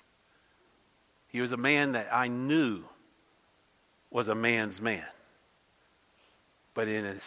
He 1.30 1.42
was 1.42 1.52
a 1.52 1.58
man 1.58 1.94
that 1.94 2.10
I 2.12 2.28
knew 2.28 2.84
was 4.12 4.28
a 4.28 4.36
man's 4.36 4.82
man. 4.82 5.06
But 6.74 6.88
in 6.88 7.06
an 7.06 7.20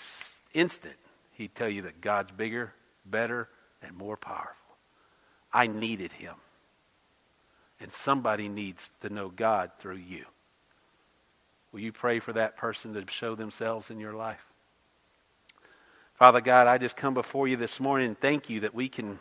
instant, 0.52 0.96
he'd 1.32 1.54
tell 1.54 1.68
you 1.68 1.82
that 1.82 2.00
God's 2.00 2.30
bigger, 2.30 2.72
better, 3.06 3.48
and 3.82 3.96
more 3.96 4.16
powerful. 4.16 4.56
I 5.52 5.66
needed 5.66 6.12
him. 6.12 6.34
And 7.80 7.92
somebody 7.92 8.48
needs 8.48 8.90
to 9.00 9.10
know 9.10 9.28
God 9.28 9.70
through 9.78 9.96
you. 9.96 10.24
Will 11.72 11.80
you 11.80 11.92
pray 11.92 12.18
for 12.18 12.32
that 12.34 12.56
person 12.56 12.94
to 12.94 13.04
show 13.10 13.34
themselves 13.34 13.90
in 13.90 13.98
your 13.98 14.12
life? 14.12 14.44
Father 16.14 16.40
God, 16.40 16.66
I 16.66 16.78
just 16.78 16.96
come 16.96 17.14
before 17.14 17.48
you 17.48 17.56
this 17.56 17.80
morning 17.80 18.08
and 18.08 18.20
thank 18.20 18.48
you 18.48 18.60
that 18.60 18.74
we 18.74 18.88
can 18.88 19.18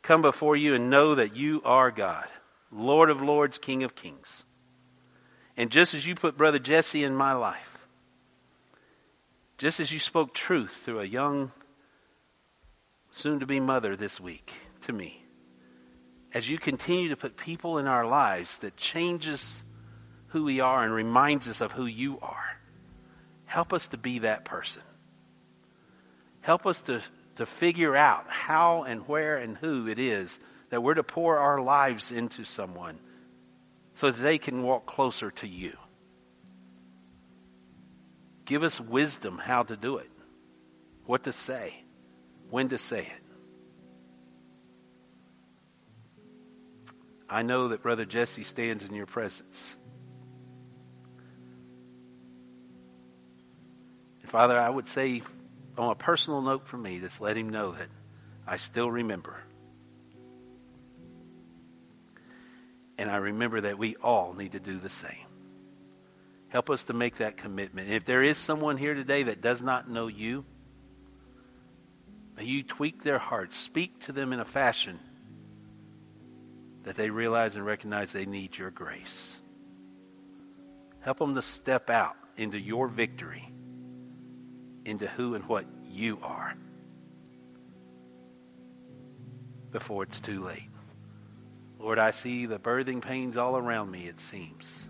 come 0.00 0.22
before 0.22 0.56
you 0.56 0.74
and 0.74 0.88
know 0.88 1.14
that 1.14 1.36
you 1.36 1.60
are 1.64 1.90
God, 1.90 2.26
Lord 2.72 3.10
of 3.10 3.20
lords, 3.20 3.58
King 3.58 3.84
of 3.84 3.94
kings. 3.94 4.44
And 5.56 5.70
just 5.70 5.92
as 5.92 6.06
you 6.06 6.14
put 6.14 6.36
Brother 6.36 6.58
Jesse 6.58 7.04
in 7.04 7.14
my 7.14 7.34
life, 7.34 7.86
just 9.58 9.78
as 9.78 9.92
you 9.92 9.98
spoke 9.98 10.34
truth 10.34 10.72
through 10.72 11.00
a 11.00 11.04
young, 11.04 11.52
soon 13.10 13.38
to 13.40 13.46
be 13.46 13.60
mother 13.60 13.94
this 13.94 14.18
week 14.18 14.54
to 14.80 14.92
me, 14.92 15.24
as 16.32 16.48
you 16.48 16.58
continue 16.58 17.10
to 17.10 17.16
put 17.16 17.36
people 17.36 17.76
in 17.78 17.86
our 17.86 18.06
lives 18.06 18.58
that 18.58 18.76
changes 18.76 19.62
who 20.28 20.44
we 20.44 20.60
are 20.60 20.82
and 20.82 20.94
reminds 20.94 21.46
us 21.46 21.60
of 21.60 21.72
who 21.72 21.84
you 21.84 22.18
are, 22.22 22.58
help 23.44 23.74
us 23.74 23.86
to 23.88 23.98
be 23.98 24.20
that 24.20 24.46
person. 24.46 24.82
Help 26.40 26.66
us 26.66 26.80
to, 26.82 27.02
to 27.36 27.44
figure 27.44 27.94
out 27.94 28.28
how 28.28 28.82
and 28.82 29.06
where 29.06 29.36
and 29.36 29.58
who 29.58 29.86
it 29.86 29.98
is 29.98 30.40
that 30.72 30.80
we're 30.80 30.94
to 30.94 31.02
pour 31.02 31.36
our 31.36 31.60
lives 31.60 32.10
into 32.10 32.44
someone 32.44 32.98
so 33.94 34.10
that 34.10 34.22
they 34.22 34.38
can 34.38 34.62
walk 34.62 34.86
closer 34.86 35.30
to 35.30 35.46
you. 35.46 35.76
Give 38.46 38.62
us 38.62 38.80
wisdom 38.80 39.36
how 39.36 39.64
to 39.64 39.76
do 39.76 39.98
it, 39.98 40.08
what 41.04 41.24
to 41.24 41.32
say, 41.32 41.84
when 42.48 42.70
to 42.70 42.78
say 42.78 43.00
it. 43.00 43.22
I 47.28 47.42
know 47.42 47.68
that 47.68 47.82
Brother 47.82 48.06
Jesse 48.06 48.42
stands 48.42 48.82
in 48.88 48.94
your 48.94 49.04
presence. 49.04 49.76
Father, 54.24 54.58
I 54.58 54.70
would 54.70 54.88
say 54.88 55.20
on 55.76 55.90
a 55.90 55.94
personal 55.94 56.40
note 56.40 56.66
for 56.66 56.78
me, 56.78 56.98
just 56.98 57.20
let 57.20 57.36
him 57.36 57.50
know 57.50 57.72
that 57.72 57.88
I 58.46 58.56
still 58.56 58.90
remember. 58.90 59.36
And 63.02 63.10
I 63.10 63.16
remember 63.16 63.62
that 63.62 63.78
we 63.78 63.96
all 63.96 64.32
need 64.32 64.52
to 64.52 64.60
do 64.60 64.78
the 64.78 64.88
same. 64.88 65.26
Help 66.50 66.70
us 66.70 66.84
to 66.84 66.92
make 66.92 67.16
that 67.16 67.36
commitment. 67.36 67.90
If 67.90 68.04
there 68.04 68.22
is 68.22 68.38
someone 68.38 68.76
here 68.76 68.94
today 68.94 69.24
that 69.24 69.40
does 69.40 69.60
not 69.60 69.90
know 69.90 70.06
you, 70.06 70.44
may 72.36 72.44
you 72.44 72.62
tweak 72.62 73.02
their 73.02 73.18
hearts, 73.18 73.56
speak 73.56 73.98
to 74.04 74.12
them 74.12 74.32
in 74.32 74.38
a 74.38 74.44
fashion 74.44 75.00
that 76.84 76.94
they 76.94 77.10
realize 77.10 77.56
and 77.56 77.66
recognize 77.66 78.12
they 78.12 78.24
need 78.24 78.56
your 78.56 78.70
grace. 78.70 79.40
Help 81.00 81.18
them 81.18 81.34
to 81.34 81.42
step 81.42 81.90
out 81.90 82.14
into 82.36 82.56
your 82.56 82.86
victory, 82.86 83.52
into 84.84 85.08
who 85.08 85.34
and 85.34 85.44
what 85.48 85.64
you 85.90 86.20
are 86.22 86.54
before 89.72 90.04
it's 90.04 90.20
too 90.20 90.44
late. 90.44 90.71
Lord, 91.82 91.98
I 91.98 92.12
see 92.12 92.46
the 92.46 92.60
birthing 92.60 93.02
pains 93.02 93.36
all 93.36 93.56
around 93.56 93.90
me, 93.90 94.06
it 94.06 94.20
seems. 94.20 94.86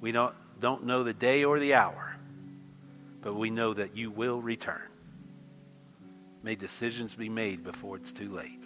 We 0.00 0.12
don't, 0.12 0.32
don't 0.60 0.84
know 0.84 1.02
the 1.02 1.12
day 1.12 1.42
or 1.42 1.58
the 1.58 1.74
hour, 1.74 2.14
but 3.20 3.34
we 3.34 3.50
know 3.50 3.74
that 3.74 3.96
you 3.96 4.12
will 4.12 4.40
return. 4.40 4.86
May 6.44 6.54
decisions 6.54 7.16
be 7.16 7.28
made 7.28 7.64
before 7.64 7.96
it's 7.96 8.12
too 8.12 8.32
late. 8.32 8.62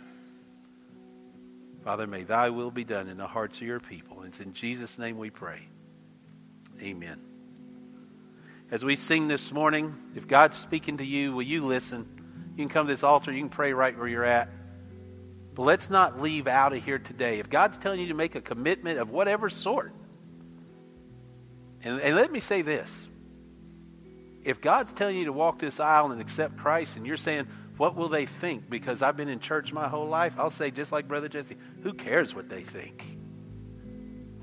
Father, 1.85 2.07
may 2.07 2.25
thy 2.25 2.51
will 2.51 2.71
be 2.71 2.85
done 2.85 3.09
in 3.09 3.17
the 3.17 3.27
hearts 3.27 3.57
of 3.57 3.67
your 3.67 3.81
people. 3.81 4.25
It's 4.25 4.41
in 4.41 4.53
Jesus' 4.53 4.99
name 4.99 5.17
we 5.17 5.31
pray. 5.31 5.61
Amen. 6.83 7.19
As 8.71 8.85
we 8.85 8.95
sing 8.95 9.27
this 9.27 9.53
morning, 9.53 9.97
if 10.15 10.29
God's 10.29 10.59
speaking 10.59 10.99
to 10.99 11.05
you, 11.05 11.33
will 11.33 11.43
you 11.45 11.65
listen? 11.65 12.53
You 12.59 12.65
can 12.65 12.69
come 12.69 12.87
to 12.87 12.93
this 12.93 13.03
altar, 13.03 13.33
you 13.33 13.41
can 13.41 13.49
pray 13.49 13.73
right 13.73 13.97
where 13.97 14.07
you're 14.07 14.25
at. 14.25 14.51
But 15.59 15.65
let's 15.65 15.91
not 15.91 16.21
leave 16.21 16.47
out 16.47 16.73
of 16.73 16.85
here 16.85 17.01
today. 17.01 17.41
If 17.41 17.51
God's 17.51 17.79
telling 17.79 17.99
you 17.99 18.07
to 18.07 18.15
make 18.15 18.37
a 18.37 18.41
commitment 18.41 19.01
of 19.01 19.11
whatever 19.11 19.51
sort, 19.51 19.93
and, 21.83 22.01
and 22.01 22.15
let 22.15 22.31
me 22.31 22.39
say 22.39 22.63
this 22.63 23.05
if 24.45 24.61
God's 24.61 24.93
telling 24.93 25.17
you 25.17 25.25
to 25.25 25.33
walk 25.33 25.59
this 25.59 25.81
aisle 25.81 26.13
and 26.13 26.21
accept 26.21 26.59
Christ, 26.59 26.97
and 26.97 27.05
you're 27.05 27.17
saying, 27.17 27.49
what 27.77 27.97
will 27.97 28.09
they 28.09 28.25
think? 28.25 28.71
Because 28.71 29.03
I've 29.03 29.17
been 29.17 29.29
in 29.29 29.41
church 29.41 29.73
my 29.73 29.89
whole 29.89 30.07
life. 30.07 30.35
I'll 30.39 30.49
say, 30.49 30.71
just 30.71 30.93
like 30.93 31.09
Brother 31.09 31.29
Jesse, 31.29 31.57
who 31.83 31.93
cares 31.93 32.37
what 32.37 32.49
they 32.49 32.63
think? 32.63 33.05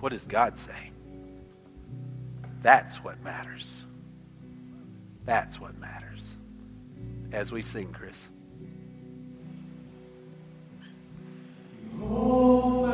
What 0.02 0.12
does 0.12 0.26
God 0.26 0.60
say? 0.60 0.92
That's 2.62 3.02
what 3.02 3.24
matters. 3.24 3.86
That's 5.24 5.62
what 5.62 5.78
matters. 5.80 6.36
As 7.32 7.54
we 7.54 7.62
sing, 7.62 7.94
Chris. 7.94 8.28
Oh, 11.98 12.86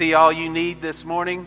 He 0.00 0.14
all 0.14 0.32
you 0.32 0.48
need 0.48 0.80
this 0.80 1.04
morning? 1.04 1.46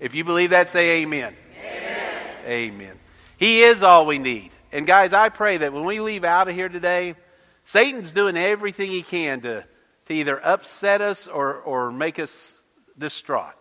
If 0.00 0.16
you 0.16 0.24
believe 0.24 0.50
that, 0.50 0.68
say 0.68 1.02
amen. 1.02 1.32
Amen. 1.64 2.22
Amen. 2.44 2.98
He 3.36 3.62
is 3.62 3.84
all 3.84 4.04
we 4.04 4.18
need. 4.18 4.50
And 4.72 4.84
guys, 4.84 5.12
I 5.12 5.28
pray 5.28 5.58
that 5.58 5.72
when 5.72 5.84
we 5.84 6.00
leave 6.00 6.24
out 6.24 6.48
of 6.48 6.56
here 6.56 6.68
today, 6.68 7.14
Satan's 7.62 8.10
doing 8.10 8.36
everything 8.36 8.90
he 8.90 9.02
can 9.02 9.42
to, 9.42 9.64
to 10.06 10.12
either 10.12 10.44
upset 10.44 11.02
us 11.02 11.28
or, 11.28 11.54
or 11.58 11.92
make 11.92 12.18
us 12.18 12.54
distraught. 12.98 13.54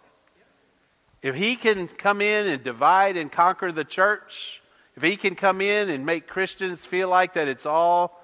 If 1.21 1.35
he 1.35 1.55
can 1.55 1.87
come 1.87 2.19
in 2.19 2.47
and 2.47 2.63
divide 2.63 3.17
and 3.17 3.31
conquer 3.31 3.71
the 3.71 3.85
church, 3.85 4.63
if 4.95 5.03
he 5.03 5.15
can 5.15 5.35
come 5.35 5.61
in 5.61 5.91
and 5.91 6.07
make 6.07 6.25
Christians 6.25 6.83
feel 6.83 7.07
like 7.07 7.33
that 7.33 7.47
it's 7.47 7.67
all 7.67 8.19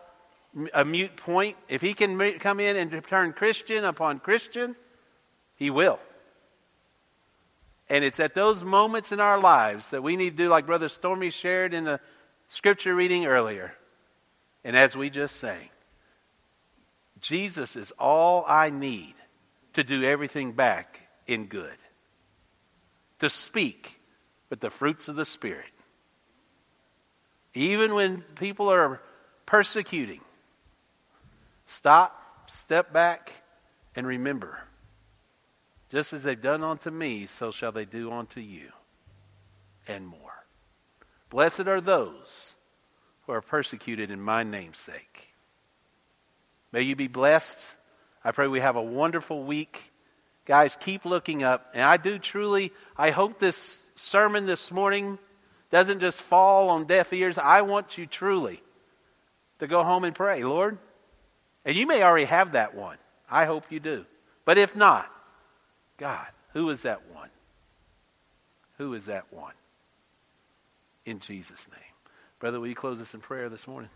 a 0.73 0.83
mute 0.83 1.15
point, 1.17 1.55
if 1.67 1.83
he 1.83 1.93
can 1.93 2.39
come 2.39 2.59
in 2.59 2.77
and 2.77 3.05
turn 3.05 3.31
Christian 3.31 3.85
upon 3.85 4.17
Christian, 4.17 4.75
he 5.59 5.69
will. 5.69 5.99
And 7.89 8.05
it's 8.05 8.19
at 8.19 8.33
those 8.33 8.63
moments 8.63 9.11
in 9.11 9.19
our 9.19 9.39
lives 9.39 9.91
that 9.91 10.01
we 10.01 10.15
need 10.15 10.37
to 10.37 10.43
do 10.43 10.49
like 10.49 10.65
Brother 10.65 10.89
Stormy 10.89 11.31
shared 11.31 11.73
in 11.73 11.83
the 11.83 11.99
scripture 12.47 12.95
reading 12.95 13.25
earlier. 13.25 13.73
And 14.63 14.77
as 14.77 14.95
we 14.95 15.09
just 15.09 15.35
sang, 15.35 15.69
Jesus 17.19 17.75
is 17.75 17.91
all 17.99 18.45
I 18.47 18.69
need 18.69 19.15
to 19.73 19.83
do 19.83 20.03
everything 20.03 20.53
back 20.53 21.01
in 21.27 21.47
good. 21.47 21.75
To 23.19 23.29
speak 23.29 23.99
with 24.49 24.61
the 24.61 24.69
fruits 24.69 25.09
of 25.09 25.17
the 25.17 25.25
Spirit. 25.25 25.65
Even 27.53 27.93
when 27.93 28.21
people 28.35 28.71
are 28.71 29.01
persecuting, 29.45 30.21
stop, 31.65 32.49
step 32.49 32.93
back, 32.93 33.33
and 33.95 34.07
remember 34.07 34.59
just 35.89 36.13
as 36.13 36.23
they've 36.23 36.39
done 36.39 36.63
unto 36.63 36.89
me, 36.89 37.25
so 37.25 37.51
shall 37.51 37.71
they 37.71 37.85
do 37.85 38.11
unto 38.11 38.39
you, 38.39 38.69
and 39.87 40.07
more. 40.07 40.45
Blessed 41.29 41.67
are 41.67 41.81
those 41.81 42.55
who 43.25 43.33
are 43.33 43.41
persecuted 43.41 44.11
in 44.11 44.21
my 44.21 44.43
name's 44.43 44.79
sake. 44.79 45.33
May 46.71 46.83
you 46.83 46.95
be 46.95 47.07
blessed. 47.07 47.59
I 48.23 48.31
pray 48.31 48.47
we 48.47 48.59
have 48.59 48.75
a 48.75 48.81
wonderful 48.81 49.43
week. 49.43 49.91
Guys, 50.45 50.77
keep 50.79 51.05
looking 51.05 51.43
up. 51.43 51.71
And 51.73 51.83
I 51.83 51.97
do 51.97 52.19
truly, 52.19 52.71
I 52.97 53.11
hope 53.11 53.39
this 53.39 53.79
sermon 53.95 54.45
this 54.45 54.71
morning 54.71 55.19
doesn't 55.71 55.99
just 55.99 56.21
fall 56.21 56.69
on 56.69 56.85
deaf 56.85 57.13
ears. 57.13 57.37
I 57.37 57.61
want 57.61 57.97
you 57.97 58.07
truly 58.07 58.61
to 59.59 59.67
go 59.67 59.83
home 59.83 60.03
and 60.03 60.15
pray, 60.15 60.43
Lord. 60.43 60.77
And 61.65 61.75
you 61.75 61.85
may 61.85 62.01
already 62.01 62.25
have 62.25 62.53
that 62.53 62.75
one. 62.75 62.97
I 63.29 63.45
hope 63.45 63.65
you 63.69 63.79
do. 63.79 64.05
But 64.45 64.57
if 64.57 64.75
not, 64.75 65.11
God, 65.99 66.27
who 66.53 66.69
is 66.69 66.81
that 66.83 67.01
one? 67.13 67.29
Who 68.77 68.93
is 68.93 69.05
that 69.07 69.25
one? 69.31 69.53
In 71.05 71.19
Jesus' 71.19 71.67
name. 71.69 71.79
Brother, 72.39 72.59
will 72.59 72.67
you 72.67 72.75
close 72.75 73.01
us 73.01 73.13
in 73.13 73.19
prayer 73.19 73.49
this 73.49 73.67
morning? 73.67 73.89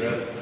Lord. 0.00 0.39